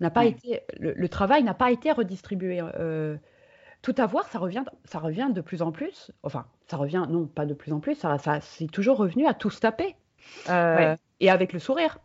n'a 0.01 0.11
pas 0.11 0.25
été 0.25 0.63
le, 0.79 1.09
travail 1.09 1.43
n'a 1.43 1.55
pas 1.55 1.71
été 1.71 1.93
redistribué. 1.93 2.61
Euh, 2.63 3.17
tout 3.81 3.95
avoir, 3.99 4.27
ça 4.27 4.41
revient, 4.41 4.65
ça 4.85 4.99
revient 4.99 5.29
de 5.33 5.41
plus 5.41 5.63
en 5.63 5.71
plus. 5.71 6.11
Enfin, 6.25 6.47
ça 6.67 6.77
revient, 6.77 7.05
non, 7.09 7.27
pas 7.27 7.47
de 7.47 7.55
plus 7.55 7.73
en 7.73 7.79
plus. 7.79 7.95
Ça, 7.95 8.19
ça 8.19 8.41
c'est 8.41 8.67
toujours 8.67 8.97
revenu 8.97 9.27
à 9.27 9.35
tout 9.35 9.51
se 9.51 9.61
taper 9.61 9.95
et 11.21 11.31
avec 11.31 11.53
le 11.53 11.59
sourire 11.59 11.99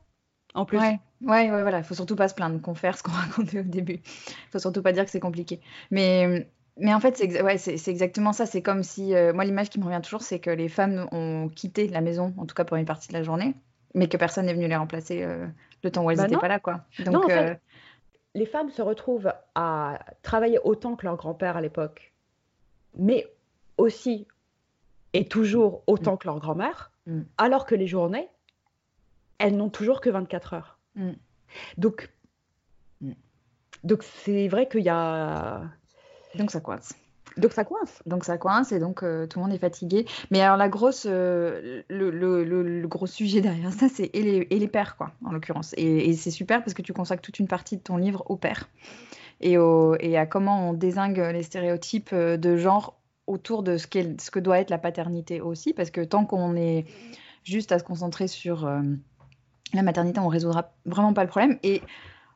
en 0.54 0.66
plus. 0.66 0.78
Ouais, 0.78 1.00
ouais, 1.22 1.52
ouais 1.52 1.62
voilà. 1.62 1.80
Il 1.80 1.84
faut 1.84 1.96
surtout 1.96 2.16
pas 2.16 2.28
se 2.28 2.36
plaindre 2.36 2.62
qu'on 2.62 2.76
fait 2.76 2.96
ce 2.96 3.04
qu'on 3.04 3.12
racontait 3.12 3.60
au 3.60 3.64
début. 3.64 4.02
Il 4.04 4.52
faut 4.52 4.60
surtout 4.60 4.82
pas 4.82 4.92
dire 4.92 5.06
que 5.06 5.12
c'est 5.12 5.20
compliqué. 5.20 5.60
Mais, 5.92 6.48
mais 6.78 6.94
en 6.94 7.00
fait, 7.00 7.18
c'est 7.18 7.42
ouais, 7.42 7.58
c'est 7.58 7.88
exactement 7.88 8.34
ça. 8.34 8.46
C'est 8.46 8.62
comme 8.62 8.84
si, 8.84 9.14
euh, 9.16 9.34
moi, 9.34 9.46
l'image 9.46 9.70
qui 9.70 9.80
me 9.80 9.86
revient 9.86 10.02
toujours, 10.02 10.22
c'est 10.22 10.40
que 10.40 10.50
les 10.50 10.70
femmes 10.70 11.08
ont 11.12 11.50
quitté 11.50 11.88
la 11.88 12.02
maison, 12.02 12.34
en 12.38 12.46
tout 12.46 12.56
cas 12.56 12.66
pour 12.66 12.78
une 12.78 12.86
partie 12.86 13.08
de 13.10 13.14
la 13.14 13.24
journée, 13.24 13.56
mais 13.94 14.08
que 14.08 14.18
personne 14.18 14.46
n'est 14.46 14.54
venu 14.54 14.68
les 14.68 14.76
remplacer 14.76 15.24
euh, 15.24 15.48
le 15.84 15.92
temps 15.92 16.04
où 16.04 16.12
elles 16.12 16.20
n'étaient 16.20 16.36
bah 16.36 16.42
pas 16.42 16.48
là, 16.48 16.60
quoi. 16.60 16.82
Donc, 17.06 17.30
euh, 17.30 17.56
les 18.36 18.46
femmes 18.46 18.72
se 18.72 18.82
retrouvent 18.82 19.32
à 19.56 20.00
travailler 20.24 20.60
autant 20.64 20.96
que 20.96 21.06
leur 21.06 21.18
grand-père 21.18 21.58
à 21.58 21.62
l'époque, 21.62 22.14
mais 22.98 23.28
aussi 23.78 24.28
et 25.14 25.26
toujours 25.26 25.84
autant 25.88 26.16
mm. 26.16 26.18
que 26.18 26.28
leur 26.28 26.40
grand-mère, 26.40 26.92
mm. 27.06 27.22
alors 27.38 27.66
que 27.66 27.76
les 27.76 27.88
journées, 27.88 28.28
elles 29.38 29.56
n'ont 29.56 29.70
toujours 29.70 30.02
que 30.02 30.10
24 30.10 30.54
heures. 30.54 30.80
Mm. 30.96 31.12
Donc, 31.78 32.10
mm. 33.02 33.14
donc 33.84 34.04
c'est 34.04 34.48
vrai 34.48 34.68
qu'il 34.68 34.84
y 34.84 34.90
a. 34.90 35.64
Donc 36.36 36.52
ça 36.52 36.60
coince. 36.60 36.94
Donc 37.38 37.54
ça 37.54 37.64
coince. 37.64 38.02
Donc 38.06 38.26
ça 38.26 38.38
coince 38.38 38.72
et 38.72 38.80
donc 38.80 39.04
euh, 39.04 39.26
tout 39.26 39.40
le 39.40 39.46
monde 39.46 39.54
est 39.54 39.60
fatigué. 39.60 40.06
Mais 40.32 40.42
alors 40.42 40.58
la 40.58 40.70
grosse, 40.70 41.06
euh, 41.10 41.82
le, 41.90 42.12
le, 42.12 42.44
le, 42.44 42.88
gros 42.88 43.08
sujet 43.08 43.42
derrière 43.42 43.72
ça, 43.72 43.88
c'est 43.90 44.10
et 44.14 44.22
les, 44.22 44.48
et 44.50 44.60
les 44.60 44.68
pères, 44.68 44.98
quoi, 44.98 45.12
en 45.26 45.32
l'occurrence. 45.32 45.74
Et, 45.78 46.10
et 46.10 46.14
c'est 46.14 46.32
super 46.32 46.60
parce 46.60 46.74
que 46.74 46.82
tu 46.82 46.94
consacres 46.94 47.22
toute 47.22 47.40
une 47.40 47.48
partie 47.48 47.78
de 47.78 47.82
ton 47.82 47.98
livre 47.98 48.24
aux 48.30 48.38
pères 48.38 48.70
et, 49.42 49.58
au, 49.58 49.96
et 50.00 50.18
à 50.18 50.26
comment 50.26 50.70
on 50.70 50.74
désingue 50.74 51.18
les 51.18 51.44
stéréotypes 51.44 52.12
euh, 52.14 52.38
de 52.38 52.56
genre 52.56 53.00
autour 53.26 53.64
de 53.64 53.78
ce, 53.78 53.88
ce 53.88 54.32
que 54.32 54.40
doit 54.40 54.60
être 54.60 54.70
la 54.70 54.78
paternité 54.78 55.42
aussi. 55.42 55.74
Parce 55.74 55.92
que 55.92 56.02
tant 56.02 56.26
qu'on 56.26 56.56
est 56.56 56.86
juste 57.44 57.72
à 57.72 57.80
se 57.80 57.84
concentrer 57.84 58.28
sur 58.28 58.70
la 59.74 59.84
maternité, 59.84 60.20
on 60.20 60.28
résoudra 60.28 60.72
vraiment 60.86 61.14
pas 61.14 61.24
le 61.24 61.30
problème. 61.30 61.58
Et 61.64 61.82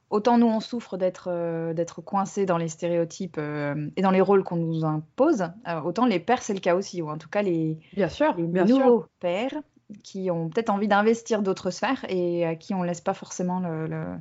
autant 0.10 0.38
nous, 0.38 0.47
on 0.47 0.60
souffre 0.60 0.97
d'être 0.97 1.30
euh, 1.32 1.73
d'être 1.73 2.02
coincés 2.02 2.45
dans 2.45 2.58
les 2.58 2.67
stéréotypes 2.67 3.38
euh, 3.38 3.89
et 3.95 4.02
dans 4.02 4.12
les 4.12 4.21
rôles 4.21 4.43
qu'on 4.43 4.56
nous 4.56 4.86
impose, 4.86 5.43
euh, 5.67 5.82
autant 5.82 6.06
les 6.06 6.19
pères, 6.19 6.41
c'est 6.41 6.54
le 6.54 6.60
cas 6.60 6.76
aussi, 6.76 7.02
ou 7.02 7.10
en 7.10 7.17
tout 7.17 7.30
cas 7.30 7.41
les, 7.41 7.78
bien 7.93 8.10
sûr, 8.10 8.34
bien 8.36 8.65
nouveaux 8.65 9.06
pères 9.19 9.62
qui 10.04 10.30
ont 10.32 10.50
peut-être 10.50 10.69
envie 10.69 10.88
d'investir 10.88 11.41
d'autres 11.41 11.69
sphères 11.71 12.06
et 12.10 12.45
à 12.45 12.56
qui 12.56 12.73
on 12.73 12.84
laisse 12.84 13.00
pas 13.00 13.13
forcément 13.13 13.62
le, 13.62 14.17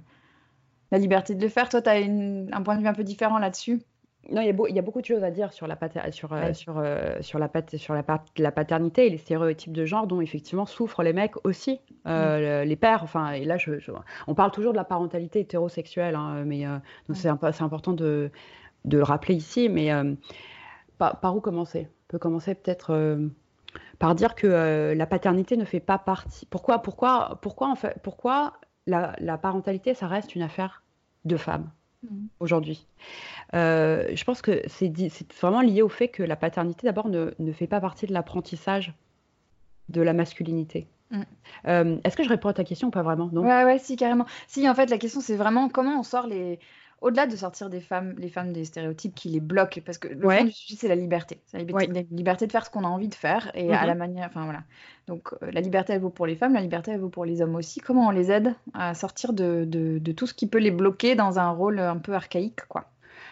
la 0.93 0.99
liberté 0.99 1.35
de 1.35 1.43
le 1.43 1.49
faire. 1.49 1.69
Toi, 1.69 1.83
tu 1.83 1.89
as 1.89 1.95
un 1.95 2.63
point 2.63 2.77
de 2.77 2.83
vue 2.83 2.87
un 2.87 2.95
peu 2.95 3.03
différent 3.03 3.39
là-dessus? 3.39 3.83
Non, 4.31 4.41
il 4.41 4.47
y, 4.75 4.79
a 4.79 4.83
beaucoup 4.83 5.01
de 5.01 5.07
choses 5.07 5.23
à 5.23 5.31
dire 5.31 5.53
sur 5.53 5.67
la, 5.67 5.79
sur, 6.11 6.33
euh, 6.33 6.53
sur, 6.53 6.79
euh, 6.79 7.17
sur, 7.21 7.39
la, 7.39 7.49
sur 7.77 7.95
la, 7.95 8.05
la, 8.39 8.53
paternité 8.53 9.07
et 9.07 9.11
les 9.11 9.19
stéréotypes 9.19 9.73
de 9.73 9.85
genre 9.85 10.07
dont 10.07 10.21
effectivement 10.21 10.67
souffrent 10.67 11.03
les 11.03 11.13
mecs 11.13 11.35
aussi, 11.45 11.81
euh, 12.07 12.65
mm. 12.65 12.69
les 12.69 12.77
pères. 12.77 13.03
Enfin, 13.03 13.33
et 13.33 13.45
là, 13.45 13.57
je, 13.57 13.73
on 14.27 14.35
parle 14.35 14.51
toujours 14.51 14.73
de 14.73 14.77
la 14.77 14.85
parentalité 14.85 15.41
hétérosexuelle, 15.41 16.17
hein, 16.17 16.45
mais 16.45 16.65
c'est 17.15 17.29
important 17.29 17.93
de, 17.93 18.31
de, 18.85 18.97
le 18.99 19.05
rappeler 19.05 19.35
ici. 19.35 19.69
Mais 19.69 19.91
par, 20.99 21.21
par, 21.21 21.37
où 21.37 21.41
commencer? 21.41 21.89
On 21.89 22.07
peut 22.09 22.19
commencer 22.19 22.55
peut-être 22.55 23.19
par 23.99 24.15
dire 24.15 24.35
que 24.35 24.93
la 24.97 25.07
paternité 25.07 25.57
ne 25.57 25.65
fait 25.65 25.81
pas 25.81 25.99
partie. 25.99 26.47
Pourquoi, 26.47 26.81
pourquoi, 26.81 27.39
pourquoi, 27.43 27.69
en 27.69 27.77
fait, 27.77 27.97
pourquoi 28.03 28.55
la, 28.87 29.15
la 29.19 29.39
parentalité, 29.39 29.95
ça 29.95 30.09
reste 30.09 30.35
une 30.35 30.43
affaire 30.43 30.83
de 31.25 31.37
femmes 31.37 31.71
Mm. 32.03 32.27
aujourd'hui. 32.41 32.87
Euh, 33.55 34.09
je 34.15 34.25
pense 34.25 34.43
que 34.43 34.63
c'est 34.67 34.93
vraiment 35.41 35.61
lié 35.61 35.83
au 35.83 35.89
fait 35.89 36.09
que 36.09 36.23
la 36.23 36.37
paternité, 36.37 36.87
d'abord, 36.87 37.09
ne, 37.09 37.31
ne, 37.39 37.53
fait 37.53 37.67
pas 37.67 37.81
partie 37.81 38.07
de 38.07 38.13
l'apprentissage 38.13 38.95
de 39.89 40.03
la 40.03 40.13
masculinité. 40.13 40.87
Mm. 41.11 41.23
Euh, 41.69 41.99
est-ce 42.05 42.17
que 42.17 42.25
je 42.25 42.29
réponds 42.29 42.49
à 42.49 42.55
ta 42.55 42.65
question 42.65 42.89
ou 42.89 42.91
pas 42.91 43.03
vraiment? 43.03 43.31
Non? 43.33 43.43
Ouais, 43.43 43.65
ouais, 43.65 43.79
si, 43.79 43.97
carrément. 43.97 44.27
Si, 44.49 44.69
en 44.69 44.75
fait, 44.75 44.91
la 44.91 44.99
question, 44.99 45.21
c'est 45.21 45.37
vraiment 45.37 45.69
comment 45.69 46.01
on 46.01 46.03
sort 46.03 46.27
les, 46.27 46.59
au-delà 47.01 47.27
de 47.27 47.37
sortir 47.37 47.69
des 47.69 47.81
femmes, 47.81 48.15
les 48.19 48.29
femmes 48.29 48.53
des 48.53 48.65
stéréotypes 48.65 49.15
qui 49.15 49.29
les 49.29 49.41
bloquent, 49.41 49.81
parce 49.85 49.99
que 49.99 50.09
le 50.09 50.21
fond 50.21 50.45
du 50.45 50.53
sujet, 50.53 50.77
c'est 50.79 50.89
la 50.89 50.95
liberté. 50.95 51.41
C'est 51.47 51.59
la 51.59 51.65
liberté, 52.11 52.47
de 52.47 52.53
faire 52.53 52.65
ce 52.65 52.71
qu'on 52.71 52.85
a 52.85 52.89
envie 52.89 53.09
de 53.09 53.15
faire 53.15 53.51
et 53.55 53.73
à 53.73 53.87
la 53.87 53.95
mhm. 53.95 53.99
manière. 53.99 54.27
Enfin, 54.29 54.45
voilà. 54.45 54.63
Donc, 55.07 55.33
euh, 55.33 55.51
la 55.53 55.61
liberté, 55.61 55.93
elle 55.93 56.01
vaut 56.01 56.11
pour 56.11 56.27
les 56.27 56.37
femmes, 56.37 56.55
la 56.55 56.61
liberté, 56.61 56.91
elle 56.91 57.01
vaut 57.01 57.09
pour 57.09 57.25
les 57.25 57.43
hommes 57.43 57.55
aussi. 57.55 57.81
Comment 57.81 58.09
on 58.09 58.11
les 58.11 58.31
aide 58.31 58.55
à 58.75 58.95
sortir 58.95 59.33
de, 59.33 59.65
de, 59.67 59.99
de 59.99 60.13
tout 60.13 60.27
ce 60.27 60.35
qui 60.35 60.47
peut 60.47 60.59
les 60.59 60.71
bloquer 60.71 61.15
dans 61.15 61.39
un 61.39 61.51
rôle 61.51 61.79
un 61.79 61.99
peu 61.99 62.15
archaïque, 62.15 62.67
quoi? 62.69 62.87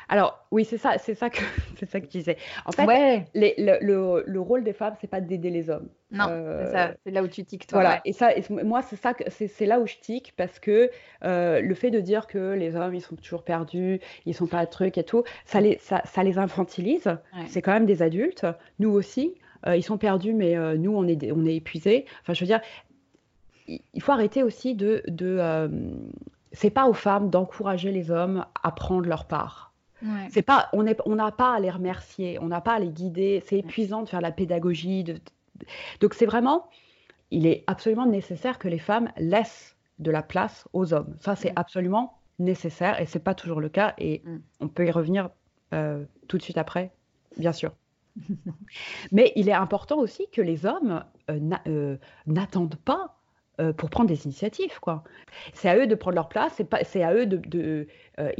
Alors 0.08 0.46
oui, 0.50 0.64
c'est 0.64 0.78
ça, 0.78 0.98
c'est 0.98 1.14
ça 1.14 1.30
que 1.30 1.40
c'est 1.78 1.88
ça 1.88 2.00
que 2.00 2.06
je 2.06 2.10
disais. 2.10 2.36
En 2.66 2.72
fait, 2.72 3.26
le, 3.34 4.22
le, 4.26 4.40
rôle 4.40 4.64
des 4.64 4.72
femmes, 4.72 4.94
c'est 5.00 5.08
pas 5.08 5.20
d'aider 5.20 5.50
les 5.50 5.70
hommes. 5.70 5.88
Non, 6.10 6.26
euh, 6.28 6.92
c'est 7.04 7.10
là 7.10 7.22
où 7.22 7.28
tu 7.28 7.44
tiques 7.44 7.66
toi. 7.66 7.80
Voilà, 7.80 8.00
et 8.04 8.12
ça, 8.12 8.30
moi 8.50 8.82
c'est 8.82 8.96
ça, 8.96 9.14
c'est 9.28 9.66
là 9.66 9.80
où 9.80 9.86
je 9.86 9.96
tique 9.96 10.34
parce 10.36 10.58
que 10.60 10.90
euh, 11.24 11.60
le 11.60 11.74
fait 11.74 11.90
de 11.90 12.00
dire 12.00 12.26
que 12.26 12.52
les 12.52 12.76
hommes 12.76 12.94
ils 12.94 13.00
sont 13.00 13.16
toujours 13.16 13.42
perdus, 13.42 14.00
ils 14.26 14.34
sont 14.34 14.46
pas 14.46 14.64
de 14.64 14.70
trucs 14.70 14.98
et 14.98 15.04
tout, 15.04 15.24
ça 15.44 15.60
les 15.60 15.78
ça, 15.78 16.02
ça 16.04 16.22
les 16.22 16.38
infantilise. 16.38 17.16
C'est 17.48 17.62
quand 17.62 17.72
même 17.72 17.86
des 17.86 18.02
adultes, 18.02 18.46
nous 18.78 18.90
aussi. 18.90 19.34
Euh, 19.66 19.76
ils 19.76 19.82
sont 19.82 19.96
perdus, 19.96 20.34
mais 20.34 20.54
nous 20.76 20.94
on 20.94 21.06
est 21.08 21.32
on 21.32 21.44
est 21.46 21.56
épuisés. 21.56 22.04
Enfin, 22.22 22.34
je 22.34 22.40
veux 22.40 22.46
dire, 22.46 22.60
il 23.66 24.02
faut 24.02 24.12
arrêter 24.12 24.42
aussi 24.42 24.74
de 24.74 25.02
de 25.08 25.68
c'est 26.52 26.70
pas 26.70 26.86
aux 26.86 26.94
femmes 26.94 27.30
d'encourager 27.30 27.90
les 27.90 28.12
hommes 28.12 28.46
à 28.62 28.70
prendre 28.70 29.08
leur 29.08 29.26
part. 29.26 29.73
C'est 30.30 30.42
pas, 30.42 30.68
on 30.72 30.82
n'a 30.82 30.92
on 31.06 31.16
pas 31.30 31.54
à 31.54 31.60
les 31.60 31.70
remercier, 31.70 32.38
on 32.40 32.46
n'a 32.46 32.60
pas 32.60 32.74
à 32.74 32.78
les 32.78 32.90
guider. 32.90 33.42
C'est 33.46 33.58
épuisant 33.58 34.02
de 34.02 34.08
faire 34.08 34.20
la 34.20 34.32
pédagogie. 34.32 35.04
De... 35.04 35.20
Donc 36.00 36.14
c'est 36.14 36.26
vraiment, 36.26 36.68
il 37.30 37.46
est 37.46 37.64
absolument 37.66 38.06
nécessaire 38.06 38.58
que 38.58 38.68
les 38.68 38.78
femmes 38.78 39.10
laissent 39.16 39.76
de 39.98 40.10
la 40.10 40.22
place 40.22 40.68
aux 40.72 40.92
hommes. 40.92 41.16
Ça 41.20 41.36
c'est 41.36 41.52
absolument 41.56 42.18
nécessaire 42.38 43.00
et 43.00 43.06
c'est 43.06 43.20
pas 43.20 43.34
toujours 43.34 43.60
le 43.60 43.68
cas 43.68 43.94
et 43.98 44.22
mm. 44.24 44.38
on 44.60 44.68
peut 44.68 44.86
y 44.86 44.90
revenir 44.90 45.30
euh, 45.72 46.04
tout 46.28 46.38
de 46.38 46.42
suite 46.42 46.58
après, 46.58 46.92
bien 47.36 47.52
sûr. 47.52 47.72
Mais 49.12 49.32
il 49.36 49.48
est 49.48 49.54
important 49.54 49.98
aussi 49.98 50.28
que 50.30 50.40
les 50.40 50.66
hommes 50.66 51.04
euh, 51.30 51.40
euh, 51.66 51.96
n'attendent 52.26 52.76
pas 52.76 53.16
euh, 53.60 53.72
pour 53.72 53.88
prendre 53.88 54.08
des 54.08 54.24
initiatives. 54.24 54.80
quoi. 54.80 55.04
C'est 55.52 55.68
à 55.68 55.76
eux 55.76 55.86
de 55.86 55.94
prendre 55.94 56.16
leur 56.16 56.28
place, 56.28 56.60
c'est 56.82 57.02
à 57.04 57.14
eux 57.14 57.24
de, 57.24 57.36
de 57.36 57.86
euh, 58.18 58.32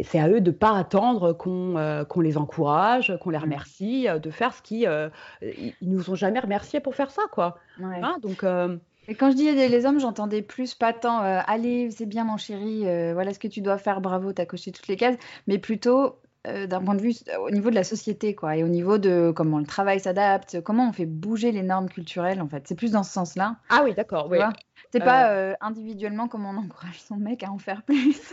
c'est 0.00 0.18
à 0.18 0.28
eux 0.28 0.40
de 0.40 0.50
pas 0.50 0.76
attendre 0.76 1.34
qu'on 1.34 1.76
euh, 1.76 2.04
qu'on 2.04 2.20
les 2.22 2.38
encourage, 2.38 3.14
qu'on 3.20 3.28
les 3.28 3.38
mmh. 3.38 3.42
remercie, 3.42 4.06
de 4.22 4.30
faire 4.30 4.54
ce 4.54 4.62
qui 4.62 4.86
ils 5.42 5.74
nous 5.82 6.10
ont 6.10 6.14
jamais 6.14 6.40
remercié 6.40 6.80
pour 6.80 6.94
faire 6.94 7.10
ça 7.10 7.22
quoi. 7.30 7.58
Hein, 7.80 8.16
donc 8.22 8.44
et 9.08 9.14
quand 9.14 9.30
je 9.30 9.36
dis 9.36 9.46
aider 9.46 9.68
les 9.68 9.84
hommes, 9.86 10.00
j'entendais 10.00 10.42
plus 10.42 10.74
pas 10.74 10.94
tant 10.94 11.18
allez, 11.18 11.90
c'est 11.90 12.06
bien 12.06 12.24
mon 12.24 12.38
chéri, 12.38 12.80
voilà 13.12 13.34
ce 13.34 13.38
que 13.38 13.48
tu 13.48 13.60
dois 13.60 13.76
faire, 13.76 14.00
bravo, 14.00 14.32
t'as 14.32 14.46
coché 14.46 14.72
toutes 14.72 14.88
les 14.88 14.96
cases, 14.96 15.16
mais 15.46 15.58
plutôt 15.58 16.16
euh, 16.46 16.66
d'un 16.66 16.80
point 16.80 16.94
de 16.94 17.02
vue 17.02 17.14
au 17.40 17.50
niveau 17.50 17.70
de 17.70 17.74
la 17.74 17.82
société, 17.82 18.34
quoi, 18.34 18.56
et 18.56 18.62
au 18.62 18.68
niveau 18.68 18.98
de 18.98 19.32
comment 19.34 19.58
le 19.58 19.66
travail 19.66 19.98
s'adapte, 19.98 20.60
comment 20.60 20.88
on 20.88 20.92
fait 20.92 21.06
bouger 21.06 21.50
les 21.50 21.62
normes 21.62 21.88
culturelles, 21.88 22.40
en 22.40 22.48
fait. 22.48 22.68
C'est 22.68 22.74
plus 22.74 22.92
dans 22.92 23.02
ce 23.02 23.12
sens-là. 23.12 23.56
Ah 23.68 23.82
oui, 23.84 23.94
d'accord, 23.94 24.28
oui. 24.30 24.38
C'est 24.92 25.00
pas 25.00 25.30
euh, 25.30 25.52
euh, 25.52 25.54
individuellement 25.60 26.28
comment 26.28 26.50
on 26.50 26.58
encourage 26.58 27.00
son 27.00 27.16
mec 27.16 27.42
à 27.42 27.50
en 27.50 27.58
faire 27.58 27.82
plus. 27.82 28.32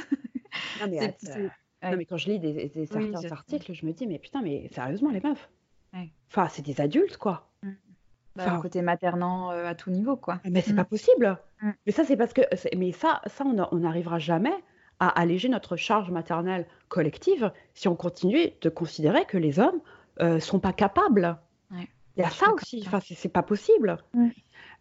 non, 0.82 0.88
mais, 0.90 2.06
quand 2.06 2.18
je 2.18 2.30
lis 2.30 2.40
des, 2.40 2.86
certains 2.86 3.32
articles, 3.32 3.74
je 3.74 3.86
me 3.86 3.94
dis, 3.94 4.06
mais 4.06 4.20
putain, 4.20 4.42
mais 4.42 4.70
sérieusement, 4.74 5.10
les 5.10 5.22
meufs. 5.22 5.50
Enfin, 6.30 6.48
c'est 6.50 6.64
des 6.64 6.82
adultes, 6.82 7.18
quoi. 7.18 7.50
Mm. 7.64 7.72
Bah, 8.36 8.52
un 8.52 8.62
côté 8.62 8.82
maternant 8.82 9.50
à 9.50 9.76
tout 9.76 9.92
niveau, 9.92 10.18
quoi. 10.18 10.40
Mais 10.46 10.62
c'est 10.62 10.74
mm. 10.74 10.78
pas 10.78 10.86
possible. 10.86 11.38
Mm. 11.62 11.70
Mais 11.86 11.92
ça, 11.92 12.04
c'est 12.04 12.18
parce 12.18 12.34
que. 12.34 12.42
Mais 12.76 12.92
ça, 12.92 13.22
ça 13.28 13.44
on 13.46 13.78
n'arrivera 13.78 14.20
jamais 14.20 14.54
à 15.00 15.08
alléger 15.08 15.50
notre 15.50 15.76
charge 15.76 16.12
maternelle 16.12 16.68
collective 16.88 17.52
si 17.74 17.88
on 17.88 17.96
continue 17.96 18.52
de 18.62 18.70
considérer 18.70 19.26
que 19.26 19.38
les 19.38 19.60
hommes 19.60 19.82
euh, 20.22 20.40
sont 20.40 20.60
pas 20.60 20.74
capables. 20.74 21.38
Il 22.16 22.22
y 22.22 22.26
a 22.26 22.30
ça 22.30 22.54
aussi, 22.54 22.84
enfin, 22.86 23.00
c'est 23.02 23.30
pas 23.30 23.42
possible. 23.42 23.98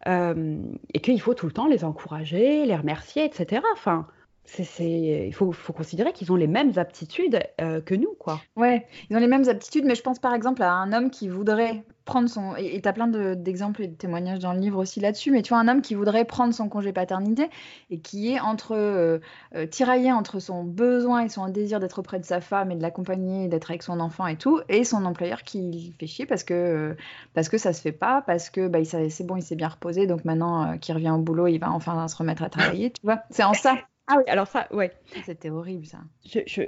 Euh, 0.05 0.61
et 0.93 0.99
qu'il 0.99 1.19
faut 1.19 1.33
tout 1.33 1.47
le 1.47 1.51
temps 1.51 1.65
les 1.65 1.83
encourager, 1.83 2.65
les 2.65 2.75
remercier, 2.75 3.25
etc. 3.25 3.63
Enfin, 3.73 4.07
c'est, 4.45 5.25
il 5.27 5.33
faut, 5.33 5.51
faut 5.51 5.73
considérer 5.73 6.13
qu'ils 6.13 6.31
ont 6.31 6.35
les 6.35 6.47
mêmes 6.47 6.73
aptitudes 6.77 7.39
euh, 7.59 7.81
que 7.81 7.95
nous, 7.95 8.13
quoi. 8.19 8.39
Ouais, 8.55 8.85
ils 9.09 9.15
ont 9.15 9.19
les 9.19 9.27
mêmes 9.27 9.47
aptitudes, 9.49 9.85
mais 9.85 9.95
je 9.95 10.03
pense 10.03 10.19
par 10.19 10.35
exemple 10.35 10.61
à 10.61 10.73
un 10.73 10.93
homme 10.93 11.09
qui 11.09 11.27
voudrait 11.27 11.83
prendre 12.05 12.29
son. 12.29 12.55
Et 12.55 12.81
tu 12.81 12.87
as 12.87 12.93
plein 12.93 13.07
d'exemples 13.07 13.83
et 13.83 13.87
de 13.87 13.95
témoignages 13.95 14.39
dans 14.39 14.53
le 14.53 14.59
livre 14.59 14.79
aussi 14.79 14.99
là-dessus, 14.99 15.31
mais 15.31 15.41
tu 15.41 15.49
vois, 15.49 15.59
un 15.59 15.67
homme 15.67 15.81
qui 15.81 15.95
voudrait 15.95 16.25
prendre 16.25 16.53
son 16.53 16.69
congé 16.69 16.91
paternité 16.91 17.49
et 17.89 17.99
qui 17.99 18.33
est 18.33 18.39
entre 18.39 18.75
euh, 18.75 19.19
euh, 19.55 19.65
tiraillé 19.65 20.11
entre 20.11 20.39
son 20.39 20.63
besoin 20.63 21.21
et 21.21 21.29
son 21.29 21.47
désir 21.47 21.79
d'être 21.79 21.99
auprès 21.99 22.19
de 22.19 22.25
sa 22.25 22.41
femme 22.41 22.71
et 22.71 22.75
de 22.75 22.81
l'accompagner, 22.81 23.47
d'être 23.47 23.71
avec 23.71 23.83
son 23.83 23.99
enfant 23.99 24.27
et 24.27 24.37
tout, 24.37 24.59
et 24.69 24.83
son 24.83 25.05
employeur 25.05 25.43
qui 25.43 25.95
fait 25.99 26.07
chier 26.07 26.25
parce 26.25 26.43
que, 26.43 26.53
euh, 26.53 26.93
parce 27.33 27.49
que 27.49 27.57
ça 27.57 27.73
se 27.73 27.81
fait 27.81 27.91
pas, 27.91 28.21
parce 28.21 28.49
que 28.49 28.67
bah, 28.67 28.79
c'est 28.83 29.25
bon, 29.25 29.35
il 29.37 29.43
s'est 29.43 29.55
bien 29.55 29.69
reposé, 29.69 30.07
donc 30.07 30.25
maintenant 30.25 30.77
qu'il 30.77 30.95
revient 30.95 31.11
au 31.11 31.19
boulot, 31.19 31.47
il 31.47 31.59
va 31.59 31.71
enfin 31.71 32.07
se 32.07 32.15
remettre 32.15 32.43
à 32.43 32.49
travailler, 32.49 32.91
tu 32.91 33.01
vois. 33.03 33.19
C'est 33.29 33.43
en 33.43 33.53
ça. 33.53 33.75
Ah 34.05 34.15
oui, 34.17 34.23
alors 34.27 34.47
ça, 34.47 34.67
ouais. 34.73 34.91
C'était 35.25 35.49
horrible 35.49 35.85
ça. 35.85 35.99
Je, 36.25 36.39
je 36.45 36.63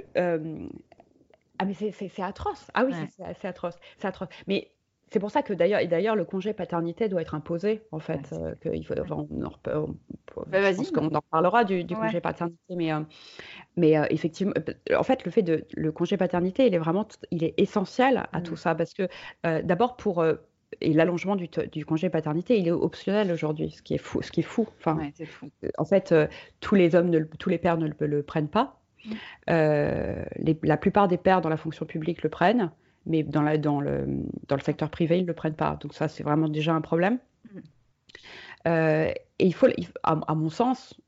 ah 1.58 1.64
mais 1.64 1.74
c'est 1.74 2.22
atroce. 2.22 2.66
Ah 2.74 2.84
oui, 2.84 2.92
c'est 3.16 3.46
atroce, 3.46 3.78
c'est 3.98 4.06
atroce. 4.06 4.28
Mais 4.46 4.70
c'est 5.12 5.20
pour 5.20 5.30
ça 5.30 5.42
que 5.42 5.52
d'ailleurs, 5.52 5.80
et 5.80 5.86
d'ailleurs, 5.86 6.16
le 6.16 6.24
congé 6.24 6.52
paternité 6.52 7.08
doit 7.08 7.22
être 7.22 7.34
imposé, 7.34 7.82
en 7.92 8.00
fait. 8.00 8.32
Euh, 8.32 8.54
il 8.74 8.84
faut, 8.84 8.94
on, 9.10 9.28
on, 9.30 9.94
bah, 10.48 10.74
qu'on 10.92 11.14
en 11.14 11.20
reparlera 11.20 11.64
du, 11.64 11.86
congé 11.86 12.20
paternité, 12.20 12.74
mais, 12.74 12.92
euh, 12.92 13.00
mais 13.76 13.96
euh, 13.96 14.06
effectivement, 14.10 14.52
en 14.96 15.02
fait, 15.04 15.24
le 15.24 15.30
fait 15.30 15.42
de 15.42 15.64
le 15.74 15.92
congé 15.92 16.16
paternité, 16.16 16.66
il 16.66 16.74
est 16.74 16.78
vraiment, 16.78 17.06
il 17.30 17.44
est 17.44 17.54
essentiel 17.56 18.26
à 18.32 18.40
tout 18.40 18.54
mmh. 18.54 18.56
ça, 18.56 18.74
parce 18.74 18.94
que 18.94 19.08
d'abord 19.62 19.96
pour 19.96 20.24
et 20.80 20.92
l'allongement 20.92 21.36
du, 21.36 21.48
du, 21.48 21.86
congé 21.86 22.10
paternité, 22.10 22.58
il 22.58 22.66
est 22.66 22.72
optionnel 22.72 23.30
aujourd'hui, 23.30 23.70
ce 23.70 23.82
qui 23.82 23.94
est 23.94 23.98
fou, 23.98 24.20
ce 24.22 24.32
qui 24.32 24.40
est 24.40 24.42
fou. 24.42 24.66
Enfin, 24.78 24.98
fou. 25.24 25.48
En 25.78 25.84
fait, 25.84 26.12
tous 26.58 26.74
les 26.74 26.96
hommes, 26.96 27.10
ne, 27.10 27.20
tous 27.20 27.48
les 27.48 27.58
pères 27.58 27.78
ne 27.78 27.88
le, 27.98 28.22
prennent 28.24 28.48
pas. 28.48 28.80
Mmh. 29.04 29.12
la 29.46 30.76
plupart 30.76 31.06
des 31.06 31.16
pères 31.16 31.40
dans 31.40 31.48
la 31.48 31.56
fonction 31.56 31.86
publique 31.86 32.24
le 32.24 32.28
prennent 32.28 32.72
mais 33.06 33.22
dans, 33.22 33.42
la, 33.42 33.56
dans, 33.56 33.80
le, 33.80 34.06
dans 34.48 34.56
le 34.56 34.60
secteur 34.60 34.90
privé, 34.90 35.18
ils 35.18 35.22
ne 35.22 35.28
le 35.28 35.34
prennent 35.34 35.54
pas. 35.54 35.78
Donc 35.80 35.94
ça, 35.94 36.08
c'est 36.08 36.22
vraiment 36.22 36.48
déjà 36.48 36.74
un 36.74 36.80
problème. 36.80 37.18
Mm. 37.52 37.58
Euh, 38.68 39.12
et 39.38 39.46
il 39.46 39.54
faut, 39.54 39.68
à, 40.02 40.34
mon 40.34 40.50
sens, 40.50 41.00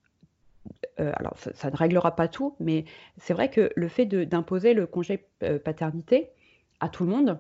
euh, 1.01 1.13
alors 1.17 1.37
ça, 1.37 1.71
ne 1.71 1.77
réglera 1.77 2.15
pas 2.15 2.29
tout, 2.29 2.55
mais 2.61 2.85
c'est 3.17 3.35
vrai 3.35 3.51
que 3.51 3.71
le 3.75 3.89
fait 3.89 4.07
d'imposer 4.07 4.75
le 4.75 4.87
congé 4.87 5.27
euh, 5.43 5.59
paternité 5.59 6.29
à 6.81 6.89
tout 6.89 7.05
le 7.05 7.11
monde, 7.11 7.39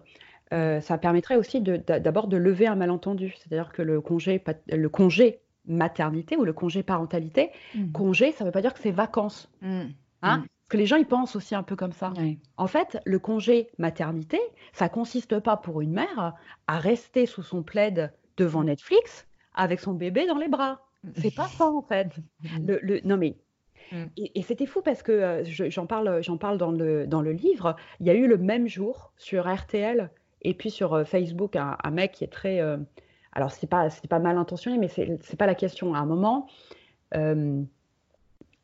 ça 0.51 0.97
permettrait 0.97 1.37
aussi 1.37 1.61
d'abord 1.61 2.27
de, 2.27 2.39
lever 2.39 2.67
un 2.67 2.75
malentendu. 2.75 3.35
C'est-à-dire 3.37 3.71
que 3.71 3.83
le 3.83 4.01
congé, 4.01 4.43
le 4.69 4.89
congé 4.89 5.41
maternité 5.67 6.37
ou 6.37 6.45
le 6.45 6.55
congé 6.55 6.83
parentalité, 6.83 7.51
mm. 7.75 7.93
congé, 7.93 8.33
ça 8.33 8.45
ne 8.45 8.49
veut 8.49 8.53
pas 8.53 8.63
dire 8.63 8.73
que 8.75 8.81
c'est 8.81 8.91
vacances. 8.91 9.51
Mm. 9.61 9.83
Hein? 10.23 10.45
Que 10.69 10.77
les 10.77 10.87
gens 10.87 10.97
ils 10.97 11.07
pensent 11.07 11.37
aussi 11.37 11.55
un 11.55 11.63
peu 11.63 11.77
comme 11.77 11.93
ça. 11.93 12.13
En 12.57 12.67
fait, 12.67 13.01
le 13.05 13.19
congé 13.19 13.69
maternité, 13.79 14.39
ça 14.73 14.89
consiste 14.89 15.39
pas 15.41 15.57
pour 15.57 15.81
une 15.81 15.93
mère 15.93 16.35
à 16.67 16.79
rester 16.79 17.27
sous 17.27 17.43
son 17.43 17.63
plaid 17.63 18.13
devant 18.37 18.65
Netflix 18.65 19.27
avec 19.55 19.81
son 19.81 19.95
bébé 19.95 20.27
dans 20.27 20.37
les 20.37 20.49
bras. 20.49 20.83
C'est 21.17 21.35
pas 21.35 21.47
ça 21.47 21.67
en 21.67 21.83
fait. 21.83 22.09
Le, 22.61 23.01
non 23.05 23.17
mais 23.17 23.37
mm. 23.93 24.05
et, 24.17 24.43
c'était 24.43 24.67
fou 24.67 24.83
parce 24.83 25.03
que 25.03 25.13
euh, 25.13 25.45
j'en 25.45 25.87
parle, 25.87 26.23
j'en 26.23 26.37
parle 26.37 26.59
dans 26.59 26.71
le, 26.71 27.07
dans 27.07 27.23
le 27.23 27.33
livre. 27.33 27.77
Il 28.01 28.07
y 28.07 28.11
a 28.11 28.15
eu 28.15 28.27
le 28.27 28.37
même 28.37 28.69
jour 28.69 29.13
sur 29.17 29.53
RTL 29.53 30.11
et 30.43 30.55
puis 30.55 30.71
sur 30.71 30.95
euh, 30.95 31.05
Facebook 31.05 31.57
un, 31.57 31.91
mec 31.91 32.13
qui 32.13 32.25
est 32.25 32.33
très. 32.33 32.61
Euh, 32.61 32.77
alors 33.33 33.53
c'est 33.53 33.67
pas 33.67 33.91
c'est 33.91 34.09
pas 34.09 34.19
mal 34.19 34.37
intentionné, 34.37 34.79
mais 34.79 34.89
c'est 34.89 35.37
pas 35.39 35.47
la 35.47 35.55
question. 35.55 35.95
À 35.95 35.99
un 35.99 36.07
moment, 36.07 36.49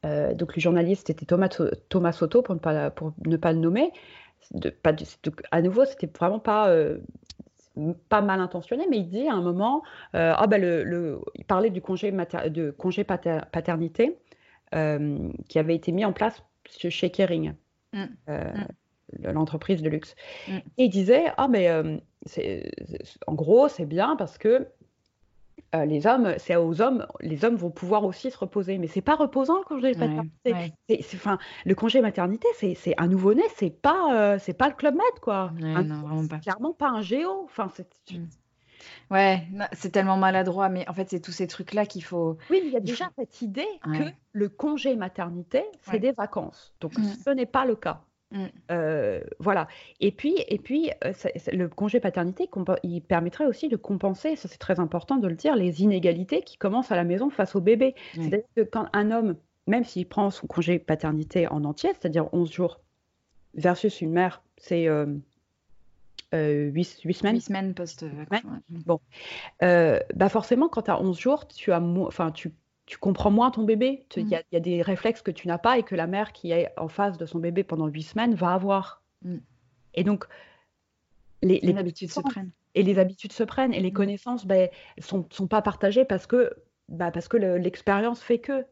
euh, 0.05 0.35
donc 0.35 0.55
le 0.55 0.61
journaliste 0.61 1.11
était 1.11 1.27
Thomas, 1.27 1.49
Thomas 1.89 2.13
Soto, 2.13 2.43
pour 2.43 2.55
ne 2.55 2.61
pas, 2.61 2.91
pour 2.91 3.13
ne 3.27 3.37
pas 3.37 3.53
le 3.53 3.59
nommer. 3.59 3.93
De, 4.51 4.71
pas, 4.71 4.93
à 5.51 5.63
nouveau, 5.63 5.85
c'était 5.87 6.11
vraiment 6.19 6.39
pas, 6.39 6.69
euh, 6.69 6.99
pas 8.09 8.21
mal 8.21 8.41
intentionné, 8.41 8.87
mais 8.91 8.99
il 8.99 9.09
dit 9.09 9.27
à 9.27 9.33
un 9.33 9.41
moment, 9.41 9.83
euh, 10.15 10.35
ah 10.37 10.47
ben 10.47 10.61
le, 10.61 11.19
il 11.35 11.45
parlait 11.45 11.71
du 11.71 11.81
congé, 11.81 12.13
de 12.13 12.71
congé 12.71 13.05
paternité 13.05 14.19
qui 15.49 15.59
avait 15.59 15.77
été 15.77 15.93
mis 15.93 16.05
en 16.05 16.13
place 16.13 16.43
chez 16.65 17.11
Kering, 17.11 17.55
mm. 17.93 18.05
Mm. 18.27 19.31
l'entreprise 19.33 19.83
de 19.83 19.89
luxe. 19.89 20.17
Mm. 20.49 20.57
Et 20.79 20.85
il 20.85 20.91
disait, 20.91 21.27
ah 21.37 21.49
mais 21.49 21.71
en 23.27 23.35
gros, 23.35 23.69
c'est 23.69 23.87
bien 23.87 24.17
parce 24.17 24.37
que 24.37 24.67
euh, 25.75 25.85
les 25.85 26.07
hommes, 26.07 26.35
c'est 26.39 26.57
aux 26.57 26.81
hommes, 26.81 27.07
les 27.21 27.45
hommes 27.45 27.57
vont 27.57 27.71
pouvoir 27.71 28.05
aussi 28.05 28.31
se 28.31 28.39
reposer. 28.39 28.79
Mais 28.79 28.87
c'est 28.87 29.01
pas 29.01 29.17
reposant 29.17 29.59
le 29.59 29.65
congé 29.65 29.95
maternité. 29.95 30.75
Enfin, 31.15 31.39
le 31.65 31.75
congé 31.75 32.01
maternité, 32.01 32.49
c'est 32.59 32.95
un 32.99 33.09
nouveau-né, 33.09 33.43
c'est 33.57 33.71
pas, 33.71 34.15
euh, 34.15 34.39
c'est 34.41 34.55
pas 34.55 34.69
le 34.69 34.75
club 34.75 34.95
med 34.95 35.21
quoi. 35.21 35.53
c'est 36.29 36.41
clairement 36.41 36.73
pas 36.73 36.89
un 36.89 37.03
géo. 37.03 37.43
Enfin, 37.45 37.71
c'est. 37.75 37.89
Mm. 38.11 38.27
Ouais, 39.11 39.43
c'est 39.73 39.91
tellement 39.91 40.19
maladroit, 40.19 40.69
mais 40.69 40.87
en 40.89 40.93
fait, 40.93 41.09
c'est 41.09 41.21
tous 41.21 41.33
ces 41.33 41.47
trucs-là 41.47 41.87
qu'il 41.87 42.05
faut. 42.05 42.37
Oui, 42.51 42.61
il 42.65 42.71
y 42.71 42.77
a 42.77 42.81
déjà 42.81 43.09
cette 43.19 43.41
idée 43.41 43.67
que 43.83 44.11
le 44.33 44.49
congé 44.49 44.95
maternité, 44.95 45.65
c'est 45.83 45.99
des 45.99 46.13
vacances. 46.13 46.75
Donc, 46.81 46.97
mm. 46.99 47.05
ce 47.25 47.31
n'est 47.31 47.47
pas 47.47 47.65
le 47.65 47.77
cas. 47.77 48.03
Mm. 48.35 48.47
Euh, 48.73 49.21
voilà. 49.39 49.69
Et 50.01 50.11
puis, 50.11 50.35
et 50.49 50.59
puis 50.59 50.91
euh, 51.05 51.13
le 51.53 51.69
congé 51.69 52.01
paternité, 52.01 52.51
il 52.83 53.01
permettrait 53.01 53.47
aussi 53.47 53.69
de 53.69 53.77
compenser, 53.77 54.37
ça 54.37 54.49
c'est 54.49 54.59
très 54.59 54.81
important 54.81 55.17
de 55.17 55.29
le 55.29 55.37
dire, 55.37 55.55
les 55.57 55.83
inégalités 55.83 56.43
qui 56.43 56.57
commencent 56.59 56.93
à 56.93 56.97
la 56.97 57.05
maison 57.05 57.31
face 57.31 57.55
au 57.55 57.61
bébé. 57.61 57.95
C'est-à-dire 58.15 58.43
que 58.57 58.63
quand 58.63 58.89
un 58.93 59.11
homme, 59.13 59.37
même 59.67 59.85
s'il 59.85 60.07
prend 60.07 60.31
son 60.31 60.47
congé 60.47 60.79
paternité 60.79 61.47
en 61.47 61.65
entier, 61.65 61.91
c'est-à-dire 61.93 62.29
11 62.35 62.53
jours, 62.53 62.81
versus 63.55 64.01
une 64.01 64.11
mère, 64.11 64.43
c'est 64.57 64.89
euh, 64.89 65.07
8, 66.33 66.35
euh, 66.35 67.13
semaines. 67.13 67.37
8 67.37 67.41
semaines 67.41 67.75
post 67.75 68.05
Bon. 68.69 68.99
bah 69.61 70.29
forcément, 70.29 70.69
quand 70.69 70.83
tu 70.83 70.91
as 70.91 71.01
11 71.01 71.19
jours, 71.19 71.47
tu, 71.47 71.73
as 71.73 71.81
enfin, 71.81 72.33
tu 72.33 72.51
tu 72.87 72.99
comprends 72.99 73.31
moins 73.31 73.51
ton 73.51 73.63
bébé. 73.63 74.07
Il 74.17 74.29
y, 74.29 74.57
a 74.57 74.61
des 74.61 74.83
réflexes 74.83 75.23
que 75.23 75.31
tu 75.31 75.49
n'as 75.49 75.59
pas 75.59 75.79
et 75.79 75.83
que 75.83 75.95
la 75.95 76.07
mère 76.07 76.33
qui 76.33 76.53
est 76.53 76.69
en 76.77 76.89
face 76.89 77.17
de 77.17 77.27
son 77.27 77.39
bébé 77.39 77.65
pendant 77.65 77.87
huit 77.87 78.03
semaines 78.03 78.35
va 78.35 78.53
avoir. 78.53 79.03
Mmh. 79.23 79.37
Et 79.95 80.05
donc, 80.05 80.27
les, 81.43 81.61
habitudes 81.77 82.11
se 82.11 82.21
prennent. 82.21 82.51
Et 82.75 82.83
les 82.83 82.99
habitudes 82.99 83.33
se 83.33 83.45
prennent 83.45 83.73
et 83.73 83.81
les 83.81 83.91
mmh. 83.91 83.95
connaissances 83.95 84.45
ne 84.45 84.49
ben, 84.49 84.69
sont, 84.99 85.27
sont, 85.31 85.47
pas 85.47 85.63
partagées 85.63 86.05
parce 86.05 86.27
que, 86.27 86.53
parce 86.99 87.29
que 87.29 87.37
l'expérience 87.37 88.23
fait 88.23 88.39
que. 88.39 88.67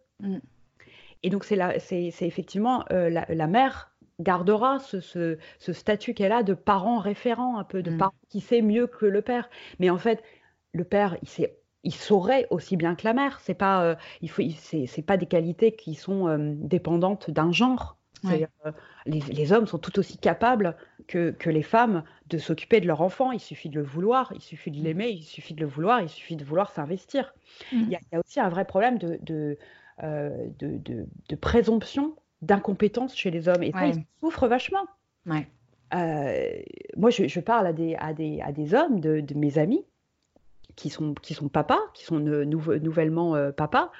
Et 1.22 1.30
donc, 1.30 1.44
c'est 1.44 2.02
effectivement 2.20 2.84
euh, 2.92 3.08
la, 3.08 3.46
mère 3.46 3.92
gardera 4.20 4.78
ce, 4.78 5.00
ce, 5.00 5.38
ce 5.58 5.72
statut 5.72 6.12
qu'elle 6.12 6.32
a 6.32 6.42
de 6.42 6.54
parent 6.54 6.98
référent, 6.98 7.58
un 7.58 7.64
peu 7.64 7.82
de 7.82 7.96
parent 7.96 8.14
qui 8.28 8.40
sait 8.40 8.60
mieux 8.60 8.86
que 8.86 9.06
le 9.06 9.22
père. 9.22 9.48
Mais 9.78 9.88
en 9.88 9.98
fait, 9.98 10.22
le 10.74 10.84
père, 10.84 11.16
il 11.22 11.28
sait 11.28 11.56
il 11.84 11.94
saurait 11.94 12.46
aussi 12.50 12.76
bien 12.76 12.94
que 12.94 13.04
la 13.04 13.14
mère. 13.14 13.40
C'est 13.40 13.54
pas, 13.54 13.82
euh, 13.84 13.94
il 14.20 14.30
faut, 14.30 14.42
c'est, 14.56 15.02
pas 15.02 15.16
des 15.16 15.26
qualités 15.26 15.72
qui 15.72 15.94
sont 15.94 16.28
euh, 16.28 16.38
dépendantes 16.56 17.30
d'un 17.30 17.52
genre. 17.52 17.96
Euh, 18.26 18.46
les, 19.04 19.52
hommes 19.52 19.66
sont 19.66 19.78
tout 19.78 19.98
aussi 19.98 20.16
capables 20.16 20.76
que, 21.08 21.34
les 21.46 21.62
femmes 21.62 22.04
de 22.28 22.38
s'occuper 22.38 22.80
de 22.80 22.86
leur 22.86 23.00
enfant. 23.00 23.32
Il 23.32 23.40
suffit 23.40 23.68
de 23.68 23.80
le 23.80 23.82
vouloir, 23.82 24.32
il 24.36 24.40
suffit 24.40 24.70
de 24.70 24.78
mm. 24.78 24.84
l'aimer, 24.84 25.08
il 25.08 25.24
suffit 25.24 25.54
de 25.54 25.60
le 25.60 25.66
vouloir, 25.66 26.00
il 26.00 26.08
suffit 26.08 26.36
de 26.36 26.44
vouloir 26.44 26.70
s'investir. 26.70 27.34
Mm. 27.72 27.76
Il, 27.80 27.88
y, 27.88 27.96
a 27.96 28.20
aussi 28.20 28.38
un 28.38 28.48
vrai 28.48 28.64
problème 28.64 28.98
de, 28.98 29.18
de, 29.22 29.58
de, 29.98 31.36
présomption 31.36 32.14
d'incompétence 32.42 33.16
chez 33.16 33.32
les 33.32 33.48
hommes. 33.48 33.64
Et 33.64 33.72
ça, 33.72 33.88
ils 33.88 34.04
souffrent 34.20 34.46
vachement. 34.46 34.86
moi, 35.26 37.10
je, 37.10 37.40
parle 37.40 37.66
à 37.66 37.72
des, 37.72 37.96
à 37.96 38.14
des, 38.14 38.40
à 38.40 38.52
des 38.52 38.72
hommes, 38.72 39.00
de, 39.00 39.34
mes 39.34 39.58
amis, 39.58 39.84
qui 40.76 40.90
sont, 40.90 41.14
qui 41.14 41.34
sont 41.34 41.48
papas, 41.48 41.80
qui 41.94 42.04
sont 42.04 42.18
nouvellement 42.18 43.34
euh, 43.34 43.52
papas, 43.52 43.90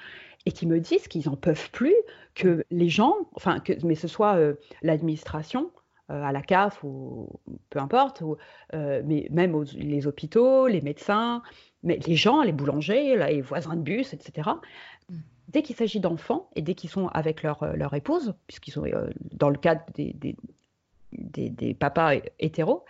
et 0.45 0.51
qui 0.51 0.67
me 0.67 0.79
disent 0.79 1.07
qu'ils 1.07 1.25
n'en 1.25 1.35
peuvent 1.35 1.71
plus 1.71 1.95
que 2.35 2.65
les 2.69 2.89
gens, 2.89 3.15
enfin, 3.35 3.59
que, 3.59 3.73
mais 3.85 3.95
ce 3.95 4.07
soit 4.07 4.35
euh, 4.35 4.55
l'administration, 4.81 5.71
euh, 6.11 6.21
à 6.21 6.31
la 6.31 6.41
CAF 6.41 6.83
ou 6.83 7.29
peu 7.69 7.79
importe, 7.79 8.21
ou, 8.21 8.35
mais 8.73 9.27
même 9.31 9.63
les 9.75 10.05
hôpitaux, 10.05 10.67
les 10.67 10.81
médecins, 10.81 11.41
mais 11.81 11.99
les 12.05 12.15
gens, 12.15 12.41
les 12.41 12.51
boulangers, 12.51 13.15
les 13.15 13.41
voisins 13.41 13.75
de 13.75 13.81
bus, 13.81 14.13
etc. 14.13 14.49
Mm. 15.09 15.15
Dès 15.49 15.61
qu'il 15.61 15.75
s'agit 15.75 15.99
d'enfants 15.99 16.49
et 16.55 16.61
dès 16.61 16.73
qu'ils 16.73 16.89
sont 16.89 17.07
avec 17.09 17.43
leur, 17.43 17.75
leur 17.75 17.93
épouse, 17.93 18.33
puisqu'ils 18.47 18.71
sont 18.71 18.85
dans 19.33 19.49
le 19.49 19.57
cadre 19.57 19.83
des, 19.93 20.13
des, 20.13 20.35
des, 21.11 21.49
des 21.49 21.73
papas 21.73 22.15
hétéros, 22.39 22.83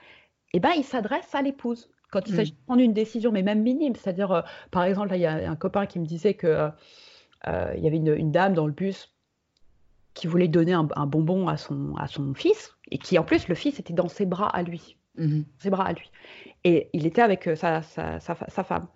eh 0.53 0.59
ben, 0.59 0.71
ils 0.77 0.83
s'adressent 0.83 1.35
à 1.35 1.41
l'épouse 1.41 1.89
quand 2.13 2.27
il 2.27 2.35
s'agit 2.35 2.53
mm. 2.53 2.55
de 2.55 2.65
prendre 2.65 2.81
une 2.81 2.93
décision, 2.93 3.31
mais 3.31 3.41
même 3.41 3.63
minime, 3.63 3.95
c'est-à-dire, 3.95 4.31
euh, 4.31 4.41
par 4.71 4.83
exemple, 4.83 5.13
il 5.15 5.19
y 5.19 5.25
a 5.25 5.49
un 5.49 5.55
copain 5.55 5.87
qui 5.87 5.99
me 5.99 6.05
disait 6.05 6.35
qu'il 6.35 6.49
euh, 6.49 6.69
euh, 7.47 7.73
y 7.75 7.87
avait 7.87 7.97
une, 7.97 8.31
dame 8.31 8.53
dans 8.53 8.67
le 8.67 8.71
bus 8.71 9.13
qui 10.13 10.27
voulait 10.27 10.47
donner 10.47 10.73
un, 10.73 11.07
bonbon 11.07 11.47
à 11.47 11.57
son, 11.57 11.95
à 11.97 12.07
son 12.07 12.35
fils, 12.35 12.75
et 12.91 12.99
qui, 12.99 13.17
en 13.17 13.23
plus, 13.23 13.47
le 13.47 13.55
fils 13.55 13.79
était 13.79 13.93
dans 13.93 14.07
ses 14.07 14.27
bras 14.27 14.47
à 14.47 14.61
lui. 14.61 14.95
Mm-hmm. 15.17 15.43
Ses 15.57 15.69
bras 15.71 15.87
à 15.87 15.93
lui. 15.93 16.11
Et 16.63 16.89
il 16.93 17.07
était 17.07 17.23
avec 17.23 17.49
sa, 17.55 17.81
sa, 17.81 18.19
sa, 18.19 18.63
femme. 18.63 18.87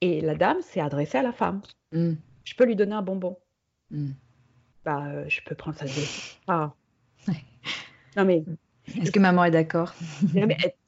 Et 0.00 0.22
la 0.22 0.34
dame 0.34 0.62
s'est 0.62 0.80
adressée 0.80 1.18
à 1.18 1.22
la 1.22 1.32
femme. 1.32 1.60
Mm. 1.92 2.14
Je 2.44 2.54
peux 2.54 2.64
lui 2.64 2.76
donner 2.76 2.94
un 2.94 3.02
bonbon. 3.02 3.36
Bah, 4.84 5.28
je 5.28 5.40
peux 5.44 5.54
prendre 5.54 5.76
sa 5.76 5.84
décision. 5.84 6.38
Ah. 6.48 6.72
Non, 8.16 8.24
mais. 8.24 8.44
Est-ce 8.86 9.10
que 9.10 9.18
maman 9.18 9.44
est 9.44 9.50
d'accord? 9.50 9.94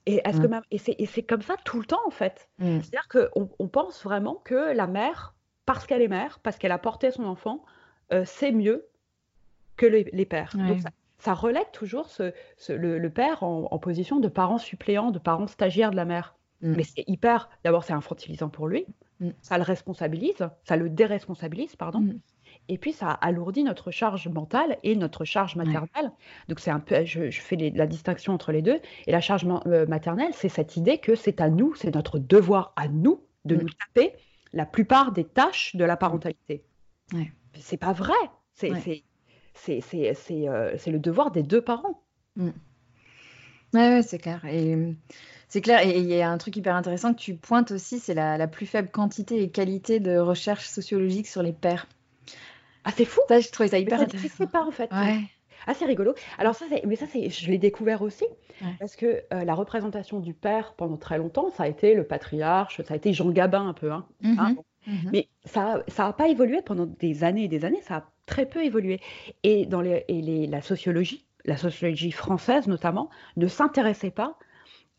Et, 0.06 0.20
est-ce 0.24 0.40
que 0.40 0.48
et 0.70 1.06
c'est 1.06 1.22
comme 1.22 1.42
ça 1.42 1.56
tout 1.64 1.80
le 1.80 1.84
temps, 1.84 2.00
en 2.06 2.10
fait. 2.10 2.48
Mm. 2.58 2.80
C'est-à-dire 2.80 3.08
qu'on 3.08 3.50
on 3.58 3.68
pense 3.68 4.04
vraiment 4.04 4.36
que 4.36 4.72
la 4.72 4.86
mère, 4.86 5.34
parce 5.64 5.86
qu'elle 5.86 6.02
est 6.02 6.08
mère, 6.08 6.38
parce 6.42 6.56
qu'elle 6.56 6.72
a 6.72 6.78
porté 6.78 7.10
son 7.10 7.24
enfant, 7.24 7.64
euh, 8.12 8.22
c'est 8.24 8.52
mieux 8.52 8.86
que 9.76 9.84
les, 9.84 10.24
pères. 10.24 10.54
Donc 10.56 10.78
ça, 11.18 11.34
relègue 11.34 11.70
toujours 11.72 12.08
le, 12.68 13.08
père 13.08 13.42
en, 13.42 13.78
position 13.78 14.20
de 14.20 14.28
parent 14.28 14.58
suppléant, 14.58 15.10
de 15.10 15.18
parent 15.18 15.48
stagiaire 15.48 15.90
de 15.90 15.96
la 15.96 16.04
mère. 16.04 16.36
Mm. 16.62 16.74
Mais 16.76 16.84
c'est 16.84 17.04
hyper. 17.08 17.50
D'abord, 17.64 17.84
c'est 17.84 17.92
infantilisant 17.92 18.48
pour 18.48 18.68
lui. 18.68 18.86
Mm. 19.20 19.30
Ça 19.42 19.58
le 19.58 19.64
responsabilise, 19.64 20.48
ça 20.64 20.76
le 20.76 20.88
déresponsabilise, 20.88 21.74
pardon. 21.76 22.06
Mm. 22.68 22.72
Et 22.72 22.78
puis, 22.78 22.92
ça 22.92 23.10
alourdit 23.10 23.64
notre 23.64 23.90
charge 23.90 24.28
mentale 24.28 24.78
et 24.82 24.96
notre 24.96 25.24
charge 25.24 25.56
maternelle. 25.56 26.12
Donc, 26.48 26.60
c'est 26.60 26.70
un 26.70 26.80
peu, 26.80 27.04
je, 27.04 27.30
fais 27.30 27.56
la 27.56 27.86
distinction 27.86 28.32
entre 28.32 28.52
les 28.52 28.62
deux. 28.62 28.80
Et 29.06 29.12
la 29.12 29.20
charge 29.20 29.46
euh, 29.66 29.86
maternelle, 29.86 30.32
c'est 30.32 30.48
cette 30.48 30.76
idée 30.76 30.98
que 30.98 31.14
c'est 31.14 31.40
à 31.40 31.48
nous, 31.48 31.74
c'est 31.74 31.94
notre 31.94 32.18
devoir 32.18 32.72
à 32.76 32.88
nous 32.88 33.22
de 33.44 33.56
nous 33.56 33.68
taper 33.68 34.12
la 34.52 34.66
plupart 34.66 35.12
des 35.12 35.24
tâches 35.24 35.76
de 35.76 35.84
la 35.84 35.96
parentalité. 35.96 36.64
Ouais. 37.12 37.32
C'est 37.58 37.76
pas 37.76 37.92
vrai. 37.92 38.14
C'est 38.54 38.72
euh, 38.72 40.76
le 40.86 40.98
devoir 40.98 41.30
des 41.30 41.42
deux 41.42 41.60
parents. 41.60 42.02
Oui, 42.36 42.50
ouais, 43.74 44.02
c'est 44.02 44.18
clair. 44.18 44.44
Et 44.44 44.96
c'est 45.48 45.60
clair, 45.60 45.86
et 45.86 45.98
il 45.98 46.06
y 46.06 46.20
a 46.20 46.30
un 46.30 46.38
truc 46.38 46.56
hyper 46.56 46.74
intéressant 46.74 47.14
que 47.14 47.20
tu 47.20 47.34
pointes 47.34 47.70
aussi, 47.70 48.00
c'est 48.00 48.14
la, 48.14 48.48
plus 48.48 48.66
faible 48.66 48.90
quantité 48.90 49.42
et 49.42 49.50
qualité 49.50 50.00
de 50.00 50.18
recherche 50.18 50.66
sociologique 50.66 51.28
sur 51.28 51.42
les 51.42 51.52
pères. 51.52 51.86
Ah, 52.86 52.92
c'est 52.96 53.04
fou 53.04 53.20
Ça, 53.28 53.40
je 53.40 53.50
trouvais 53.50 53.68
ça 53.68 53.78
hyper 53.78 54.00
intéressant. 54.00 54.34
C'est 54.38 54.50
pas, 54.50 54.64
en 54.64 54.70
fait. 54.70 54.90
Ouais. 54.92 55.20
Ah, 55.66 55.74
c'est 55.74 55.84
rigolo. 55.84 56.14
Alors 56.38 56.54
ça, 56.54 56.64
mais 56.84 56.96
ça, 56.96 57.06
je 57.12 57.50
l'ai 57.50 57.58
découvert 57.58 58.02
aussi, 58.02 58.24
parce 58.78 58.94
que 58.94 59.24
euh, 59.32 59.44
la 59.44 59.54
représentation 59.54 60.20
du 60.20 60.32
père, 60.32 60.74
pendant 60.74 60.96
très 60.96 61.18
longtemps, 61.18 61.50
ça 61.50 61.64
a 61.64 61.68
été 61.68 61.94
le 61.94 62.04
patriarche, 62.04 62.80
ça 62.82 62.94
a 62.94 62.96
été 62.96 63.12
Jean 63.12 63.30
Gabin 63.30 63.68
un 63.68 63.72
peu. 63.72 63.90
Hein, 63.90 64.06
mm-hmm. 64.22 64.38
Hein, 64.38 64.56
mm-hmm. 64.86 65.10
Mais 65.12 65.28
ça 65.44 65.82
n'a 65.98 66.12
pas 66.12 66.28
évolué 66.28 66.62
pendant 66.62 66.86
des 66.86 67.24
années 67.24 67.44
et 67.44 67.48
des 67.48 67.64
années, 67.64 67.82
ça 67.82 67.96
a 67.96 68.04
très 68.26 68.46
peu 68.46 68.64
évolué. 68.64 69.00
Et, 69.42 69.66
dans 69.66 69.80
les, 69.80 70.04
et 70.06 70.22
les, 70.22 70.46
la 70.46 70.62
sociologie, 70.62 71.24
la 71.44 71.56
sociologie 71.56 72.12
française 72.12 72.68
notamment, 72.68 73.10
ne 73.36 73.48
s'intéressait 73.48 74.12
pas 74.12 74.38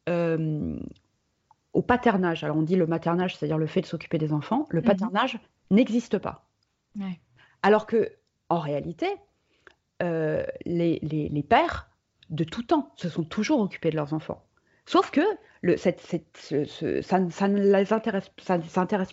euh, 0.09 0.77
au 1.73 1.81
paternage. 1.81 2.43
Alors 2.43 2.57
on 2.57 2.61
dit 2.61 2.75
le 2.75 2.87
maternage, 2.87 3.37
c'est-à-dire 3.37 3.57
le 3.57 3.67
fait 3.67 3.81
de 3.81 3.85
s'occuper 3.85 4.17
des 4.17 4.33
enfants. 4.33 4.65
Le 4.69 4.81
mhm. 4.81 4.85
paternage 4.85 5.39
n'existe 5.71 6.17
pas. 6.17 6.43
Alors 7.67 7.85
que, 7.85 8.13
en 8.47 8.59
réalité, 8.59 9.07
euh, 10.01 10.45
les, 10.65 11.45
pères, 11.49 11.89
de 12.29 12.45
tout 12.45 12.63
temps, 12.63 12.93
se 12.95 13.09
sont 13.09 13.25
toujours 13.25 13.59
occupés 13.59 13.89
de 13.89 13.97
leurs 13.97 14.13
enfants. 14.13 14.41
Sauf 14.85 15.11
que 15.11 15.19
cette, 15.75 15.99
ça, 17.01 17.19
ne 17.19 17.77
les 17.77 17.91
intéresse, 17.91 18.31
ça, 18.37 18.57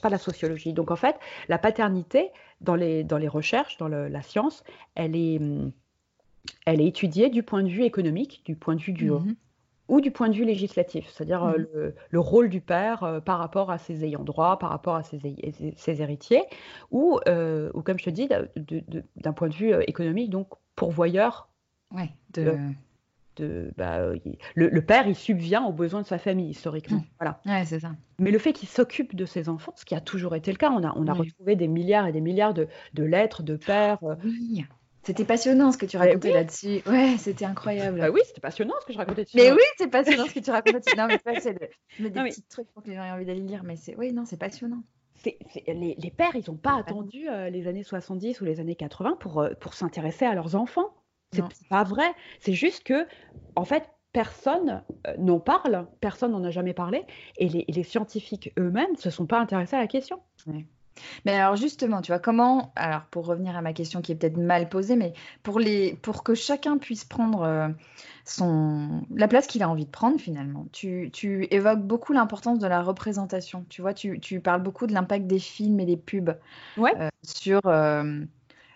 pas 0.01 0.09
la 0.09 0.19
sociologie. 0.19 0.73
Donc 0.73 0.93
en 0.93 0.97
fait, 0.97 1.17
la 1.49 1.59
paternité, 1.59 2.31
dans 2.61 2.77
les, 2.77 3.05
recherches, 3.27 3.77
dans 3.79 3.89
la 3.89 4.23
science, 4.23 4.63
elle 4.95 5.17
est, 5.17 5.41
elle 6.65 6.81
est 6.81 6.87
étudiée 6.87 7.31
du 7.31 7.43
point 7.43 7.65
de 7.65 7.71
vue 7.71 7.83
économique, 7.83 8.45
du 8.45 8.55
point 8.55 8.77
de 8.77 8.81
vue 8.81 8.93
du, 8.93 9.11
mhm 9.11 9.35
ou 9.89 10.01
du 10.01 10.11
point 10.11 10.29
de 10.29 10.35
vue 10.35 10.45
législatif, 10.45 11.09
c'est-à-dire 11.11 11.45
euh, 11.45 11.59
mmh. 11.59 11.93
le, 12.11 12.21
rôle 12.21 12.49
du 12.49 12.61
père 12.61 13.05
euh, 13.05 13.21
par 13.21 13.39
rapport 13.39 13.71
à 13.71 13.79
ses 13.79 14.05
ayants 14.05 14.25
droit, 14.25 14.59
par 14.59 14.71
rapport 14.71 14.97
à 14.97 15.03
ses, 15.03 15.19
ses 15.77 16.03
héritiers, 16.03 16.43
ou, 16.91 17.19
euh, 17.29 17.71
ou, 17.75 17.83
comme 17.83 17.99
je 17.99 18.05
te 18.05 18.11
dis, 18.11 18.29
d'un 19.17 19.33
point 19.33 19.49
de 19.49 19.55
vue 19.55 19.75
économique, 19.87 20.31
donc 20.31 20.49
pourvoyeur. 20.75 21.49
Ouais, 21.93 22.11
de... 22.33 22.57
de 23.37 23.73
bah, 23.77 23.99
le, 24.55 24.81
père, 24.81 25.07
il 25.07 25.15
subvient 25.15 25.63
aux 25.67 25.73
besoins 25.73 26.03
de 26.03 26.07
sa 26.07 26.19
famille, 26.19 26.51
historiquement. 26.51 26.99
Mmh. 26.99 27.05
Voilà. 27.21 27.41
Ouais, 27.45 27.65
ça. 27.65 27.93
Mais 28.19 28.31
le 28.31 28.39
fait 28.39 28.53
qu'il 28.53 28.69
s'occupe 28.69 29.15
de 29.15 29.27
ses 29.27 29.49
enfants, 29.49 29.75
ce 29.77 29.85
qui 29.85 29.95
a 29.95 30.01
toujours 30.01 30.35
été 30.35 30.51
le 30.51 30.57
cas, 30.57 30.71
on 30.71 30.83
a, 30.83 30.95
on 30.97 31.07
a 31.09 31.13
retrouvé 31.13 31.57
des 31.57 31.69
milliards 31.69 32.07
et 32.07 32.13
des 32.13 32.21
milliards 32.21 32.55
de, 32.55 32.69
lettres 32.97 33.43
de 33.43 33.57
pères. 33.57 33.99
Oui 34.25 34.65
c'était 35.05 35.25
passionnant 35.25 35.71
ce 35.71 35.79
que 35.79 35.87
tu 35.87 35.97
racontais 35.97 36.33
là-dessus. 36.33 36.83
Ouais, 36.87 37.17
c'était 37.19 37.45
incroyable. 37.45 38.01
Bah 38.01 38.11
oui, 38.11 38.21
c'était 38.27 38.41
passionnant 38.41 38.75
ce 38.81 38.87
que 38.87 38.93
je 38.93 38.99
racontais 38.99 39.25
dessus. 39.25 39.37
Mais 39.37 39.53
oui, 39.53 39.63
c'est 39.77 39.89
passionnant 39.89 40.27
ce 40.27 40.35
que 40.35 40.41
tu 40.41 40.51
racontais 40.51 40.81
dessus. 40.81 40.97
Non, 40.97 41.07
mais 41.07 41.21
c'est 41.41 41.53
de 41.53 42.09
des 42.09 42.11
petits 42.11 42.43
trucs 42.45 42.71
pour 42.73 42.83
que 42.83 42.89
les 42.89 42.97
gens 42.97 43.05
aient 43.05 43.11
envie 43.11 43.27
d'aller 43.27 43.41
lire. 43.41 43.63
Mais 43.65 43.77
c'est, 43.77 43.97
oui, 43.97 44.13
non, 44.13 44.25
c'est 44.25 44.39
passionnant. 44.39 44.83
Les, 45.67 45.95
les, 45.99 46.11
pères, 46.11 46.35
ils 46.35 46.51
n'ont 46.51 46.57
pas 46.57 46.77
attendu 46.77 47.29
euh, 47.29 47.49
les 47.49 47.67
années 47.67 47.83
70 47.83 48.41
ou 48.41 48.45
les 48.45 48.61
années 48.61 48.75
80 48.75 49.17
pour, 49.21 49.41
euh, 49.41 49.51
pour 49.61 49.75
s'intéresser 49.75 50.27
à 50.27 50.35
leurs 50.35 50.55
enfants. 50.55 50.95
C'est, 51.33 51.43
pas 51.69 51.85
vrai. 51.85 52.07
C'est 52.41 52.53
juste 52.53 52.85
que, 52.85 53.07
en 53.57 53.65
fait, 53.65 53.91
personne 54.13 54.85
euh, 55.07 55.17
n'en 55.19 55.41
parle, 55.41 55.89
personne 56.01 56.33
n'en 56.33 56.45
a 56.45 56.51
jamais 56.51 56.75
parlé, 56.75 57.05
et 57.39 57.49
les, 57.49 57.65
les 57.67 57.83
scientifiques 57.83 58.53
eux-mêmes 58.59 58.93
ne 58.93 58.99
se 58.99 59.11
sont 59.11 59.27
pas 59.27 59.41
intéressés 59.41 59.77
à 59.77 59.81
la 59.81 59.87
question. 59.87 60.21
Ouais. 60.47 60.67
Mais 61.25 61.33
alors 61.33 61.57
justement, 61.57 62.01
tu 62.01 62.13
vois, 62.13 62.19
comment, 62.19 62.73
alors 62.77 63.03
pour 63.11 63.27
revenir 63.27 63.57
à 63.57 63.63
ma 63.63 63.73
question 63.73 64.03
qui 64.03 64.13
est 64.13 64.15
peut-être 64.15 64.37
mal 64.37 64.69
posée, 64.69 64.97
mais 64.97 65.13
pour, 65.43 65.59
les, 65.59 65.95
pour 66.03 66.23
que 66.23 66.35
chacun 66.35 66.79
puisse 66.79 67.05
prendre 67.05 67.43
euh, 67.43 67.69
son, 68.25 69.03
la 69.15 69.29
place 69.29 69.47
qu'il 69.47 69.63
a 69.63 69.69
envie 69.69 69.87
de 69.87 69.91
prendre 69.91 70.21
finalement, 70.21 70.67
tu, 70.73 71.11
tu 71.13 71.47
évoques 71.51 71.83
beaucoup 71.83 72.13
l'importance 72.13 72.59
de 72.59 72.67
la 72.67 72.83
représentation. 72.83 73.65
Tu 73.69 73.83
vois, 73.83 73.95
tu, 73.95 74.21
tu 74.21 74.41
parles 74.41 74.63
beaucoup 74.63 74.87
de 74.87 74.93
l'impact 74.93 75.27
des 75.27 75.39
films 75.39 75.81
et 75.81 75.87
des 75.87 75.97
pubs 75.97 76.37
ouais. 76.77 76.93
euh, 76.99 77.09
sur... 77.23 77.61
Euh, 77.67 78.25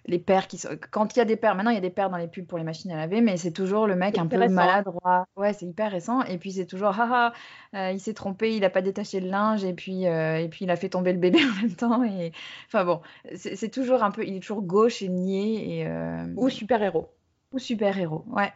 les 0.08 0.18
pères 0.18 0.48
qui 0.48 0.56
sont... 0.56 0.70
Quand 0.90 1.14
il 1.14 1.18
y 1.18 1.22
a 1.22 1.26
des 1.26 1.36
pères, 1.36 1.54
maintenant 1.54 1.70
il 1.70 1.74
y 1.74 1.78
a 1.78 1.82
des 1.82 1.90
pères 1.90 2.08
dans 2.08 2.16
les 2.16 2.28
pubs 2.28 2.46
pour 2.46 2.56
les 2.56 2.64
machines 2.64 2.90
à 2.90 2.96
laver, 2.96 3.20
mais 3.20 3.36
c'est 3.36 3.52
toujours 3.52 3.86
le 3.86 3.94
mec 3.94 4.16
un 4.18 4.26
peu 4.26 4.48
maladroit. 4.48 5.26
Ouais, 5.36 5.52
c'est 5.52 5.66
hyper 5.66 5.92
récent. 5.92 6.22
Et 6.22 6.38
puis 6.38 6.52
c'est 6.52 6.64
toujours, 6.64 6.98
haha, 6.98 7.34
euh, 7.74 7.92
il 7.92 8.00
s'est 8.00 8.14
trompé, 8.14 8.54
il 8.54 8.62
n'a 8.62 8.70
pas 8.70 8.80
détaché 8.80 9.20
le 9.20 9.28
linge, 9.28 9.64
et 9.64 9.74
puis, 9.74 10.06
euh, 10.06 10.38
et 10.38 10.48
puis 10.48 10.64
il 10.64 10.70
a 10.70 10.76
fait 10.76 10.88
tomber 10.88 11.12
le 11.12 11.18
bébé 11.18 11.38
en 11.44 11.62
même 11.62 11.74
temps. 11.74 12.02
Et... 12.04 12.32
Enfin 12.66 12.84
bon, 12.84 13.00
c'est 13.34 13.70
toujours 13.70 14.02
un 14.02 14.10
peu, 14.10 14.24
il 14.26 14.36
est 14.36 14.40
toujours 14.40 14.62
gauche 14.62 15.02
et 15.02 15.08
niais. 15.08 15.68
Et, 15.68 15.86
euh, 15.86 16.26
Ou 16.36 16.48
super-héros. 16.48 17.10
Ou 17.52 17.58
super-héros, 17.58 18.24
ouais. 18.28 18.52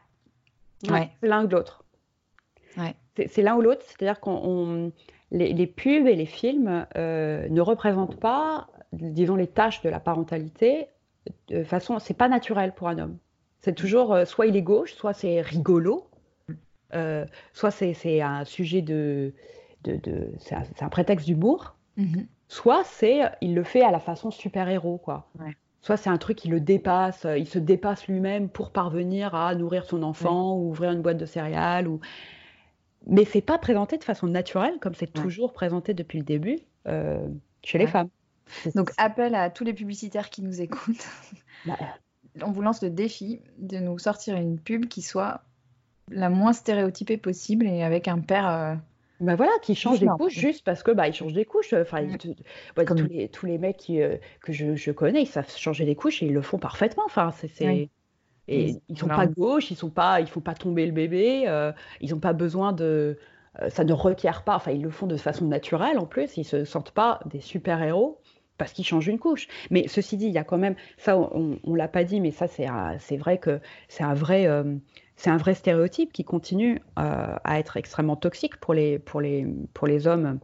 ouais. 0.90 1.10
L'un 1.20 1.44
ou 1.44 1.48
l'autre. 1.48 1.84
Ouais. 2.78 2.94
C'est 3.28 3.42
l'un 3.42 3.56
ou 3.56 3.60
l'autre, 3.60 3.82
c'est-à-dire 3.86 4.20
qu'on 4.20 4.90
les, 5.30 5.52
les, 5.52 5.66
pubs 5.66 6.06
et 6.06 6.16
les 6.16 6.26
films 6.26 6.86
ne 6.96 7.60
représentent 7.60 8.18
pas, 8.18 8.68
disons, 8.92 9.36
les 9.36 9.46
tâches 9.46 9.82
de 9.82 9.90
la 9.90 10.00
parentalité 10.00 10.88
de 11.48 11.64
façon, 11.64 11.98
c'est 11.98 12.14
pas 12.14 12.28
naturel 12.28 12.72
pour 12.74 12.88
un 12.88 12.98
homme. 12.98 13.18
C'est 13.60 13.74
toujours, 13.74 14.12
euh, 14.12 14.24
soit 14.24 14.46
il 14.46 14.56
est 14.56 14.62
gauche, 14.62 14.94
soit 14.94 15.12
c'est 15.12 15.40
rigolo, 15.40 16.08
euh, 16.94 17.24
soit 17.52 17.70
c'est 17.70 18.20
un 18.20 18.44
sujet 18.44 18.82
de, 18.82 19.32
de, 19.84 20.30
c'est 20.38 20.82
un, 20.82 20.88
prétexte 20.88 21.26
d'humour, 21.26 21.76
mhm. 21.96 22.26
soit 22.48 22.82
c'est, 22.84 23.22
il 23.40 23.54
le 23.54 23.62
fait 23.62 23.82
à 23.82 23.90
la 23.90 24.00
façon 24.00 24.30
super-héros, 24.30 24.98
quoi. 24.98 25.30
Soit 25.80 25.96
c'est 25.96 26.10
un 26.10 26.18
truc 26.18 26.38
qui 26.38 26.48
le 26.48 26.60
dépasse, 26.60 27.26
il 27.36 27.46
se 27.46 27.58
dépasse 27.58 28.06
lui-même 28.06 28.48
pour 28.48 28.70
parvenir 28.70 29.34
à 29.34 29.54
nourrir 29.54 29.84
son 29.84 30.04
enfant 30.04 30.54
ou 30.54 30.70
ouvrir 30.70 30.92
une 30.92 31.02
boîte 31.02 31.18
de 31.18 31.26
céréales. 31.26 31.88
Ou... 31.88 32.00
Mais 33.08 33.24
c'est 33.24 33.40
pas 33.40 33.58
présenté 33.58 33.98
de 33.98 34.04
façon 34.04 34.28
naturelle 34.28 34.78
comme 34.80 34.94
c'est 34.94 35.12
toujours 35.12 35.52
présenté 35.52 35.92
depuis 35.92 36.18
le 36.18 36.24
début 36.24 36.60
euh, 36.86 37.26
chez 37.64 37.78
les 37.78 37.88
femmes. 37.88 38.10
Donc, 38.74 38.90
appel 38.96 39.34
à 39.34 39.50
tous 39.50 39.64
les 39.64 39.74
publicitaires 39.74 40.30
qui 40.30 40.42
nous 40.42 40.60
écoutent. 40.60 41.06
Bah, 41.64 41.76
on 42.40 42.50
vous 42.50 42.62
lance 42.62 42.82
le 42.82 42.90
défi 42.90 43.40
de 43.58 43.78
nous 43.78 43.98
sortir 43.98 44.36
une 44.36 44.58
pub 44.58 44.86
qui 44.86 45.02
soit 45.02 45.42
la 46.10 46.30
moins 46.30 46.52
stéréotypée 46.52 47.16
possible 47.16 47.66
et 47.66 47.82
avec 47.82 48.08
un 48.08 48.18
père. 48.18 48.48
Euh, 48.48 48.74
bah 49.20 49.36
voilà, 49.36 49.52
qui 49.62 49.76
change 49.76 50.00
des 50.00 50.06
couches 50.06 50.36
juste 50.36 50.64
parce 50.64 50.82
que 50.82 50.90
bah 50.90 51.06
il 51.06 51.14
change 51.14 51.32
des 51.32 51.44
couches. 51.44 51.72
Enfin, 51.74 52.04
tous, 52.18 53.06
les, 53.08 53.28
tous 53.28 53.46
les 53.46 53.58
mecs 53.58 53.84
euh, 53.90 54.16
que 54.40 54.52
je, 54.52 54.90
connais, 54.90 55.22
ils 55.22 55.26
savent 55.26 55.48
changer 55.56 55.84
des 55.84 55.94
couches 55.94 56.22
et 56.22 56.26
ils 56.26 56.32
le 56.32 56.42
font 56.42 56.58
parfaitement. 56.58 57.04
Enfin, 57.06 57.30
c'est 57.30 57.90
et 58.48 58.74
ils 58.88 58.98
sont 58.98 59.06
pas 59.06 59.28
gauche, 59.28 59.70
ils 59.70 59.76
sont 59.76 59.90
pas, 59.90 60.20
il 60.20 60.26
faut 60.26 60.40
pas 60.40 60.54
tomber 60.54 60.84
le 60.84 60.92
bébé, 60.92 61.44
euh, 61.46 61.70
ils 62.00 62.10
n'ont 62.10 62.18
pas 62.18 62.32
besoin 62.32 62.72
de, 62.72 63.16
ça 63.68 63.84
ne 63.84 63.92
requiert 63.92 64.42
pas. 64.42 64.56
Enfin, 64.56 64.72
ils 64.72 64.82
le 64.82 64.90
font 64.90 65.06
de 65.06 65.16
façon 65.16 65.46
naturelle 65.46 65.98
en 65.98 66.06
plus. 66.06 66.36
Ils 66.36 66.44
se 66.44 66.64
sentent 66.64 66.90
pas 66.90 67.20
des 67.26 67.40
super 67.40 67.80
héros 67.80 68.20
parce 68.62 68.72
qu'il 68.72 68.84
change 68.84 69.08
une 69.08 69.18
couche. 69.18 69.48
Mais 69.70 69.88
ceci 69.88 70.16
dit, 70.16 70.26
il 70.26 70.32
y 70.32 70.38
a 70.38 70.44
quand 70.44 70.56
même, 70.56 70.76
ça 70.96 71.18
on, 71.18 71.58
ne 71.64 71.76
l'a 71.76 71.88
pas 71.88 72.04
dit, 72.04 72.20
mais 72.20 72.30
ça 72.30 72.46
c'est 72.46 73.16
vrai 73.16 73.38
que 73.38 73.58
c'est 73.88 74.04
un 74.04 74.14
vrai, 74.14 74.46
euh, 74.46 74.76
c'est 75.16 75.30
un 75.30 75.36
vrai 75.36 75.54
stéréotype 75.54 76.12
qui 76.12 76.22
continue 76.22 76.80
euh, 76.96 77.34
à 77.42 77.58
être 77.58 77.76
extrêmement 77.76 78.14
toxique 78.14 78.58
pour 78.58 78.72
les, 78.72 79.00
pour 79.00 79.20
pour 79.74 79.88
les 79.88 80.06
hommes 80.06 80.38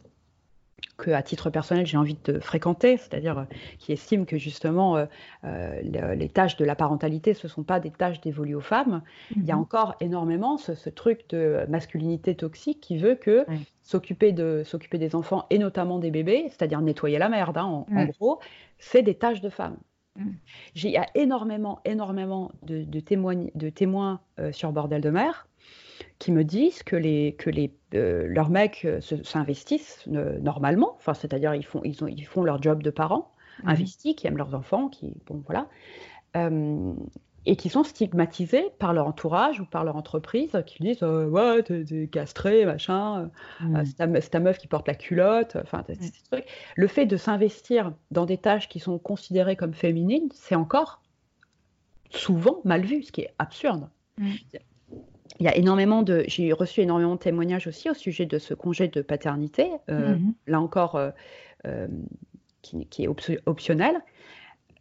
que 0.99 1.13
à 1.13 1.23
titre 1.23 1.49
personnel 1.49 1.87
j'ai 1.87 1.97
envie 1.97 2.19
de 2.25 2.39
fréquenter, 2.41 2.97
c'est-à-dire 2.97 3.39
euh, 3.39 3.45
qui 3.79 3.93
estiment 3.93 4.25
que 4.25 4.37
justement 4.37 4.97
euh, 4.97 5.07
euh, 5.45 6.15
les 6.15 6.29
tâches 6.29 6.57
de 6.57 6.65
la 6.65 6.75
parentalité 6.75 7.35
ce 7.35 7.49
sont 7.49 7.63
pas 7.63 7.81
des 7.81 7.91
tâches 7.91 8.21
dévolues 8.21 8.57
aux 8.57 8.61
femmes. 8.61 9.03
Il 9.37 9.45
y 9.45 9.51
a 9.51 9.55
mhm. 9.55 9.63
encore 9.63 9.95
énormément 10.01 10.59
ce, 10.59 10.89
truc 10.89 11.29
de 11.31 11.65
masculinité 11.69 12.35
toxique 12.35 12.81
qui 12.81 12.99
veut 12.99 13.15
que 13.15 13.47
s'occuper 13.83 14.33
de 14.33 14.63
s'occuper 14.65 14.99
des 14.99 15.15
enfants 15.15 15.47
et 15.51 15.59
notamment 15.59 15.99
des 15.99 16.11
bébés, 16.11 16.47
c'est-à-dire 16.49 16.81
nettoyer 16.81 17.19
la 17.19 17.29
merde, 17.29 17.59
hein, 17.59 17.85
en, 17.91 18.05
gros, 18.07 18.41
c'est 18.79 19.03
des 19.03 19.15
tâches 19.15 19.41
de 19.41 19.51
femmes. 19.51 19.77
Mhm. 20.17 20.35
Il 20.75 20.91
y 20.91 20.97
a 20.97 21.07
énormément, 21.15 21.81
énormément 21.85 22.51
de, 22.63 22.85
de, 22.85 23.01
de 23.55 23.71
témoins 23.71 24.21
sur 24.51 24.73
Bordel 24.73 25.03
de 25.03 25.11
mer 25.11 25.48
qui 26.19 26.33
me 26.33 26.43
disent 26.43 26.83
que, 26.83 26.97
les, 26.97 27.35
que 27.39 27.51
les, 27.51 27.73
leurs 27.93 28.51
mecs 28.51 28.87
s'investissent 29.23 30.05
normalement, 30.07 30.95
enfin, 30.97 31.15
c'est-à-dire 31.15 31.55
ils 31.55 31.65
font, 31.65 31.81
ils, 31.85 32.03
ont, 32.03 32.09
ils 32.09 32.27
font 32.27 32.43
leur 32.43 32.61
job 32.61 32.83
de 32.83 32.91
parents, 32.91 33.33
mmh. 33.63 33.69
investis, 33.69 34.15
qui 34.17 34.27
aiment 34.27 34.37
leurs 34.37 34.55
enfants, 34.55 34.89
qui, 34.89 35.15
bon, 35.27 35.43
voilà 35.47 35.69
et 37.49 37.57
qui 37.57 37.71
sont 37.71 37.83
stigmatisés 37.83 38.67
par 38.79 38.93
leur 38.93 39.07
entourage 39.07 39.59
ou 39.59 39.65
par 39.65 39.83
leur 39.83 39.97
entreprise, 39.97 40.63
qui 40.67 40.83
disent 40.83 41.03
euh, 41.03 41.27
ouais 41.29 41.63
t'es, 41.63 42.07
castré 42.13 42.67
machin, 42.67 43.31
euh, 43.63 43.67
mm. 43.67 43.85
c'est, 43.87 44.31
ta, 44.31 44.41
meuf 44.41 44.59
qui 44.59 44.67
porte 44.67 44.87
la 44.87 44.95
culotte, 44.95 45.57
enfin 45.57 45.83
Le 46.77 46.87
fait 46.87 47.07
de 47.07 47.17
s'investir 47.17 47.95
dans 48.11 48.27
des 48.27 48.37
tâches 48.37 48.69
qui 48.69 48.81
sont 48.81 48.99
considérées 48.99 49.57
comme 49.57 49.73
féminines, 49.73 50.29
c'est 50.35 50.57
encore 50.57 51.01
souvent 52.11 52.61
mal 52.65 52.83
vu, 52.83 53.03
ce 53.03 53.13
qui 53.13 53.23
est 53.23 53.35
absurde. 53.39 53.89
Il 55.41 55.47
y 55.47 55.49
a 55.49 55.57
énormément 55.57 56.03
de, 56.03 56.25
j'ai 56.27 56.53
reçu 56.53 56.81
énormément 56.81 57.15
de 57.15 57.21
témoignages 57.21 57.67
aussi 57.67 57.91
au 57.91 57.95
sujet 57.95 58.27
de 58.27 58.39
ce 58.39 58.55
congé 58.55 58.89
de 58.89 59.03
paternité, 59.03 59.71
euh, 59.91 60.15
mm-hmm. 60.15 60.33
là 60.47 60.61
encore 60.61 61.01
qui, 62.63 62.87
qui, 62.87 63.05
est 63.05 63.09
optionnel. 63.47 63.97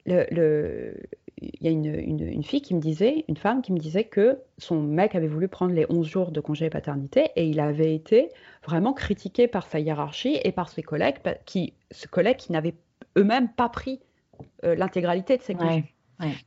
Le, 0.06 0.26
le, 0.32 0.94
il 1.42 1.64
y 1.64 1.68
a 1.68 1.72
une, 1.72 1.86
une, 1.86 2.44
fille 2.44 2.62
qui 2.62 2.74
me 2.74 2.80
disait, 2.80 3.26
une 3.28 3.38
femme 3.38 3.62
qui 3.62 3.72
me 3.72 3.78
disait 3.78 4.06
que 4.06 4.40
son 4.58 4.82
mec 4.82 5.14
avait 5.14 5.28
voulu 5.28 5.48
prendre 5.48 5.74
les 5.74 5.86
11 5.90 6.08
jours 6.08 6.32
de 6.32 6.40
congé 6.40 6.70
paternité 6.70 7.30
et 7.36 7.48
il 7.48 7.60
avait 7.60 7.94
été 7.94 8.30
vraiment 8.64 8.94
critiqué 8.94 9.48
par 9.48 9.68
sa 9.68 9.80
hiérarchie 9.80 10.40
et 10.44 10.52
par 10.52 10.70
ses 10.70 10.82
collègues, 10.82 11.18
qui, 11.46 11.74
ce 11.92 12.08
collègue 12.08 12.38
qui 12.38 12.52
n'avaient 12.52 12.76
eux-mêmes 13.18 13.50
pas 13.50 13.70
pris 13.70 14.00
euh, 14.64 14.76
l'intégralité 14.76 15.38
de 15.38 15.44
ses 15.44 15.54
congés. 15.54 15.94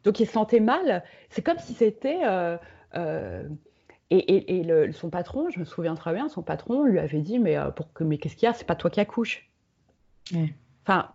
Donc 0.03 0.19
il 0.19 0.27
se 0.27 0.33
sentait 0.33 0.61
mal. 0.61 1.05
C'est 1.29 1.43
comme 1.43 1.59
si 1.59 1.75
c'était... 1.75 2.21
Euh, 2.25 3.49
euh, 4.13 4.17
et, 4.27 4.59
et, 4.59 4.65
le, 4.65 4.93
son 4.93 5.11
patron, 5.11 5.51
je 5.51 5.61
me 5.61 5.65
souviens 5.65 5.95
très 5.95 6.13
bien, 6.13 6.29
son 6.29 6.43
patron 6.43 6.85
lui 6.85 6.99
avait 6.99 7.21
dit 7.21 7.39
mais, 7.39 7.57
pour 7.77 7.93
que, 7.93 8.05
mais 8.05 8.19
qu'est-ce 8.19 8.37
qu'il 8.37 8.47
y 8.47 8.51
a? 8.51 8.53
C'est 8.53 8.67
pas 8.67 8.77
toi 8.77 8.91
qui 8.91 9.01
accouches. 9.01 9.49
Enfin, 10.85 11.13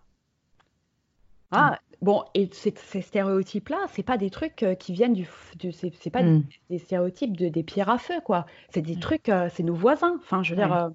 ah, 1.50 1.78
Bon, 2.02 2.24
et 2.34 2.48
ces, 2.52 2.74
stéréotypes-là, 3.00 3.78
c'est 3.88 4.02
pas 4.02 4.18
des 4.18 4.30
trucs 4.30 4.62
euh, 4.62 4.74
qui 4.74 4.92
viennent 4.92 5.14
du, 5.14 5.26
c'est 5.72 6.10
pas 6.10 6.22
mm. 6.22 6.44
des, 6.68 6.78
stéréotypes 6.78 7.36
de, 7.36 7.48
des 7.48 7.62
pierres 7.62 7.88
à 7.88 7.98
feu, 7.98 8.20
quoi. 8.22 8.46
C'est 8.68 8.82
des 8.82 8.98
trucs, 8.98 9.28
euh, 9.28 9.48
c'est 9.52 9.62
nos 9.62 9.74
voisins. 9.74 10.16
Enfin, 10.22 10.42
je 10.42 10.50
veux 10.50 10.56
dire. 10.56 10.72
Euh, 10.72 10.90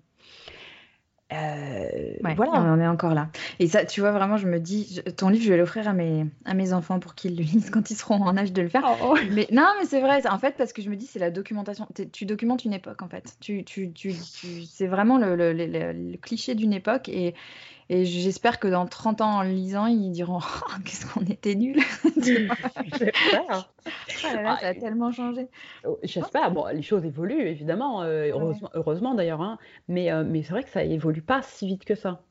voilà. 1.32 2.52
On 2.54 2.74
en 2.74 2.80
est 2.80 2.88
encore 2.88 3.14
là. 3.14 3.30
Et 3.60 3.68
ça, 3.68 3.86
tu 3.86 4.02
vois, 4.02 4.12
vraiment, 4.12 4.38
je 4.38 4.48
me 4.48 4.60
dis, 4.60 5.02
ton 5.18 5.30
livre, 5.30 5.44
je 5.44 5.50
vais 5.50 5.58
l'offrir 5.58 5.88
à 5.88 5.94
mes, 5.94 6.26
à 6.46 6.54
mes 6.54 6.74
enfants 6.74 7.00
pour 7.00 7.16
qu'ils 7.16 7.38
le 7.38 7.44
lisent 7.44 7.70
quand 7.70 7.90
ils 7.90 7.96
seront 7.96 8.22
en 8.22 8.38
âge 8.38 8.54
de 8.54 8.62
le 8.62 8.70
faire. 8.70 8.84
Oh, 8.86 9.14
oh. 9.14 9.18
Mais 9.32 9.48
non, 9.52 9.68
mais 9.80 9.86
c'est 9.86 10.02
vrai, 10.02 10.26
en 10.28 10.40
fait, 10.40 10.56
parce 10.58 10.74
que 10.74 10.82
je 10.82 10.90
me 10.90 10.96
dis, 10.96 11.08
c'est 11.08 11.20
la 11.20 11.32
documentation. 11.32 11.88
Tu 12.12 12.26
documentes 12.26 12.66
une 12.66 12.74
époque, 12.74 13.02
en 13.02 13.08
fait. 13.10 13.36
Tu, 13.40 13.64
tu, 13.64 13.92
tu, 13.92 14.14
c'est 14.14 14.88
vraiment 14.88 15.18
le, 15.18 15.36
le, 15.36 15.54
le 15.54 16.18
cliché 16.18 16.56
d'une 16.56 16.74
époque. 16.74 17.10
Et, 17.10 17.34
et 17.90 18.06
j'espère 18.06 18.60
que 18.60 18.68
dans 18.68 18.86
30 18.86 19.22
ans, 19.22 19.38
en 19.38 19.44
le 19.44 19.50
lisant, 19.50 19.86
ils 19.86 20.12
diront 20.12 20.40
oh, 20.68 20.72
Qu'est-ce 20.86 21.06
qu'on 21.06 21.26
était 21.26 21.56
nuls 21.56 21.82
J'espère. 22.22 23.12
Ah 23.50 23.66
ça 24.06 24.68
a 24.68 24.74
tellement 24.74 25.12
changé. 25.12 25.48
Oh, 25.86 26.00
j'espère. 26.04 26.52
Bon, 26.52 26.66
les 26.68 26.82
choses 26.82 27.06
évoluent, 27.06 27.48
évidemment. 27.48 28.04
Euh, 28.04 28.32
heureusement, 28.74 29.16
d'ailleurs. 29.16 29.42
Hein. 29.42 29.58
Mais, 29.88 30.12
euh, 30.12 30.24
mais 30.26 30.44
c'est 30.44 30.52
vrai 30.52 30.64
que 30.64 30.70
ça 30.70 30.84
évolue 30.84 31.22
pas 31.22 31.42
si 31.42 31.68
vite 31.68 31.86
que 31.86 31.96
ça. 31.96 32.22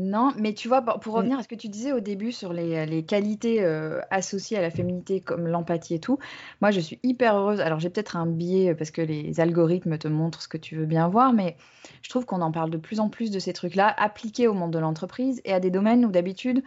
Non, 0.00 0.32
mais 0.38 0.54
tu 0.54 0.68
vois, 0.68 0.80
pour 0.80 1.14
revenir 1.14 1.36
mmh. 1.36 1.40
à 1.40 1.42
ce 1.42 1.48
que 1.48 1.56
tu 1.56 1.68
disais 1.68 1.90
au 1.90 1.98
début 1.98 2.30
sur 2.30 2.52
les, 2.52 3.04
qualités 3.04 3.64
euh, 3.64 4.00
associées 4.12 4.56
à 4.56 4.60
la 4.62 4.70
féminité 4.70 5.20
comme 5.20 5.48
l'empathie 5.48 5.94
et 5.94 5.98
tout, 5.98 6.20
moi 6.60 6.70
je 6.70 6.78
suis 6.78 7.00
hyper 7.02 7.34
heureuse. 7.34 7.60
Alors 7.60 7.80
j'ai 7.80 7.90
peut-être 7.90 8.16
un 8.16 8.26
biais 8.26 8.76
parce 8.76 8.92
que 8.92 9.02
les 9.02 9.40
algorithmes 9.40 9.98
te 9.98 10.06
montrent 10.06 10.40
ce 10.40 10.46
que 10.46 10.56
tu 10.56 10.76
veux 10.76 10.86
bien 10.86 11.08
voir, 11.08 11.32
mais 11.32 11.56
je 12.02 12.10
trouve 12.10 12.26
qu'on 12.26 12.42
en 12.42 12.52
parle 12.52 12.70
de 12.70 12.76
plus 12.76 13.00
en 13.00 13.08
plus 13.08 13.32
de 13.32 13.40
ces 13.40 13.52
trucs-là 13.52 13.92
appliqués 13.98 14.46
au 14.46 14.54
monde 14.54 14.72
de 14.72 14.78
l'entreprise 14.78 15.40
et 15.44 15.52
à 15.52 15.58
des 15.58 15.70
domaines 15.70 16.04
où 16.04 16.12
d'habitude 16.12 16.62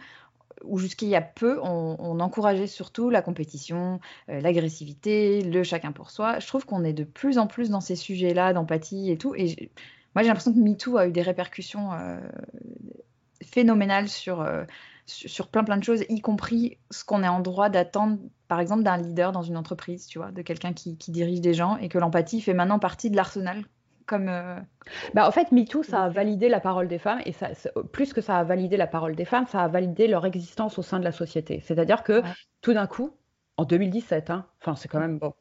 où 0.62 0.78
jusqu'il 0.78 1.08
y 1.08 1.16
a 1.16 1.22
peu, 1.22 1.58
on, 1.62 2.20
encourageait 2.20 2.66
surtout 2.66 3.08
la 3.08 3.22
compétition, 3.22 3.98
euh, 4.28 4.40
l'agressivité, 4.40 5.42
le 5.42 5.64
chacun 5.64 5.90
pour 5.90 6.10
soi. 6.10 6.38
Je 6.38 6.46
trouve 6.46 6.66
qu'on 6.66 6.84
est 6.84 6.92
de 6.92 7.02
plus 7.02 7.38
en 7.38 7.46
plus 7.46 7.70
dans 7.70 7.80
ces 7.80 7.96
sujets-là, 7.96 8.52
d'empathie 8.52 9.10
et 9.10 9.16
tout. 9.16 9.34
Et 9.34 9.70
moi, 10.14 10.22
j'ai 10.22 10.28
l'impression 10.28 10.52
que 10.52 10.58
MeToo 10.58 10.98
a 10.98 11.08
eu 11.08 11.12
des 11.12 11.22
répercussions 11.22 11.92
euh, 11.94 12.20
phénoménal 13.42 14.08
sur, 14.08 14.40
euh, 14.40 14.64
sur 15.06 15.48
plein 15.48 15.64
plein 15.64 15.76
de 15.76 15.84
choses, 15.84 16.04
y 16.08 16.20
compris 16.20 16.78
ce 16.90 17.04
qu'on 17.04 17.22
est 17.22 17.28
en 17.28 17.40
droit 17.40 17.68
d'attendre, 17.68 18.18
par 18.48 18.60
exemple, 18.60 18.82
d'un 18.82 18.96
leader 18.96 19.32
dans 19.32 19.42
une 19.42 19.56
entreprise, 19.56 20.06
tu 20.06 20.18
vois, 20.18 20.30
de 20.30 20.42
quelqu'un 20.42 20.72
qui, 20.72 20.96
qui, 20.96 21.10
dirige 21.10 21.40
des 21.40 21.54
gens, 21.54 21.76
et 21.76 21.88
que 21.88 21.98
l'empathie 21.98 22.40
fait 22.40 22.54
maintenant 22.54 22.78
partie 22.78 23.10
de 23.10 23.16
l'arsenal. 23.16 23.64
Comme 24.06 24.28
euh, 24.28 24.58
bah, 25.14 25.26
en 25.26 25.30
fait, 25.30 25.52
MeToo, 25.52 25.82
ça 25.82 26.04
a 26.04 26.08
validé 26.08 26.48
la 26.48 26.60
parole 26.60 26.88
des 26.88 26.98
femmes, 26.98 27.20
et 27.24 27.32
ça, 27.32 27.50
plus 27.92 28.12
que 28.12 28.20
ça 28.20 28.38
a 28.38 28.44
validé 28.44 28.76
la 28.76 28.86
parole 28.86 29.14
des 29.14 29.24
femmes, 29.24 29.46
ça 29.46 29.62
a 29.62 29.68
validé 29.68 30.08
leur 30.08 30.26
existence 30.26 30.78
au 30.78 30.82
sein 30.82 30.98
de 30.98 31.04
la 31.04 31.12
société. 31.12 31.60
C'est-à-dire 31.64 32.02
que 32.02 32.22
tout 32.60 32.72
d'un 32.72 32.86
coup, 32.86 33.10
en 33.56 33.64
2017, 33.64 34.30
hein, 34.30 34.46
enfin 34.60 34.74
c'est 34.74 34.88
quand 34.88 35.00
même 35.00 35.18
bon. 35.18 35.34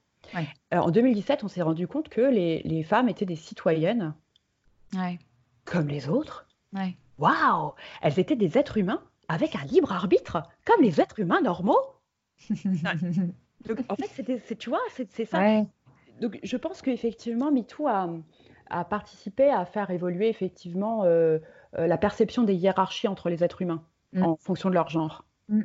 Alors, 0.70 0.88
en 0.88 0.92
2017, 0.92 1.44
on 1.44 1.48
s'est 1.48 1.64
rendu 1.64 1.88
compte 1.88 2.08
que 2.08 2.22
les, 2.22 2.62
les, 2.64 2.84
femmes 2.84 3.10
étaient 3.10 3.26
des 3.26 3.36
citoyennes 3.36 4.14
comme 5.66 5.88
les 5.88 6.10
autres. 6.10 6.48
Waouh, 7.22 7.74
elles 8.02 8.20
étaient 8.20 8.36
des 8.36 8.58
êtres 8.58 8.78
humains 8.78 9.02
avec 9.28 9.56
un 9.56 9.64
libre 9.64 9.92
arbitre, 9.92 10.44
comme 10.66 10.82
les 10.82 11.00
êtres 11.00 11.20
humains 11.20 11.42
normaux. 11.42 11.80
Donc, 12.50 13.80
en 13.90 13.96
fait, 13.96 14.10
c'était, 14.14 14.56
tu 14.56 14.70
vois, 14.70 14.82
c'est, 14.96 15.26
ça. 15.26 15.62
Donc, 16.20 16.40
je 16.42 16.58
pense 16.58 16.82
qu'effectivement, 16.82 17.52
MeToo 17.52 17.88
a, 17.88 18.10
a, 18.70 18.84
participé 18.84 19.50
à 19.50 19.66
faire 19.66 19.92
évoluer 19.92 20.30
effectivement 20.30 21.04
euh, 21.04 21.38
euh, 21.78 21.88
la 21.88 21.98
perception 21.98 22.44
des 22.44 22.56
hiérarchies 22.56 23.08
entre 23.08 23.30
les 23.30 23.44
êtres 23.44 23.62
humains 23.62 23.84
mm. 24.14 24.24
en 24.24 24.36
fonction 24.38 24.70
de 24.70 24.74
leur 24.74 24.90
genre. 24.90 25.24
Mm. 25.48 25.62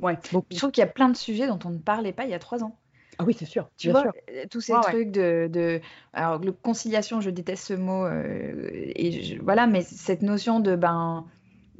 Ouais. 0.00 0.18
je 0.50 0.56
trouve 0.56 0.70
qu'il 0.70 0.82
y 0.82 0.86
a 0.86 0.90
plein 0.90 1.08
de 1.08 1.16
sujets 1.16 1.46
dont 1.48 1.58
on 1.64 1.70
ne 1.70 1.78
parlait 1.78 2.12
pas 2.12 2.24
il 2.24 2.30
y 2.30 2.34
a 2.34 2.38
trois 2.38 2.62
ans. 2.62 2.78
Ah 3.18 3.24
oui, 3.24 3.34
c'est 3.38 3.46
sûr. 3.46 3.68
Tu 3.76 3.90
vois, 3.90 4.04
euh, 4.30 4.44
tous 4.50 4.60
ces 4.60 4.72
trucs 4.82 5.10
de, 5.10 5.48
de, 5.50 5.80
Alors, 6.12 6.38
le 6.38 6.52
conciliation, 6.52 7.20
je 7.20 7.30
déteste 7.30 7.64
ce 7.64 7.74
mot. 7.74 8.04
Euh, 8.04 8.68
et 8.72 9.38
voilà, 9.42 9.66
mais 9.66 9.82
cette 9.82 10.22
notion 10.22 10.60
de. 10.60 10.76
ben 10.76 11.24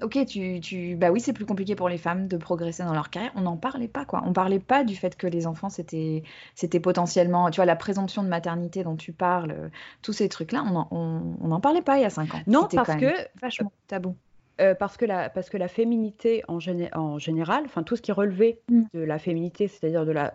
Ok, 0.02 0.18
tu, 0.26 0.58
tu, 0.60 0.96
bah 0.96 1.12
oui, 1.12 1.20
c'est 1.20 1.32
plus 1.32 1.46
compliqué 1.46 1.76
pour 1.76 1.88
les 1.88 1.98
femmes 1.98 2.26
de 2.26 2.36
progresser 2.36 2.82
dans 2.82 2.94
leur 2.94 3.08
carrière. 3.08 3.30
On 3.36 3.42
n'en 3.42 3.56
parlait 3.56 3.86
pas, 3.86 4.04
quoi. 4.04 4.22
On 4.26 4.32
parlait 4.32 4.58
pas 4.58 4.82
du 4.82 4.96
fait 4.96 5.16
que 5.16 5.28
les 5.28 5.46
enfants, 5.46 5.68
c'était, 5.68 6.24
c'était 6.56 6.80
potentiellement, 6.80 7.50
tu 7.50 7.56
vois, 7.56 7.66
la 7.66 7.76
présomption 7.76 8.24
de 8.24 8.28
maternité 8.28 8.82
dont 8.82 8.96
tu 8.96 9.12
parles, 9.12 9.70
tous 10.00 10.12
ces 10.12 10.28
trucs-là, 10.28 10.64
on 10.90 11.46
n'en 11.46 11.60
parlait 11.60 11.82
pas 11.82 11.98
il 11.98 12.02
y 12.02 12.04
a 12.04 12.10
cinq 12.10 12.34
ans. 12.34 12.40
Non, 12.48 12.66
parce 12.72 12.96
que 12.96 13.12
vachement 13.40 13.70
tabou. 13.86 14.16
Euh, 14.60 14.74
parce, 14.74 14.96
que 14.96 15.04
la, 15.04 15.30
parce 15.30 15.48
que 15.48 15.56
la 15.56 15.68
féminité 15.68 16.42
en, 16.46 16.58
en 16.94 17.18
général, 17.18 17.62
enfin 17.64 17.82
tout 17.82 17.96
ce 17.96 18.02
qui 18.02 18.12
relevait 18.12 18.60
mm. 18.68 18.82
de 18.92 19.00
la 19.00 19.18
féminité, 19.18 19.66
c'est-à-dire 19.66 20.04
de 20.04 20.12
la 20.12 20.34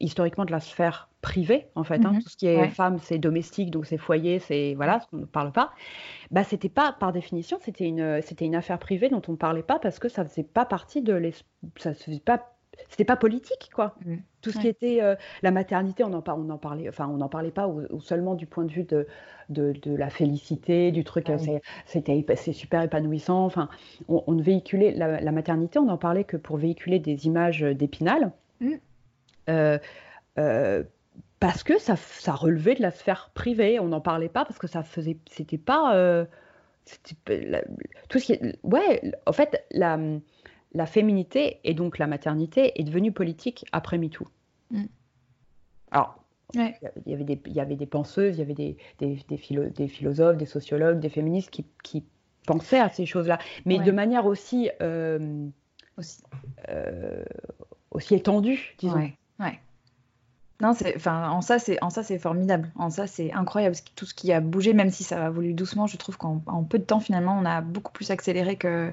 historiquement 0.00 0.44
de 0.44 0.50
la 0.50 0.60
sphère 0.60 1.08
privée, 1.20 1.66
en 1.74 1.84
fait. 1.84 2.04
Hein. 2.04 2.12
Mhm. 2.12 2.22
Tout 2.22 2.28
ce 2.30 2.36
qui 2.36 2.46
est 2.46 2.68
femme, 2.68 2.98
c'est 2.98 3.18
domestique, 3.18 3.70
donc 3.70 3.86
c'est 3.86 3.98
foyer, 3.98 4.38
c'est 4.38 4.74
voilà, 4.74 5.00
ce 5.00 5.06
qu'on 5.08 5.18
ne 5.18 5.24
parle 5.26 5.52
pas. 5.52 5.70
Bah, 6.30 6.44
c'était 6.44 6.68
pas, 6.68 6.96
par 6.98 7.12
définition, 7.12 7.58
c'était 7.60 7.86
une, 7.86 8.20
c'était 8.22 8.46
une 8.46 8.54
affaire 8.54 8.78
privée 8.78 9.08
dont 9.08 9.22
on 9.28 9.32
ne 9.32 9.36
parlait 9.36 9.62
pas 9.62 9.78
parce 9.78 9.98
que 9.98 10.08
ça 10.08 10.24
faisait 10.24 10.42
pas 10.42 10.64
partie 10.64 11.02
de 11.02 11.12
l'es... 11.12 11.34
ça 11.76 11.94
faisait 11.94 12.20
pas 12.20 12.46
c'était 12.88 13.04
pas 13.04 13.16
politique 13.16 13.70
quoi 13.74 13.94
mhm. 14.06 14.22
tout 14.40 14.50
ce 14.50 14.58
qui 14.58 14.68
était 14.68 15.02
euh, 15.02 15.14
la 15.42 15.50
maternité 15.50 16.02
on 16.04 16.14
en, 16.14 16.22
on 16.26 16.48
en 16.48 16.56
parlait 16.56 16.88
enfin 16.88 17.08
on 17.08 17.18
n'en 17.18 17.28
parlait 17.28 17.50
pas 17.50 17.68
ou, 17.68 18.00
seulement 18.00 18.34
du 18.34 18.46
point 18.46 18.64
de 18.64 18.72
vue 18.72 18.84
de, 18.84 19.06
de, 19.50 19.94
la 19.94 20.08
félicité 20.08 20.90
du 20.90 21.04
truc 21.04 21.30
c'était 21.84 22.24
c'est 22.36 22.52
super 22.52 22.80
épanouissant 22.82 23.44
enfin 23.44 23.68
on, 24.08 24.36
véhiculait 24.36 24.92
la, 24.92 25.20
la, 25.20 25.32
maternité 25.32 25.78
on 25.78 25.86
n'en 25.86 25.98
parlait 25.98 26.24
que 26.24 26.36
pour 26.36 26.56
véhiculer 26.56 27.00
des 27.00 27.26
images 27.26 27.60
d'épinal 27.60 28.32
mm. 28.60 28.76
Parce 31.40 31.62
que 31.62 31.78
ça, 31.78 31.96
ça, 31.96 32.34
relevait 32.34 32.74
de 32.74 32.82
la 32.82 32.90
sphère 32.90 33.30
privée. 33.34 33.80
On 33.80 33.88
n'en 33.88 34.00
parlait 34.00 34.28
pas 34.28 34.44
parce 34.44 34.58
que 34.58 34.66
ça 34.66 34.82
faisait, 34.82 35.18
c'était 35.30 35.58
pas, 35.58 35.96
euh, 35.96 36.24
tout 38.08 38.18
ce 38.18 38.24
qui, 38.24 38.38
ouais, 38.62 39.12
en 39.26 39.32
fait, 39.32 39.64
la, 39.70 39.98
la 40.72 40.86
féminité 40.86 41.60
et 41.64 41.74
donc 41.74 41.98
la 41.98 42.06
maternité 42.06 42.78
est 42.80 42.84
devenue 42.84 43.12
politique 43.12 43.64
après 43.72 43.98
MeToo. 43.98 44.26
Mm. 44.70 44.84
Alors, 45.92 46.22
il, 46.54 46.72
y 47.06 47.14
avait 47.14 47.24
des, 47.24 47.40
il 47.46 47.52
y 47.52 47.60
avait 47.60 47.76
des 47.76 47.86
penseuses, 47.86 48.36
il 48.36 48.40
y 48.40 48.42
avait 48.42 48.54
des, 48.54 48.76
des, 48.98 49.18
des, 49.28 49.88
philosophes, 49.88 50.36
des 50.36 50.46
sociologues, 50.46 51.00
des 51.00 51.08
féministes 51.08 51.50
qui, 51.50 51.64
qui 51.82 52.04
pensaient 52.46 52.80
à 52.80 52.88
ces 52.88 53.06
choses-là, 53.06 53.38
mais 53.64 53.78
de 53.78 53.92
manière 53.92 54.26
aussi, 54.26 54.70
aussi. 55.96 56.22
aussi 57.90 58.14
étendue, 58.14 58.74
disons. 58.78 58.96
Ouais. 58.96 59.16
Non, 60.60 60.74
c'est, 60.74 60.94
enfin, 60.94 61.30
en 61.30 61.40
ça, 61.40 61.58
c'est, 61.58 61.82
en 61.82 61.90
ça, 61.90 62.02
c'est 62.02 62.18
formidable. 62.18 62.70
En 62.76 62.90
ça, 62.90 63.06
c'est 63.06 63.32
incroyable. 63.32 63.76
Tout 63.96 64.04
ce 64.04 64.14
qui 64.14 64.32
a 64.32 64.40
bougé, 64.40 64.74
même 64.74 64.90
si 64.90 65.04
ça 65.04 65.26
a 65.26 65.30
voulu 65.30 65.54
doucement, 65.54 65.86
je 65.86 65.96
trouve 65.96 66.18
qu'en 66.18 66.38
peu 66.68 66.78
de 66.78 66.84
temps, 66.84 67.00
finalement, 67.00 67.38
on 67.40 67.46
a 67.46 67.62
beaucoup 67.62 67.92
plus 67.92 68.10
accéléré 68.10 68.56
que, 68.56 68.92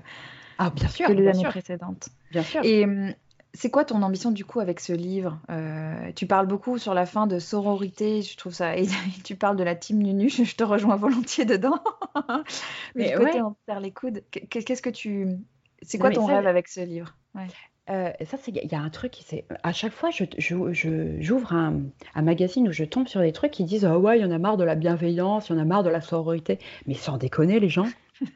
ah, 0.57 0.69
bien 0.69 0.87
sûr, 0.87 1.09
les 1.09 1.27
années 1.27 1.43
précédentes. 1.43 2.09
Bien 2.31 2.43
sûr. 2.43 2.63
Et 2.63 2.85
hum, 2.85 3.13
C'est 3.53 3.69
quoi 3.69 3.83
ton 3.83 4.01
ambition 4.01 4.31
du 4.31 4.45
coup 4.45 4.61
avec 4.61 4.79
ce 4.79 4.93
livre 4.93 5.39
euh, 5.49 6.11
Tu 6.15 6.25
parles 6.25 6.47
beaucoup 6.47 6.77
sur 6.77 6.93
la 6.93 7.05
fin 7.05 7.27
de 7.27 7.37
sororité, 7.37 8.21
je 8.21 8.37
trouve 8.37 8.53
ça. 8.53 8.77
Et 8.77 8.87
tu 9.25 9.35
parles 9.35 9.57
de 9.57 9.63
la 9.63 9.75
team 9.75 10.01
Nunu, 10.01 10.29
je 10.29 10.55
te 10.55 10.63
rejoins 10.63 10.95
volontiers 10.95 11.45
dedans. 11.45 11.79
Mais, 12.95 13.11
du 13.11 13.17
côté 13.17 13.41
on 13.41 13.55
perd 13.65 13.83
les 13.83 13.91
coudes. 13.91 14.23
Qu'est-ce 14.31 14.81
que 14.81 14.89
tu. 14.89 15.27
C'est 15.81 15.97
quoi 15.97 16.11
ton 16.11 16.25
rêve 16.25 16.47
avec 16.47 16.69
ce 16.69 16.79
livre? 16.79 17.13
Euh, 17.89 18.11
ça, 18.25 18.37
c'est 18.41 18.51
il 18.51 18.71
y 18.71 18.75
a 18.75 18.81
un 18.81 18.89
truc 18.89 19.11
qui 19.11 19.23
c'est 19.23 19.45
à 19.63 19.71
chaque 19.71 19.93
fois 19.93 20.09
je, 20.11 20.25
j'ouvre 21.21 21.53
un, 21.53 21.81
un, 22.15 22.21
magazine 22.21 22.67
où 22.67 22.71
je 22.71 22.83
tombe 22.83 23.07
sur 23.07 23.21
des 23.21 23.31
trucs 23.31 23.51
qui 23.51 23.63
disent 23.63 23.85
ah 23.85 23.97
ouais 23.97 24.19
il 24.19 24.21
y 24.21 24.25
en 24.25 24.31
a 24.31 24.37
marre 24.37 24.57
de 24.57 24.63
la 24.63 24.75
bienveillance, 24.75 25.49
il 25.49 25.53
y 25.53 25.55
en 25.55 25.61
a 25.61 25.65
marre 25.65 25.83
de 25.83 25.89
la 25.89 26.01
sororité, 26.01 26.59
mais 26.85 26.95
sans 26.95 27.17
déconner 27.17 27.59
les 27.59 27.69
gens. 27.69 27.87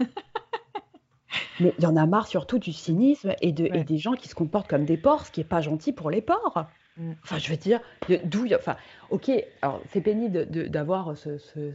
Mais 1.60 1.74
il 1.78 1.84
y 1.84 1.88
en 1.88 1.95
a 1.95 2.06
marre 2.06 2.28
surtout 2.28 2.60
du 2.60 2.74
cynisme 2.74 3.34
et, 3.41 3.52
de, 3.52 3.66
et 3.66 3.84
des 3.84 3.97
gens 3.97 4.14
qui 4.14 4.28
se 4.28 4.36
comportent 4.36 4.70
comme 4.70 4.84
des 4.84 4.97
porcs, 4.97 5.28
ce 5.28 5.32
qui 5.32 5.39
n'est 5.39 5.45
pas 5.45 5.62
gentil 5.62 5.93
pour 5.93 6.10
les 6.10 6.22
porcs. 6.22 6.66
Mm. 6.97 7.12
Enfin, 7.24 7.38
je 7.38 7.49
veux 7.49 7.58
dire, 7.58 7.80
d'où. 8.26 8.47
Enfin, 8.54 8.76
ok, 9.10 9.32
alors 9.62 9.82
c'est 9.89 10.02
pénible 10.02 10.45
d'avoir 10.70 11.16
ce, 11.18 11.38
ce, 11.38 11.72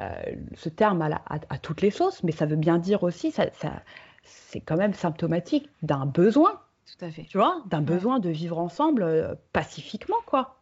euh, 0.00 0.22
ce, 0.56 0.68
terme 0.68 1.02
à, 1.02 1.22
à, 1.26 1.58
toutes 1.58 1.82
les 1.82 1.90
sauces, 1.90 2.22
mais 2.22 2.32
ça 2.32 2.46
veut 2.46 2.56
bien 2.56 2.78
dire 2.78 3.02
aussi, 3.02 3.30
ça, 3.30 3.46
ça 3.52 3.82
c'est 4.24 4.60
quand 4.60 4.76
même 4.76 4.94
symptomatique 4.94 5.68
d'un 5.82 6.06
besoin. 6.06 6.60
Tout 6.86 7.04
à 7.04 7.10
fait. 7.10 7.24
Tu 7.24 7.38
vois, 7.38 7.62
d'un 7.66 7.80
besoin 7.80 8.18
de 8.18 8.30
vivre 8.30 8.58
ensemble 8.58 9.02
euh, 9.02 9.34
pacifiquement, 9.52 10.16
quoi. 10.26 10.58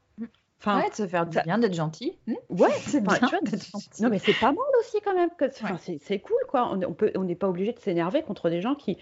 Enfin, 0.61 0.81
ouais, 0.81 0.91
de 0.91 0.95
se 0.95 1.07
faire 1.07 1.27
du 1.27 1.39
bien, 1.43 1.57
d'être 1.57 1.75
gentil. 1.75 2.19
Hmm 2.27 2.35
ouais, 2.51 2.71
c'est 2.81 3.03
bien 3.03 3.41
d'être 3.43 3.65
gentil. 3.65 4.03
Non, 4.03 4.11
mais 4.11 4.19
c'est 4.19 4.39
pas 4.39 4.53
mal 4.53 4.59
aussi 4.81 4.99
quand 5.03 5.15
même. 5.15 5.31
Que... 5.39 5.47
c'est 5.49 6.19
cool, 6.19 6.37
quoi. 6.49 6.71
On 6.71 6.77
n'est 6.77 7.17
on 7.17 7.25
n'est 7.25 7.35
pas 7.35 7.49
obligé 7.49 7.73
de 7.73 7.79
s'énerver 7.79 8.23
contre 8.23 8.51
des 8.51 8.61
gens 8.61 8.75
qui, 8.75 8.99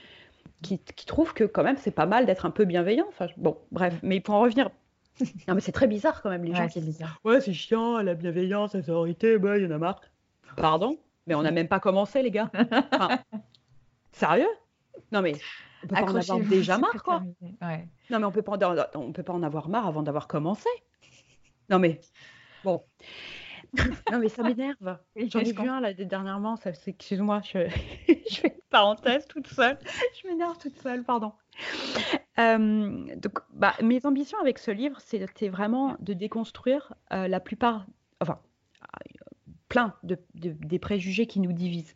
qui, 0.62 0.78
qui, 0.78 1.06
trouvent 1.06 1.34
que 1.34 1.42
quand 1.42 1.64
même 1.64 1.76
c'est 1.76 1.90
pas 1.90 2.06
mal 2.06 2.26
d'être 2.26 2.46
un 2.46 2.52
peu 2.52 2.64
bienveillant. 2.64 3.06
Enfin, 3.08 3.26
bon, 3.36 3.58
bref. 3.72 3.98
Mais 4.04 4.20
pour 4.20 4.36
en 4.36 4.40
revenir. 4.40 4.70
Non, 5.48 5.56
mais 5.56 5.60
c'est 5.60 5.72
très 5.72 5.88
bizarre 5.88 6.22
quand 6.22 6.30
même, 6.30 6.44
les 6.44 6.54
gens. 6.54 6.68
c'est 6.68 6.80
bizarre. 6.80 7.20
Ouais, 7.24 7.40
c'est 7.40 7.52
chiant, 7.52 8.00
la 8.02 8.14
bienveillance, 8.14 8.74
la 8.74 8.82
sororité, 8.82 9.36
bah, 9.36 9.58
il 9.58 9.64
y 9.64 9.66
en 9.66 9.72
a 9.72 9.78
marre. 9.78 10.00
Pardon? 10.56 10.96
Mais 11.26 11.34
on 11.34 11.42
n'a 11.42 11.50
même 11.50 11.66
pas 11.66 11.80
commencé, 11.80 12.22
les 12.22 12.30
gars. 12.30 12.52
sérieux? 14.12 14.46
Non, 15.10 15.20
mais 15.20 15.34
on 15.84 15.86
peut 15.86 15.94
pas 15.94 16.02
en 16.02 16.14
avoir 16.14 16.40
déjà 16.40 16.78
marre, 16.78 17.02
quoi. 17.02 17.22
Ouais. 17.62 17.86
Non, 18.10 18.18
mais 18.18 18.24
on 18.24 18.32
peut 18.32 18.42
pas, 18.42 18.58
on 18.94 19.12
peut 19.12 19.22
pas 19.22 19.32
en 19.32 19.42
avoir 19.42 19.68
marre 19.68 19.86
avant 19.86 20.02
d'avoir 20.02 20.28
commencé. 20.28 20.68
Non, 21.70 21.78
mais 21.78 22.00
bon. 22.64 22.82
non, 24.12 24.18
mais 24.18 24.28
ça 24.28 24.42
m'énerve. 24.42 24.98
J'en 25.16 25.40
ai 25.40 25.52
vu 25.52 25.68
un 25.68 25.80
là 25.80 25.92
dernièrement. 25.92 26.56
Ça, 26.56 26.70
excuse-moi, 26.70 27.42
je... 27.44 27.68
je 28.08 28.34
fais 28.34 28.48
une 28.48 28.62
parenthèse 28.70 29.26
toute 29.26 29.46
seule. 29.46 29.78
Je 30.20 30.28
m'énerve 30.28 30.58
toute 30.58 30.78
seule, 30.78 31.04
pardon. 31.04 31.32
Euh, 32.38 33.16
donc, 33.16 33.40
bah, 33.52 33.74
mes 33.82 34.04
ambitions 34.06 34.38
avec 34.40 34.58
ce 34.58 34.70
livre, 34.70 35.00
c'était 35.00 35.48
vraiment 35.48 35.96
de 36.00 36.12
déconstruire 36.12 36.94
euh, 37.12 37.28
la 37.28 37.40
plupart, 37.40 37.86
enfin, 38.20 38.38
plein 39.68 39.94
de, 40.02 40.18
des 40.34 40.78
préjugés 40.78 41.26
qui 41.26 41.40
nous 41.40 41.52
divisent. 41.52 41.94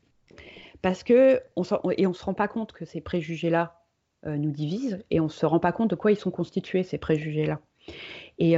Parce 0.82 1.02
que 1.04 1.40
on 1.56 1.62
et 1.96 2.06
on 2.06 2.12
se 2.12 2.24
rend 2.24 2.34
pas 2.34 2.48
compte 2.48 2.72
que 2.72 2.84
ces 2.84 3.00
préjugés-là 3.00 3.82
euh, 4.26 4.36
nous 4.36 4.50
divisent 4.50 5.02
et 5.10 5.20
on 5.20 5.28
se 5.28 5.46
rend 5.46 5.60
pas 5.60 5.72
compte 5.72 5.90
de 5.90 5.94
quoi 5.94 6.12
ils 6.12 6.16
sont 6.16 6.30
constitués 6.30 6.82
ces 6.82 6.98
préjugés-là. 6.98 7.60
Et 8.38 8.56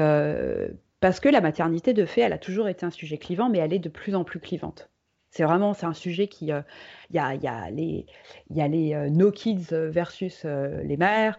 parce 1.04 1.20
que 1.20 1.28
la 1.28 1.42
maternité, 1.42 1.92
de 1.92 2.06
fait, 2.06 2.22
elle 2.22 2.32
a 2.32 2.38
toujours 2.38 2.66
été 2.66 2.86
un 2.86 2.90
sujet 2.90 3.18
clivant, 3.18 3.50
mais 3.50 3.58
elle 3.58 3.74
est 3.74 3.78
de 3.78 3.90
plus 3.90 4.14
en 4.14 4.24
plus 4.24 4.40
clivante. 4.40 4.88
C'est 5.34 5.42
vraiment, 5.42 5.74
c'est 5.74 5.84
un 5.84 5.92
sujet 5.92 6.28
qui, 6.28 6.52
euh, 6.52 6.62
il 7.10 7.16
y, 7.16 7.18
a, 7.18 7.34
y, 7.34 7.46
a, 7.46 7.68
les, 7.68 8.06
y 8.50 8.60
a 8.62 8.68
les 8.68 8.94
euh, 8.94 9.10
no 9.10 9.30
kids 9.30 9.66
versus 9.70 10.44
euh, 10.44 10.80
les 10.84 10.96
mères, 10.96 11.38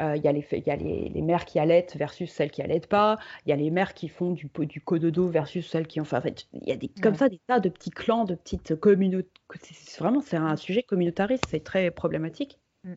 il 0.00 0.22
y 0.22 0.28
a, 0.28 0.32
les, 0.32 0.46
y 0.50 0.70
a 0.70 0.76
les, 0.76 1.08
les, 1.08 1.22
mères 1.22 1.44
qui 1.44 1.58
allaitent 1.58 1.96
versus 1.96 2.30
celles 2.30 2.50
qui 2.50 2.62
allaitent 2.62 2.88
pas, 2.88 3.18
il 3.46 3.50
y 3.50 3.52
a 3.52 3.56
les 3.56 3.70
mères 3.70 3.94
qui 3.94 4.08
font 4.08 4.32
du, 4.32 4.50
du 4.60 4.80
cododo 4.80 5.28
versus 5.28 5.68
celles 5.68 5.86
qui 5.86 6.00
ont, 6.00 6.02
enfin, 6.02 6.18
en 6.18 6.22
fait, 6.22 6.46
il 6.52 6.68
y 6.68 6.72
a 6.72 6.76
des, 6.76 6.88
comme 6.88 7.14
ça 7.14 7.28
des 7.28 7.40
tas 7.46 7.60
de 7.60 7.68
petits 7.68 7.90
clans, 7.90 8.24
de 8.24 8.34
petites 8.34 8.74
communautés. 8.76 9.28
Vraiment, 9.98 10.20
c'est 10.20 10.36
un 10.36 10.56
sujet 10.56 10.82
communautariste, 10.82 11.44
c'est 11.48 11.62
très 11.62 11.90
problématique. 11.90 12.58
Mm. 12.82 12.94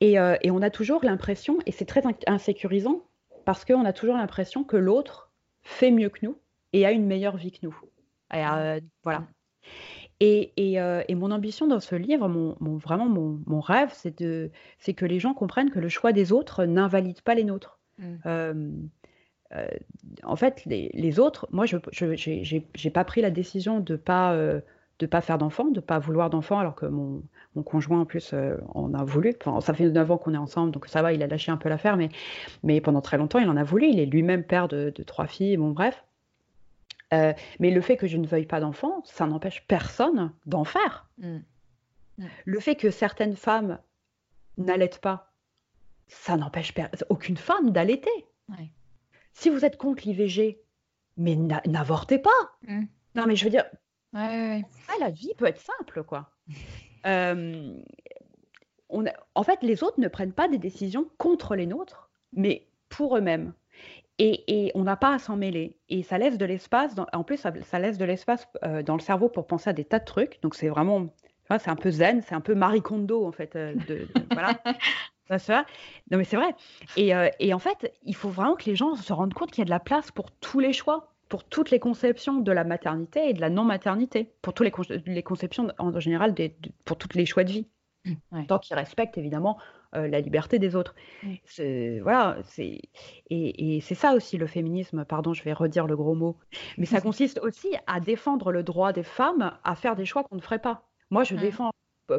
Et, 0.00 0.12
et, 0.14 0.50
on 0.50 0.62
a 0.62 0.70
toujours 0.70 1.04
l'impression, 1.04 1.58
et 1.64 1.72
c'est 1.72 1.84
très 1.84 2.02
insécurisant, 2.26 3.02
parce 3.44 3.64
qu'on 3.64 3.84
a 3.84 3.92
toujours 3.92 4.16
l'impression 4.16 4.64
que 4.64 4.76
l'autre 4.76 5.30
fait 5.62 5.90
mieux 5.90 6.08
que 6.08 6.24
nous 6.26 6.36
et 6.72 6.86
a 6.86 6.92
une 6.92 7.06
meilleure 7.06 7.36
vie 7.36 7.52
que 7.52 7.58
nous. 7.62 7.76
Euh, 8.34 8.80
voilà. 9.02 9.24
Et, 10.24 10.52
euh, 10.80 11.02
et, 11.08 11.16
mon 11.16 11.32
ambition 11.32 11.66
dans 11.66 11.80
ce 11.80 11.96
livre, 11.96 12.28
mon, 12.28 12.76
vraiment 12.76 13.08
mon, 13.08 13.60
rêve, 13.60 13.90
c'est 13.92 14.12
que 14.12 15.04
les 15.04 15.18
gens 15.18 15.34
comprennent 15.34 15.70
que 15.70 15.80
le 15.80 15.88
choix 15.88 16.12
des 16.12 16.30
autres 16.30 16.64
n'invalide 16.64 17.20
pas 17.22 17.34
les 17.34 17.42
nôtres. 17.42 17.80
Mm. 17.98 18.14
Euh, 19.54 19.66
en 20.22 20.36
fait, 20.36 20.64
les, 20.64 20.90
les, 20.94 21.18
autres, 21.18 21.48
moi, 21.50 21.66
je 21.66 21.76
n'ai 22.06 22.90
pas 22.90 23.04
pris 23.04 23.20
la 23.20 23.30
décision 23.30 23.80
de 23.80 23.94
ne 23.94 23.98
pas, 23.98 24.36
de 25.00 25.06
pas 25.06 25.20
faire 25.20 25.38
d'enfants, 25.38 25.66
de 25.66 25.76
ne 25.76 25.80
pas 25.80 25.98
vouloir 25.98 26.30
d'enfants, 26.30 26.58
alors 26.58 26.76
que 26.76 26.86
mon, 26.86 27.22
mon 27.54 27.62
conjoint, 27.62 28.00
en 28.00 28.04
plus, 28.04 28.32
euh, 28.32 28.56
en 28.74 28.94
a 28.94 29.04
voulu. 29.04 29.34
Enfin, 29.44 29.60
ça 29.60 29.74
fait 29.74 29.88
9 29.88 30.10
ans 30.10 30.18
qu'on 30.18 30.34
est 30.34 30.38
ensemble, 30.38 30.70
donc 30.72 30.86
ça 30.86 31.02
va, 31.02 31.12
il 31.12 31.22
a 31.22 31.26
lâché 31.26 31.52
un 31.52 31.56
peu 31.56 31.68
l'affaire, 31.68 31.96
mais, 31.96 32.08
mais 32.62 32.80
pendant 32.80 33.00
très 33.00 33.18
longtemps, 33.18 33.38
il 33.38 33.48
en 33.48 33.56
a 33.56 33.64
voulu. 33.64 33.88
Il 33.88 34.00
est 34.00 34.06
lui-même 34.06 34.44
père 34.44 34.68
de, 34.68 34.90
trois 35.06 35.26
filles, 35.26 35.56
bon, 35.56 35.70
bref. 35.70 36.04
Euh, 37.12 37.32
mais 37.60 37.70
le 37.70 37.80
fait 37.80 37.96
que 37.96 38.06
je 38.06 38.16
ne 38.16 38.26
veuille 38.26 38.46
pas 38.46 38.60
d'enfants, 38.60 39.02
ça 39.04 39.26
n'empêche 39.26 39.66
personne 39.66 40.32
d'en 40.46 40.64
faire. 40.64 41.08
Mm. 41.18 41.38
Mm. 42.18 42.26
Le 42.44 42.60
fait 42.60 42.76
que 42.76 42.90
certaines 42.90 43.36
femmes 43.36 43.78
n'allaitent 44.56 45.00
pas, 45.00 45.32
ça 46.08 46.36
n'empêche 46.36 46.74
aucune 47.08 47.36
femme 47.36 47.70
d'allaiter. 47.70 48.10
Si 49.34 49.48
vous 49.48 49.64
êtes 49.64 49.78
contre 49.78 50.06
l'IVG, 50.06 50.60
mais 51.16 51.36
n'avortez 51.36 52.18
pas. 52.18 52.30
Mm. 52.66 52.84
Non, 53.14 53.26
mais 53.26 53.36
je 53.36 53.44
veux 53.44 53.50
dire, 53.50 53.64
ouais, 54.12 54.62
la 55.00 55.10
vie 55.10 55.32
peut 55.36 55.46
être 55.46 55.60
simple, 55.60 56.02
quoi. 56.04 56.30
Euh, 57.04 57.82
on 58.88 59.04
en 59.34 59.42
fait, 59.42 59.60
les 59.64 59.82
autres 59.82 59.98
ne 59.98 60.06
prennent 60.06 60.32
pas 60.32 60.46
des 60.46 60.58
décisions 60.58 61.10
contre 61.18 61.56
les 61.56 61.66
nôtres, 61.66 62.12
mais 62.32 62.68
pour 62.88 63.16
eux-mêmes. 63.16 63.54
Et, 64.24 64.70
on 64.74 64.84
n'a 64.84 64.96
pas 64.96 65.14
à 65.14 65.18
s'en 65.18 65.36
mêler. 65.36 65.76
Et 65.88 66.02
ça 66.02 66.18
laisse 66.18 66.38
de 66.38 66.44
l'espace, 66.44 66.94
en 67.12 67.24
plus, 67.24 67.38
ça, 67.38 67.78
laisse 67.78 67.98
de 67.98 68.04
l'espace 68.04 68.48
euh, 68.64 68.82
dans 68.82 68.94
le 68.94 69.00
cerveau 69.00 69.28
pour 69.28 69.46
penser 69.46 69.70
à 69.70 69.72
des 69.72 69.84
tas 69.84 69.98
de 69.98 70.04
trucs. 70.04 70.40
Donc, 70.42 70.54
c'est 70.54 70.68
vraiment, 70.68 71.08
c'est 71.50 71.68
un 71.68 71.76
peu 71.76 71.90
zen, 71.90 72.22
c'est 72.22 72.34
un 72.34 72.40
peu 72.40 72.54
Marie 72.54 72.82
Kondo, 72.82 73.26
en 73.26 73.32
fait. 73.32 73.56
Euh, 73.56 73.74
de, 73.88 74.06
voilà. 74.32 74.58
Ça, 75.38 75.64
non, 76.10 76.18
mais 76.18 76.24
c'est 76.24 76.36
vrai. 76.36 76.54
Et, 76.96 77.12
et, 77.40 77.54
en 77.54 77.58
fait, 77.58 77.94
il 78.02 78.14
faut 78.14 78.28
vraiment 78.28 78.54
que 78.54 78.66
les 78.66 78.76
gens 78.76 78.94
se 78.96 79.12
rendent 79.14 79.32
compte 79.32 79.50
qu'il 79.50 79.60
y 79.60 79.62
a 79.62 79.64
de 79.64 79.70
la 79.70 79.80
place 79.80 80.10
pour 80.10 80.30
tous 80.30 80.60
les 80.60 80.72
choix 80.72 81.08
pour 81.30 81.44
toutes 81.44 81.70
les 81.70 81.80
conceptions 81.80 82.40
de 82.40 82.52
la 82.52 82.62
maternité 82.62 83.30
et 83.30 83.32
de 83.32 83.40
la 83.40 83.48
non-maternité, 83.48 84.34
pour 84.42 84.52
toutes 84.52 84.66
les, 84.66 85.02
les, 85.06 85.22
conceptions 85.22 85.68
en 85.78 85.98
général, 85.98 86.34
pour 86.84 86.98
tous 86.98 87.08
les 87.16 87.24
choix 87.24 87.42
de 87.42 87.50
vie. 87.50 87.66
Mmh, 88.04 88.44
Tant 88.48 88.58
qu'ils 88.58 88.76
respectent 88.76 89.16
évidemment 89.16 89.56
euh, 89.94 90.08
la 90.08 90.20
liberté 90.20 90.58
des 90.58 90.74
autres. 90.74 90.94
Voilà, 92.02 92.38
c'est 92.44 92.80
et, 93.30 93.76
et 93.76 93.80
c'est 93.80 93.94
ça 93.94 94.14
aussi 94.14 94.38
le 94.38 94.46
féminisme. 94.46 95.04
Pardon, 95.04 95.32
je 95.32 95.42
vais 95.42 95.52
redire 95.52 95.86
le 95.86 95.96
gros 95.96 96.14
mot, 96.14 96.36
mais 96.78 96.86
ça 96.86 97.00
consiste 97.00 97.38
aussi 97.42 97.68
à 97.86 98.00
défendre 98.00 98.52
le 98.52 98.62
droit 98.62 98.92
des 98.92 99.02
femmes 99.02 99.52
à 99.64 99.74
faire 99.74 99.96
des 99.96 100.04
choix 100.04 100.24
qu'on 100.24 100.36
ne 100.36 100.40
ferait 100.40 100.60
pas. 100.60 100.88
Moi, 101.10 101.24
je 101.24 101.36
défends 101.36 101.72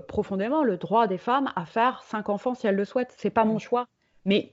profondément 0.08 0.64
le 0.64 0.78
droit 0.78 1.08
des 1.08 1.18
femmes 1.18 1.52
à 1.56 1.66
faire 1.66 2.04
cinq 2.04 2.30
enfants 2.30 2.56
si 2.56 2.68
elles 2.68 2.76
le 2.76 2.86
souhaitent. 2.86 3.14
C'est 3.18 3.30
pas 3.30 3.46
mon 3.46 3.60
choix, 3.60 3.88
mais 4.26 4.52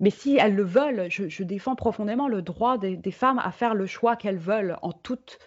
mais 0.00 0.10
si 0.10 0.36
elles 0.36 0.54
le 0.54 0.64
veulent, 0.64 1.06
je, 1.08 1.42
défends 1.44 1.76
profondément 1.76 2.28
le 2.28 2.42
droit 2.42 2.78
des, 2.78 3.10
femmes 3.10 3.38
à 3.38 3.52
faire 3.52 3.74
le 3.74 3.86
choix 3.86 4.16
qu'elles 4.16 4.38
veulent 4.38 4.76
en 4.82 4.92
toute. 4.92 5.38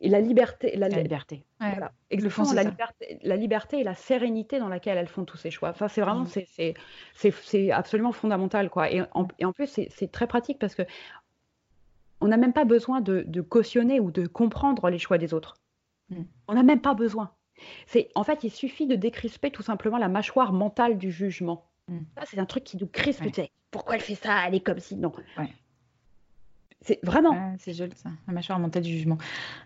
Et 0.00 0.08
la 0.08 0.20
liberté. 0.20 0.76
La, 0.76 0.88
liberté. 0.88 1.44
Voilà. 1.60 1.92
Exactement, 2.10 2.52
la, 2.52 2.62
liberté, 2.62 3.18
la 3.22 3.36
liberté 3.36 3.80
et 3.80 3.84
la 3.84 3.94
sérénité 3.94 4.58
dans 4.58 4.68
laquelle 4.68 4.98
elles 4.98 5.08
font 5.08 5.24
tous 5.24 5.36
ces 5.36 5.50
choix. 5.50 5.70
Enfin, 5.70 5.88
c'est 5.88 6.00
vraiment. 6.00 6.24
Mmh. 6.24 6.74
C'est 7.14 7.70
absolument 7.70 8.12
fondamental. 8.12 8.70
Quoi. 8.70 8.90
Et, 8.92 9.02
en, 9.12 9.28
et 9.38 9.44
en 9.44 9.52
plus, 9.52 9.66
c'est 9.66 10.12
très 10.12 10.26
pratique 10.26 10.58
parce 10.58 10.74
que 10.74 10.82
on 12.20 12.28
n'a 12.28 12.36
même 12.36 12.52
pas 12.52 12.64
besoin 12.64 13.00
de, 13.00 13.40
cautionner 13.40 14.00
ou 14.00 14.10
de 14.10 14.26
comprendre 14.26 14.90
les 14.90 14.98
choix 14.98 15.18
des 15.18 15.34
autres. 15.34 15.54
Mmh. 16.10 16.22
On 16.48 16.54
n'a 16.54 16.62
même 16.62 16.80
pas 16.80 16.94
besoin. 16.94 17.32
C'est 17.86 18.08
en 18.14 18.24
fait, 18.24 18.44
il 18.44 18.50
suffit 18.50 18.86
de 18.86 18.94
décrisper 18.94 19.50
tout 19.50 19.62
simplement 19.62 19.98
la 19.98 20.08
mâchoire 20.08 20.52
mentale 20.52 20.96
du 20.96 21.10
jugement. 21.10 21.68
Mm. 21.88 21.98
Ça, 22.16 22.24
c'est 22.26 22.38
un 22.38 22.46
truc 22.46 22.64
qui 22.64 22.76
nous 22.76 22.86
crispe. 22.86 23.24
Pourquoi 23.70 23.96
elle 23.96 24.00
fait 24.00 24.14
ça? 24.14 24.46
Elle 24.46 24.54
est 24.54 24.60
comme 24.60 24.78
si. 24.78 24.96
Non. 24.96 25.12
C'est 26.80 27.00
vraiment. 27.02 27.56
c'est 27.58 27.72
joli 27.72 27.94
ça. 27.96 28.10
La 28.26 28.32
mâchoire 28.32 28.58
mentale 28.58 28.82
du 28.82 28.90
jugement. 28.90 29.18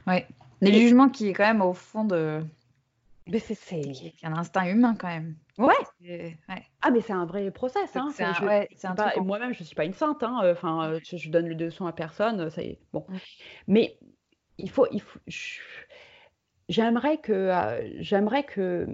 Ouais. 0.06 0.26
Le 0.60 0.72
jugement 0.72 1.08
qui 1.08 1.28
est 1.28 1.32
quand 1.32 1.46
même 1.46 1.62
au 1.62 1.72
fond 1.72 2.04
de. 2.04 2.40
Mais 3.28 3.38
c'est. 3.38 3.80
Y 3.80 4.14
un 4.24 4.36
instinct 4.36 4.66
humain 4.66 4.94
quand 4.98 5.08
même. 5.08 5.36
Ouais. 5.58 5.74
Ah, 6.80 6.90
mais 6.90 7.00
c'est 7.00 7.12
un 7.12 7.26
vrai 7.26 7.50
process. 7.50 7.94
Hein. 7.96 8.10
Moi-même, 9.20 9.54
je 9.54 9.60
ne 9.60 9.64
suis 9.64 9.76
pas 9.76 9.84
une 9.84 9.92
sainte. 9.92 10.22
Hein. 10.22 10.40
Enfin, 10.52 10.98
je, 11.04 11.28
donne 11.30 11.48
le 11.48 11.70
son 11.70 11.86
à 11.86 11.92
personne. 11.92 12.50
C'est 12.50 12.78
bon. 12.92 13.04
Mm. 13.08 13.16
Mais 13.68 13.98
il 14.58 14.70
faut. 14.70 14.86
Il 14.90 15.00
faut 15.00 15.20
J'aimerais 16.68 17.18
que. 17.18 17.32
Euh, 17.32 17.90
j'aimerais 18.00 18.44
que 18.44 18.86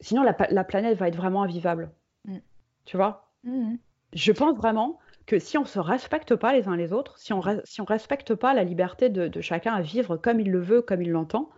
sinon 0.00 0.22
la, 0.22 0.64
planète 0.64 0.98
va 0.98 1.08
être 1.08 1.16
vraiment 1.16 1.42
invivable. 1.42 1.90
Mm. 2.24 2.38
Tu 2.84 2.96
vois? 2.96 3.30
Mm. 3.44 3.76
Je 4.12 4.32
pense 4.32 4.56
vraiment 4.56 4.98
que 5.26 5.38
si 5.38 5.58
on 5.58 5.64
se 5.64 5.78
respecte 5.78 6.36
pas 6.36 6.52
les 6.52 6.68
uns 6.68 6.76
les 6.76 6.92
autres, 6.92 7.18
si 7.18 7.32
on 7.32 7.42
si 7.64 7.80
on 7.80 7.84
respecte 7.84 8.34
pas 8.34 8.54
la 8.54 8.64
liberté 8.64 9.08
de, 9.08 9.40
chacun 9.40 9.74
à 9.74 9.82
vivre 9.82 10.16
comme 10.16 10.40
il 10.40 10.50
le 10.50 10.60
veut, 10.60 10.82
comme 10.82 11.02
il 11.02 11.10
l'entend, 11.10 11.50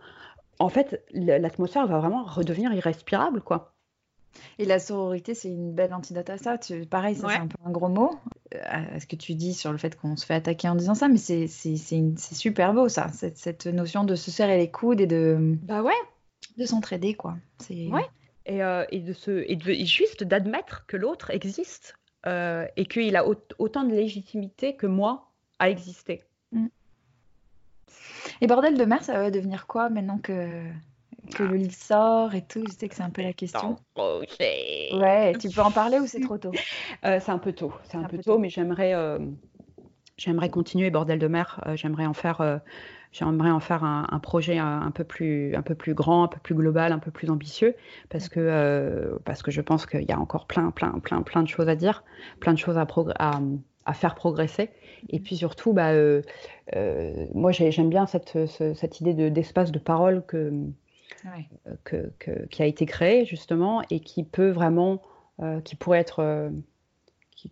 en 0.57 0.69
fait, 0.69 1.05
l'atmosphère 1.11 1.87
va 1.87 1.99
vraiment 1.99 2.23
redevenir 2.23 2.73
irrespirable, 2.73 3.41
quoi. 3.41 3.73
Et 4.59 4.65
la 4.65 4.79
sororité, 4.79 5.33
c'est 5.33 5.49
une 5.49 5.73
belle 5.73 5.93
antidote 5.93 6.29
à 6.29 6.37
ça. 6.37 6.57
pareil, 6.89 7.15
c'est 7.15 7.25
un 7.25 7.47
peu 7.47 7.57
un 7.65 7.71
gros 7.71 7.89
mot. 7.89 8.11
Euh, 8.55 8.59
à 8.61 8.99
ce 8.99 9.05
que 9.05 9.15
tu 9.15 9.35
dis 9.35 9.53
sur 9.53 9.71
le 9.71 9.77
fait 9.77 9.95
qu'on 9.95 10.15
se 10.15 10.25
fait 10.25 10.33
attaquer 10.33 10.67
en 10.69 10.75
disant 10.75 10.95
ça, 10.95 11.07
mais 11.07 11.17
c'est 11.17 11.47
super 12.17 12.73
beau, 12.73 12.89
ça. 12.89 13.09
Cette, 13.09 13.37
cette, 13.37 13.67
notion 13.67 14.03
de 14.03 14.15
se 14.15 14.31
serrer 14.31 14.57
les 14.57 14.69
coudes 14.69 15.01
et 15.01 15.07
de. 15.07 15.57
Bah 15.63 15.81
ouais. 15.81 15.93
De 16.57 16.65
s'entraider, 16.65 17.13
quoi. 17.13 17.37
Ouais. 17.69 18.05
Et, 18.45 18.63
euh, 18.63 18.85
et, 18.91 18.99
de 18.99 19.13
se, 19.13 19.43
et, 19.47 19.55
de, 19.55 19.73
juste 19.85 20.23
d'admettre 20.23 20.85
que 20.87 20.97
l'autre 20.97 21.29
existe 21.29 21.98
euh, 22.25 22.65
et 22.75 22.85
qu'il 22.85 23.15
a 23.15 23.25
autant 23.57 23.83
de 23.83 23.93
légitimité 23.93 24.75
que 24.75 24.87
moi 24.87 25.31
à 25.59 25.69
exister. 25.69 26.23
Mm. 26.51 26.67
Et 28.41 28.47
bordel 28.47 28.77
de 28.77 28.85
mer, 28.85 29.03
ça 29.03 29.13
va 29.13 29.31
devenir 29.31 29.67
quoi 29.67 29.89
maintenant 29.89 30.17
que, 30.17 30.63
que 31.33 31.43
le 31.43 31.55
livre 31.55 31.73
sort 31.73 32.35
et 32.35 32.45
tout? 32.45 32.63
Je 32.67 32.73
sais 32.73 32.87
que 32.87 32.95
c'est 32.95 33.03
un 33.03 33.09
peu 33.09 33.21
la 33.21 33.33
question. 33.33 33.77
Ouais, 33.97 35.33
tu 35.37 35.49
peux 35.49 35.61
en 35.61 35.71
parler 35.71 35.99
ou 35.99 36.07
c'est 36.07 36.21
trop 36.21 36.37
tôt? 36.37 36.51
Euh, 37.05 37.19
C'est 37.21 37.31
un 37.31 37.37
peu 37.37 37.53
tôt, 37.53 37.71
c'est 37.83 37.97
un, 37.97 38.03
peu, 38.03 38.17
tôt, 38.17 38.37
mais 38.37 38.49
j'aimerais 38.49 38.93
j'aimerais 40.17 40.49
continuer 40.49 40.89
bordel 40.89 41.19
de 41.19 41.27
mer. 41.27 41.63
j'aimerais 41.75 42.05
en 42.05 42.13
faire 42.13 42.61
j'aimerais 43.11 43.51
en 43.51 43.59
faire 43.59 43.83
un, 43.83 44.19
projet 44.19 44.57
un, 44.57 44.91
peu 44.91 45.03
plus, 45.03 45.55
un 45.55 45.61
peu 45.61 45.75
plus 45.75 45.93
grand, 45.93 46.23
un 46.23 46.27
peu 46.27 46.39
plus 46.39 46.55
global, 46.55 46.91
un 46.91 46.99
peu 46.99 47.11
plus 47.11 47.29
ambitieux, 47.29 47.75
parce 48.09 48.29
que, 48.29 48.39
euh, 48.39 49.17
parce 49.25 49.41
que 49.41 49.51
je 49.51 49.61
pense 49.61 49.85
qu'il 49.85 50.03
y 50.03 50.11
a 50.11 50.19
encore 50.19 50.45
plein, 50.45 50.71
plein, 50.71 50.91
plein, 50.99 51.21
plein 51.21 51.43
de 51.43 51.47
choses 51.47 51.69
à 51.69 51.75
dire, 51.75 52.03
plein 52.39 52.53
de 52.53 52.59
choses 52.59 52.77
à, 52.77 52.87
à, 53.85 53.93
faire 53.93 54.15
progresser. 54.15 54.69
Et 55.09 55.19
puis 55.19 55.37
surtout, 55.37 55.73
bah, 55.73 55.91
euh, 55.91 56.21
euh, 56.75 57.25
moi 57.33 57.51
j'aime 57.51 57.89
bien 57.89 58.05
cette, 58.05 58.37
cette 58.47 59.01
idée 59.01 59.29
d'espace 59.31 59.71
de, 59.71 59.79
parole 59.79 60.23
que, 60.25 60.51
que, 61.83 62.45
qui 62.49 62.61
a 62.61 62.65
été 62.65 62.85
créé 62.85 63.25
justement 63.25 63.81
et 63.89 64.01
qui 64.01 64.23
peut 64.23 64.49
vraiment, 64.49 65.01
qui 65.63 65.75
pourrait 65.75 65.99
être, 65.99 66.51
qui, 67.35 67.51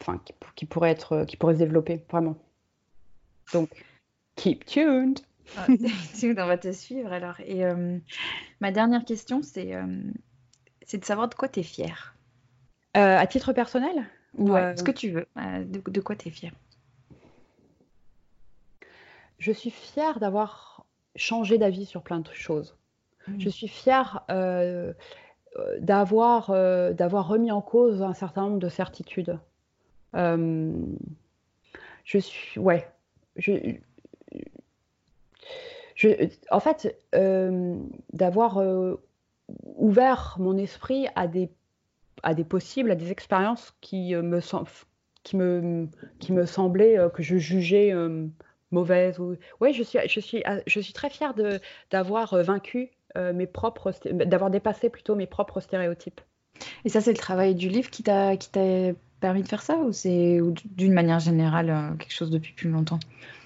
enfin, 0.00 0.20
qui, 0.24 0.34
qui, 0.54 0.66
pourrait 0.66 0.90
être, 0.90 1.24
qui 1.24 1.36
pourrait 1.36 1.54
se 1.54 1.58
développer 1.58 2.04
vraiment. 2.08 2.36
Donc, 3.52 3.68
Keep 4.36 4.64
tuned. 4.66 5.20
On 5.58 6.46
va 6.46 6.58
te 6.58 6.72
suivre 6.72 7.12
alors. 7.12 7.38
Et 7.40 7.64
euh, 7.64 7.98
ma 8.60 8.72
dernière 8.72 9.04
question, 9.04 9.42
c'est 9.42 9.74
euh, 9.74 10.02
c'est 10.86 10.98
de 10.98 11.04
savoir 11.04 11.28
de 11.28 11.34
quoi 11.34 11.48
tu 11.48 11.60
es 11.60 11.62
fière. 11.62 12.14
Euh, 12.96 13.16
à 13.16 13.26
titre 13.26 13.52
personnel 13.52 14.06
ou 14.36 14.48
Ce 14.48 14.82
que 14.82 14.90
tu 14.90 15.10
veux. 15.10 15.26
De, 15.36 16.00
quoi 16.00 16.16
tu 16.16 16.28
es 16.28 16.30
fière? 16.30 16.52
Je 19.38 19.52
suis 19.52 19.70
fière 19.70 20.20
d'avoir 20.20 20.86
changé 21.16 21.58
d'avis 21.58 21.84
sur 21.86 22.02
plein 22.02 22.20
de 22.20 22.32
choses. 22.32 22.76
Mmh. 23.28 23.40
Je 23.40 23.48
suis 23.48 23.68
fière 23.68 24.24
d'avoir 25.80 26.50
d'avoir 26.94 27.28
remis 27.28 27.50
en 27.50 27.60
cause 27.60 28.02
un 28.02 28.14
certain 28.14 28.42
nombre 28.42 28.58
de 28.58 28.68
certitudes. 28.68 29.38
je 30.14 30.78
suis. 32.18 32.60
Ouais. 32.60 32.88
Je, 33.36 33.78
en 36.50 36.60
fait, 36.60 36.96
euh, 37.14 37.76
d'avoir 38.12 38.58
euh, 38.58 38.96
ouvert 39.76 40.36
mon 40.38 40.56
esprit 40.56 41.06
à 41.14 41.26
des, 41.26 41.50
à 42.22 42.34
des 42.34 42.44
possibles, 42.44 42.90
à 42.90 42.94
des 42.94 43.10
expériences 43.10 43.74
qui 43.80 44.14
euh, 44.14 44.22
me, 44.22 44.40
qui 45.22 45.36
me, 45.36 45.88
qui 46.18 46.32
me 46.32 46.46
semblaient, 46.46 46.98
que 47.14 47.22
je 47.22 47.36
jugeais 47.36 47.94
mauvaises. 48.70 49.18
Ou... 49.18 49.36
Oui, 49.60 49.72
je 49.72 49.82
suis, 49.82 49.98
je, 50.08 50.20
suis, 50.20 50.42
je 50.66 50.80
suis 50.80 50.92
très 50.92 51.10
fière 51.10 51.34
d'avoir 51.90 52.42
vaincu 52.42 52.90
mes 53.16 53.46
propres, 53.46 53.92
d'avoir 54.10 54.50
dépassé 54.50 54.90
plutôt 54.90 55.14
mes 55.14 55.26
propres 55.26 55.60
stéréotypes. 55.60 56.20
Et 56.84 56.88
ça, 56.88 57.00
c'est 57.00 57.12
le 57.12 57.18
travail 57.18 57.54
du 57.54 57.68
livre 57.68 57.90
qui 57.90 58.02
t'a 58.02 58.36
permis 59.22 59.42
de 59.42 59.48
faire 59.48 59.62
ça 59.62 59.76
ou 59.78 59.92
c'est 59.92 60.40
d'une 60.76 60.92
manière 60.92 61.20
générale 61.20 61.96
quelque 61.98 62.12
chose 62.12 62.30
depuis 62.30 62.52
plus 62.52 62.68
longtemps? 62.68 62.98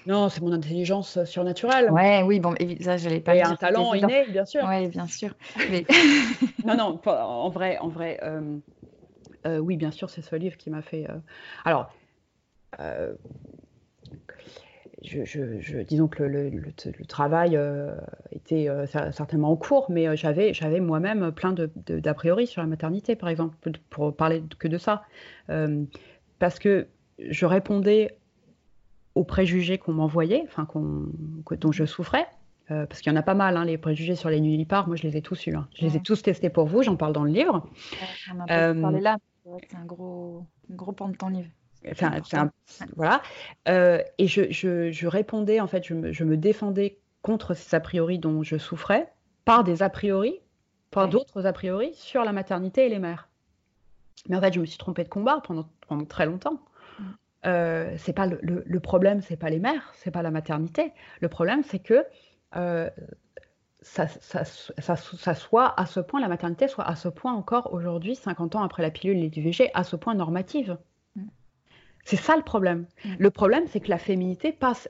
Non, 0.07 0.27
c'est 0.27 0.41
mon 0.41 0.51
intelligence 0.51 1.23
surnaturelle. 1.23 1.91
Ouais, 1.91 2.23
oui, 2.23 2.39
bon, 2.39 2.55
ça, 2.81 2.97
j'allais 2.97 3.19
pas. 3.21 3.35
Et 3.35 3.41
un 3.41 3.55
talent 3.55 3.93
inné, 3.93 4.25
bien 4.29 4.45
sûr. 4.45 4.61
Oui, 4.67 4.87
bien 4.87 5.07
sûr. 5.07 5.33
non, 6.65 6.75
non, 6.75 7.01
en 7.05 7.49
vrai, 7.49 7.77
en 7.77 7.89
vrai, 7.89 8.19
euh, 8.23 8.57
euh, 9.45 9.59
oui, 9.59 9.77
bien 9.77 9.91
sûr, 9.91 10.09
c'est 10.09 10.21
ce 10.21 10.35
livre 10.35 10.57
qui 10.57 10.69
m'a 10.69 10.81
fait. 10.81 11.09
Euh, 11.09 11.17
alors, 11.63 11.93
je, 15.07 15.81
disons 15.83 16.07
que 16.07 16.23
le, 16.23 16.51
travail 17.07 17.59
était 18.31 18.67
certainement 19.11 19.51
en 19.51 19.55
cours, 19.55 19.89
mais 19.89 20.15
j'avais, 20.15 20.53
j'avais 20.53 20.79
moi-même 20.79 21.31
plein 21.31 21.53
de, 21.53 21.69
d'a 21.87 22.13
priori 22.13 22.47
sur 22.47 22.61
la 22.61 22.67
maternité, 22.67 23.15
par 23.15 23.29
exemple, 23.29 23.57
pour 23.89 24.15
parler 24.15 24.43
que 24.59 24.67
de 24.67 24.77
ça, 24.77 25.03
parce 26.39 26.59
que 26.59 26.87
je 27.19 27.45
répondais 27.45 28.17
aux 29.15 29.23
préjugés 29.23 29.77
qu'on 29.77 29.93
m'envoyait, 29.93 30.43
enfin 30.45 30.67
dont 31.59 31.71
je 31.71 31.85
souffrais, 31.85 32.27
euh, 32.69 32.85
parce 32.85 33.01
qu'il 33.01 33.11
y 33.11 33.15
en 33.15 33.19
a 33.19 33.23
pas 33.23 33.33
mal, 33.33 33.57
hein, 33.57 33.65
les 33.65 33.77
préjugés 33.77 34.15
sur 34.15 34.29
les 34.29 34.41
nullipares, 34.41 34.87
moi 34.87 34.95
je 34.95 35.03
les 35.03 35.17
ai 35.17 35.21
tous 35.21 35.47
eus. 35.47 35.55
Hein. 35.55 35.67
Je 35.73 35.85
les 35.85 35.95
ai 35.97 36.01
tous 36.01 36.21
testés 36.21 36.49
pour 36.49 36.67
vous, 36.67 36.83
j'en 36.83 36.97
parle 36.97 37.13
dans 37.13 37.23
le 37.23 37.31
livre. 37.31 37.67
on 38.33 38.39
a 38.41 38.69
euh, 38.69 38.81
parlé 38.81 38.99
là, 38.99 39.17
c'est 39.69 39.77
un 39.77 39.85
gros, 39.85 40.45
gros 40.69 40.91
pan 40.91 41.09
de 41.09 41.15
ton 41.15 41.29
livre. 41.29 41.49
Voilà. 42.95 43.21
Euh, 43.67 44.01
et 44.17 44.27
je, 44.27 44.51
je, 44.51 45.07
répondais, 45.07 45.59
en 45.59 45.67
fait, 45.67 45.85
je 45.85 45.93
me, 45.93 46.11
je 46.11 46.23
me, 46.23 46.37
défendais 46.37 46.97
contre 47.21 47.53
ces 47.53 47.75
a 47.75 47.79
priori 47.79 48.19
dont 48.19 48.43
je 48.43 48.57
souffrais 48.57 49.11
par 49.45 49.63
des 49.63 49.83
a 49.83 49.89
priori, 49.89 50.39
par 50.91 51.07
d'autres 51.07 51.45
a 51.45 51.53
priori 51.53 51.93
sur 51.93 52.23
la 52.23 52.33
maternité 52.33 52.85
et 52.85 52.89
les 52.89 52.99
mères. 52.99 53.29
Mais 54.27 54.35
en 54.35 54.41
fait, 54.41 54.53
je 54.53 54.59
me 54.59 54.65
suis 54.65 54.77
trompée 54.77 55.03
de 55.03 55.09
combat 55.09 55.41
pendant, 55.43 55.69
pendant 55.87 56.05
très 56.05 56.25
longtemps. 56.25 56.59
Euh, 57.45 57.93
c'est 57.97 58.13
pas 58.13 58.25
le, 58.25 58.39
le, 58.41 58.79
problème, 58.79 59.21
c'est 59.21 59.37
pas 59.37 59.49
les 59.49 59.59
mères, 59.59 59.93
c'est 59.93 60.11
pas 60.11 60.21
la 60.21 60.31
maternité. 60.31 60.91
Le 61.21 61.29
problème, 61.29 61.63
c'est 61.63 61.79
que 61.79 62.05
euh, 62.55 62.89
ça, 63.81 64.07
soit 65.35 65.79
à 65.79 65.85
ce 65.85 65.99
point, 65.99 66.19
la 66.19 66.27
maternité 66.27 66.67
soit 66.67 66.85
à 66.85 66.95
ce 66.95 67.07
point 67.07 67.33
encore 67.33 67.73
aujourd'hui, 67.73 68.15
50 68.15 68.55
ans 68.55 68.63
après 68.63 68.81
la 68.81 68.91
pilule 68.91 69.17
et 69.17 69.29
l'IVG, 69.29 69.71
à 69.73 69.83
ce 69.83 69.95
point 69.95 70.15
normative. 70.15 70.77
C'est 72.07 72.15
ça 72.15 72.37
le 72.37 72.41
problème. 72.41 72.85
Mm. 73.03 73.09
Le 73.19 73.29
problème, 73.31 73.65
c'est 73.67 73.81
que 73.81 73.89
la 73.89 73.97
féminité 73.97 74.53
passe, 74.53 74.87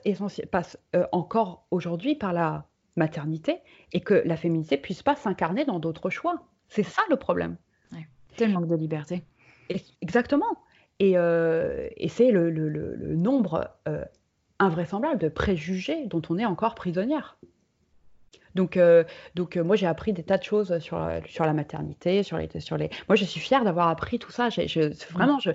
passe 0.52 0.78
euh, 0.94 1.04
encore 1.10 1.66
aujourd'hui 1.72 2.14
par 2.14 2.32
la 2.32 2.64
maternité 2.94 3.56
et 3.92 4.00
que 4.00 4.22
la 4.24 4.36
féminité 4.36 4.76
puisse 4.76 5.02
pas 5.02 5.16
s'incarner 5.16 5.64
dans 5.64 5.80
d'autres 5.80 6.10
choix. 6.10 6.40
C'est 6.68 6.84
ça 6.84 7.02
le 7.10 7.16
problème. 7.16 7.56
C'est 8.36 8.46
le 8.46 8.52
manque 8.52 8.68
de 8.68 8.76
liberté. 8.76 9.24
exactement. 10.00 10.46
Euh, 11.02 11.88
et, 11.96 12.08
c'est 12.08 12.30
le, 12.30 13.16
nombre 13.16 13.68
euh, 13.88 14.04
invraisemblable 14.60 15.18
de 15.18 15.28
préjugés 15.28 16.06
dont 16.06 16.22
on 16.30 16.38
est 16.38 16.44
encore 16.44 16.76
prisonnière. 16.76 17.36
Donc, 18.54 18.76
euh, 18.76 19.04
donc 19.34 19.56
moi, 19.56 19.76
j'ai 19.76 19.86
appris 19.86 20.12
des 20.12 20.22
tas 20.22 20.38
de 20.38 20.42
choses 20.42 20.78
sur, 20.78 20.98
sur 21.26 21.44
la 21.44 21.52
maternité, 21.52 22.22
sur 22.22 22.38
les, 22.38 22.48
sur 22.60 22.76
les... 22.76 22.90
Moi, 23.08 23.16
je 23.16 23.24
suis 23.24 23.40
fière 23.40 23.64
d'avoir 23.64 23.88
appris 23.88 24.18
tout 24.18 24.30
ça. 24.30 24.48
Je, 24.50 24.92
vraiment, 25.12 25.38
je, 25.38 25.50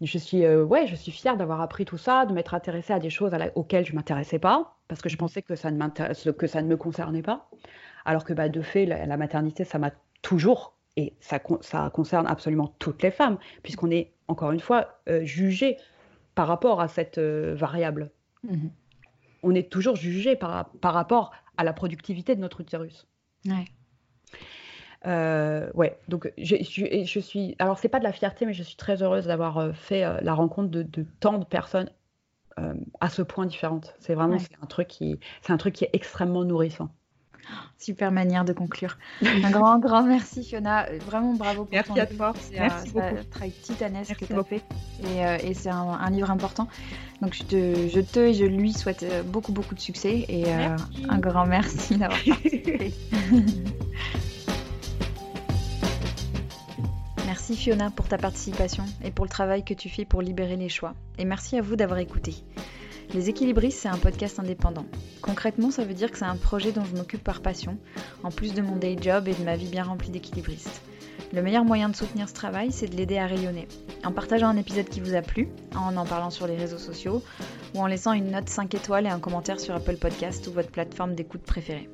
je, 0.00 0.18
suis, 0.18 0.46
ouais, 0.46 0.86
je 0.86 0.94
suis 0.94 1.12
fière 1.12 1.36
d'avoir 1.36 1.60
appris 1.60 1.84
tout 1.84 1.98
ça, 1.98 2.26
de 2.26 2.32
m'être 2.32 2.54
intéressée 2.54 2.92
à 2.92 2.98
des 2.98 3.10
choses 3.10 3.32
auxquelles 3.54 3.84
je 3.84 3.92
ne 3.92 3.96
m'intéressais 3.96 4.38
pas, 4.38 4.76
parce 4.88 5.02
que 5.02 5.08
je 5.08 5.16
pensais 5.16 5.42
que 5.42 5.56
ça 5.56 5.70
ne, 5.70 6.32
que 6.32 6.46
ça 6.46 6.62
ne 6.62 6.68
me 6.68 6.76
concernait 6.76 7.22
pas. 7.22 7.48
Alors 8.04 8.24
que 8.24 8.32
bah, 8.32 8.48
de 8.48 8.62
fait, 8.62 8.86
la, 8.86 9.16
maternité, 9.16 9.64
ça 9.64 9.78
m'a 9.78 9.90
toujours, 10.22 10.74
et 10.96 11.14
ça, 11.20 11.40
ça 11.60 11.90
concerne 11.92 12.26
absolument 12.26 12.74
toutes 12.78 13.02
les 13.02 13.10
femmes, 13.10 13.38
puisqu'on 13.62 13.90
est 13.90 14.12
encore 14.28 14.52
une 14.52 14.60
fois, 14.60 15.00
euh, 15.08 15.24
jugé 15.24 15.78
par 16.34 16.46
rapport 16.46 16.80
à 16.80 16.88
cette 16.88 17.18
euh, 17.18 17.54
variable. 17.56 18.10
Mhm. 18.44 18.70
On 19.42 19.54
est 19.54 19.70
toujours 19.70 19.96
jugé 19.96 20.36
par, 20.36 20.70
par, 20.80 20.94
rapport 20.94 21.32
à 21.56 21.64
la 21.64 21.72
productivité 21.72 22.34
de 22.34 22.40
notre 22.40 22.60
utérus. 22.60 23.06
Ouais. 23.46 23.64
Euh, 25.06 25.70
ouais, 25.74 25.98
donc 26.08 26.32
je, 26.38 26.56
je, 27.04 27.20
suis. 27.20 27.54
Alors, 27.58 27.78
c'est 27.78 27.88
pas 27.88 28.00
de 28.00 28.04
la 28.04 28.12
fierté, 28.12 28.46
mais 28.46 28.52
je 28.52 28.62
suis 28.62 28.76
très 28.76 29.02
heureuse 29.02 29.26
d'avoir 29.26 29.74
fait 29.76 30.02
la 30.22 30.34
rencontre 30.34 30.70
de, 30.70 30.82
de, 30.82 31.06
tant 31.20 31.38
de 31.38 31.44
personnes 31.44 31.90
à 33.00 33.08
ce 33.08 33.22
point 33.22 33.46
différentes. 33.46 33.94
C'est 34.00 34.14
vraiment 34.14 34.38
un 34.60 34.66
truc 34.66 34.88
qui, 34.88 35.20
c'est 35.42 35.52
un 35.52 35.56
truc 35.56 35.74
qui 35.74 35.84
est 35.84 35.90
extrêmement 35.92 36.44
nourrissant. 36.44 36.90
Super 37.78 38.10
manière 38.12 38.44
de 38.44 38.52
conclure. 38.52 38.98
Un 39.22 39.50
grand, 39.50 39.78
grand 39.78 40.02
merci 40.02 40.44
Fiona. 40.44 40.86
Vraiment 41.06 41.34
bravo 41.34 41.64
pour 41.64 41.72
merci 41.72 41.90
ton 41.90 41.96
effort. 41.96 42.34
C'est 42.40 42.58
un, 42.58 42.68
travail 43.30 43.52
titanesque 43.62 44.16
que 44.16 44.24
tu 44.24 44.34
as 44.34 44.44
fait. 44.44 44.62
Et, 45.04 45.24
euh, 45.24 45.38
et 45.42 45.54
c'est 45.54 45.70
un, 45.70 46.10
livre 46.10 46.30
important. 46.30 46.68
Donc 47.22 47.34
je 47.34 47.42
te, 47.42 47.88
je 47.88 48.00
te 48.00 48.18
et 48.20 48.34
je 48.34 48.44
lui 48.44 48.72
souhaite 48.72 49.02
euh, 49.02 49.22
beaucoup, 49.22 49.52
beaucoup 49.52 49.74
de 49.74 49.80
succès. 49.80 50.24
Et 50.28 50.44
euh, 50.46 50.76
un 51.08 51.18
grand 51.18 51.46
merci 51.46 51.96
d'avoir 51.96 52.18
participé. 52.22 52.92
Merci 57.26 57.56
Fiona 57.56 57.90
pour 57.90 58.08
ta 58.08 58.18
participation 58.18 58.84
et 59.04 59.10
pour 59.10 59.24
le 59.24 59.30
travail 59.30 59.62
que 59.64 59.74
tu 59.74 59.88
fais 59.88 60.04
pour 60.04 60.22
libérer 60.22 60.56
les 60.56 60.68
choix. 60.68 60.94
Et 61.18 61.24
merci 61.24 61.56
à 61.56 61.62
vous 61.62 61.76
d'avoir 61.76 61.98
écouté. 61.98 62.34
Les 63.14 63.30
équilibristes, 63.30 63.78
c'est 63.78 63.88
un 63.88 63.96
podcast 63.96 64.38
indépendant. 64.38 64.84
Concrètement, 65.22 65.70
ça 65.70 65.82
veut 65.84 65.94
dire 65.94 66.10
que 66.10 66.18
c'est 66.18 66.26
un 66.26 66.36
projet 66.36 66.72
dont 66.72 66.84
je 66.84 66.94
m'occupe 66.94 67.24
par 67.24 67.40
passion, 67.40 67.78
en 68.22 68.30
plus 68.30 68.52
de 68.52 68.60
mon 68.60 68.76
day 68.76 68.98
job 69.00 69.28
et 69.28 69.34
de 69.34 69.42
ma 69.44 69.56
vie 69.56 69.68
bien 69.68 69.84
remplie 69.84 70.10
d'équilibristes. 70.10 70.82
Le 71.32 71.40
meilleur 71.40 71.64
moyen 71.64 71.88
de 71.88 71.96
soutenir 71.96 72.28
ce 72.28 72.34
travail, 72.34 72.70
c'est 72.70 72.86
de 72.86 72.96
l'aider 72.96 73.16
à 73.16 73.26
rayonner. 73.26 73.66
En 74.04 74.12
partageant 74.12 74.48
un 74.48 74.58
épisode 74.58 74.90
qui 74.90 75.00
vous 75.00 75.14
a 75.14 75.22
plu, 75.22 75.48
en 75.74 75.96
en 75.96 76.04
parlant 76.04 76.28
sur 76.28 76.46
les 76.46 76.56
réseaux 76.56 76.78
sociaux, 76.78 77.22
ou 77.74 77.80
en 77.80 77.86
laissant 77.86 78.12
une 78.12 78.30
note 78.30 78.50
5 78.50 78.74
étoiles 78.74 79.06
et 79.06 79.10
un 79.10 79.20
commentaire 79.20 79.58
sur 79.58 79.74
Apple 79.74 79.96
Podcast 79.96 80.46
ou 80.46 80.52
votre 80.52 80.70
plateforme 80.70 81.14
d'écoute 81.14 81.42
préférée. 81.42 81.88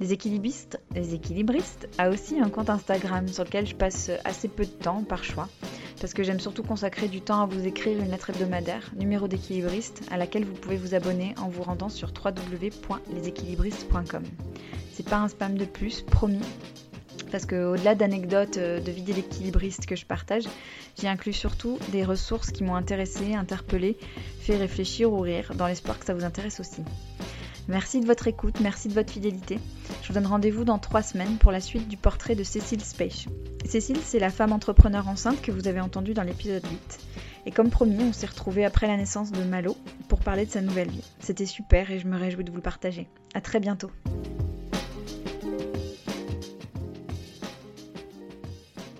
Les 0.00 0.12
équilibristes, 0.12 0.80
les 0.94 1.14
équilibristes 1.14 1.88
a 1.96 2.10
aussi 2.10 2.38
un 2.38 2.50
compte 2.50 2.68
Instagram 2.68 3.26
sur 3.26 3.44
lequel 3.44 3.66
je 3.66 3.74
passe 3.74 4.10
assez 4.24 4.48
peu 4.48 4.64
de 4.64 4.70
temps 4.70 5.02
par 5.02 5.24
choix, 5.24 5.48
parce 6.00 6.14
que 6.14 6.22
j'aime 6.22 6.40
surtout 6.40 6.62
consacrer 6.62 7.08
du 7.08 7.20
temps 7.20 7.42
à 7.42 7.46
vous 7.46 7.66
écrire 7.66 7.98
une 7.98 8.10
lettre 8.10 8.30
hebdomadaire, 8.30 8.90
numéro 8.96 9.28
d'équilibriste, 9.28 10.02
à 10.10 10.16
laquelle 10.16 10.44
vous 10.44 10.54
pouvez 10.54 10.76
vous 10.76 10.94
abonner 10.94 11.34
en 11.40 11.48
vous 11.48 11.62
rendant 11.62 11.88
sur 11.88 12.12
www.leséquilibristes.com. 12.12 14.22
C'est 14.92 15.08
pas 15.08 15.18
un 15.18 15.28
spam 15.28 15.56
de 15.56 15.64
plus, 15.64 16.02
promis, 16.02 16.40
parce 17.30 17.46
qu'au-delà 17.46 17.94
d'anecdotes 17.94 18.58
euh, 18.58 18.80
de 18.80 18.90
vie 18.90 19.02
d'équilibriste 19.02 19.86
que 19.86 19.96
je 19.96 20.04
partage, 20.04 20.44
j'y 20.98 21.08
inclus 21.08 21.32
surtout 21.32 21.78
des 21.90 22.04
ressources 22.04 22.50
qui 22.50 22.62
m'ont 22.62 22.76
intéressé, 22.76 23.34
interpellé, 23.34 23.96
fait 24.40 24.56
réfléchir 24.56 25.12
ou 25.12 25.20
rire, 25.20 25.52
dans 25.54 25.66
l'espoir 25.66 25.98
que 25.98 26.04
ça 26.04 26.14
vous 26.14 26.24
intéresse 26.24 26.60
aussi. 26.60 26.82
Merci 27.68 28.00
de 28.00 28.06
votre 28.06 28.26
écoute, 28.26 28.60
merci 28.60 28.88
de 28.88 28.94
votre 28.94 29.12
fidélité. 29.12 29.58
Je 30.02 30.08
vous 30.08 30.14
donne 30.14 30.26
rendez-vous 30.26 30.64
dans 30.64 30.78
trois 30.78 31.02
semaines 31.02 31.36
pour 31.38 31.52
la 31.52 31.60
suite 31.60 31.88
du 31.88 31.96
portrait 31.96 32.34
de 32.34 32.42
Cécile 32.42 32.82
Speich. 32.82 33.28
Cécile, 33.64 33.98
c'est 34.02 34.18
la 34.18 34.30
femme 34.30 34.52
entrepreneur 34.52 35.06
enceinte 35.06 35.40
que 35.40 35.52
vous 35.52 35.68
avez 35.68 35.80
entendue 35.80 36.14
dans 36.14 36.24
l'épisode 36.24 36.66
8. 36.66 37.00
Et 37.46 37.50
comme 37.52 37.70
promis, 37.70 38.02
on 38.02 38.12
s'est 38.12 38.26
retrouvés 38.26 38.64
après 38.64 38.88
la 38.88 38.96
naissance 38.96 39.30
de 39.30 39.42
Malo 39.44 39.76
pour 40.08 40.20
parler 40.20 40.46
de 40.46 40.50
sa 40.50 40.60
nouvelle 40.60 40.90
vie. 40.90 41.04
C'était 41.20 41.46
super 41.46 41.90
et 41.90 41.98
je 41.98 42.06
me 42.06 42.18
réjouis 42.18 42.44
de 42.44 42.50
vous 42.50 42.56
le 42.56 42.62
partager. 42.62 43.08
A 43.34 43.40
très 43.40 43.60
bientôt. 43.60 43.90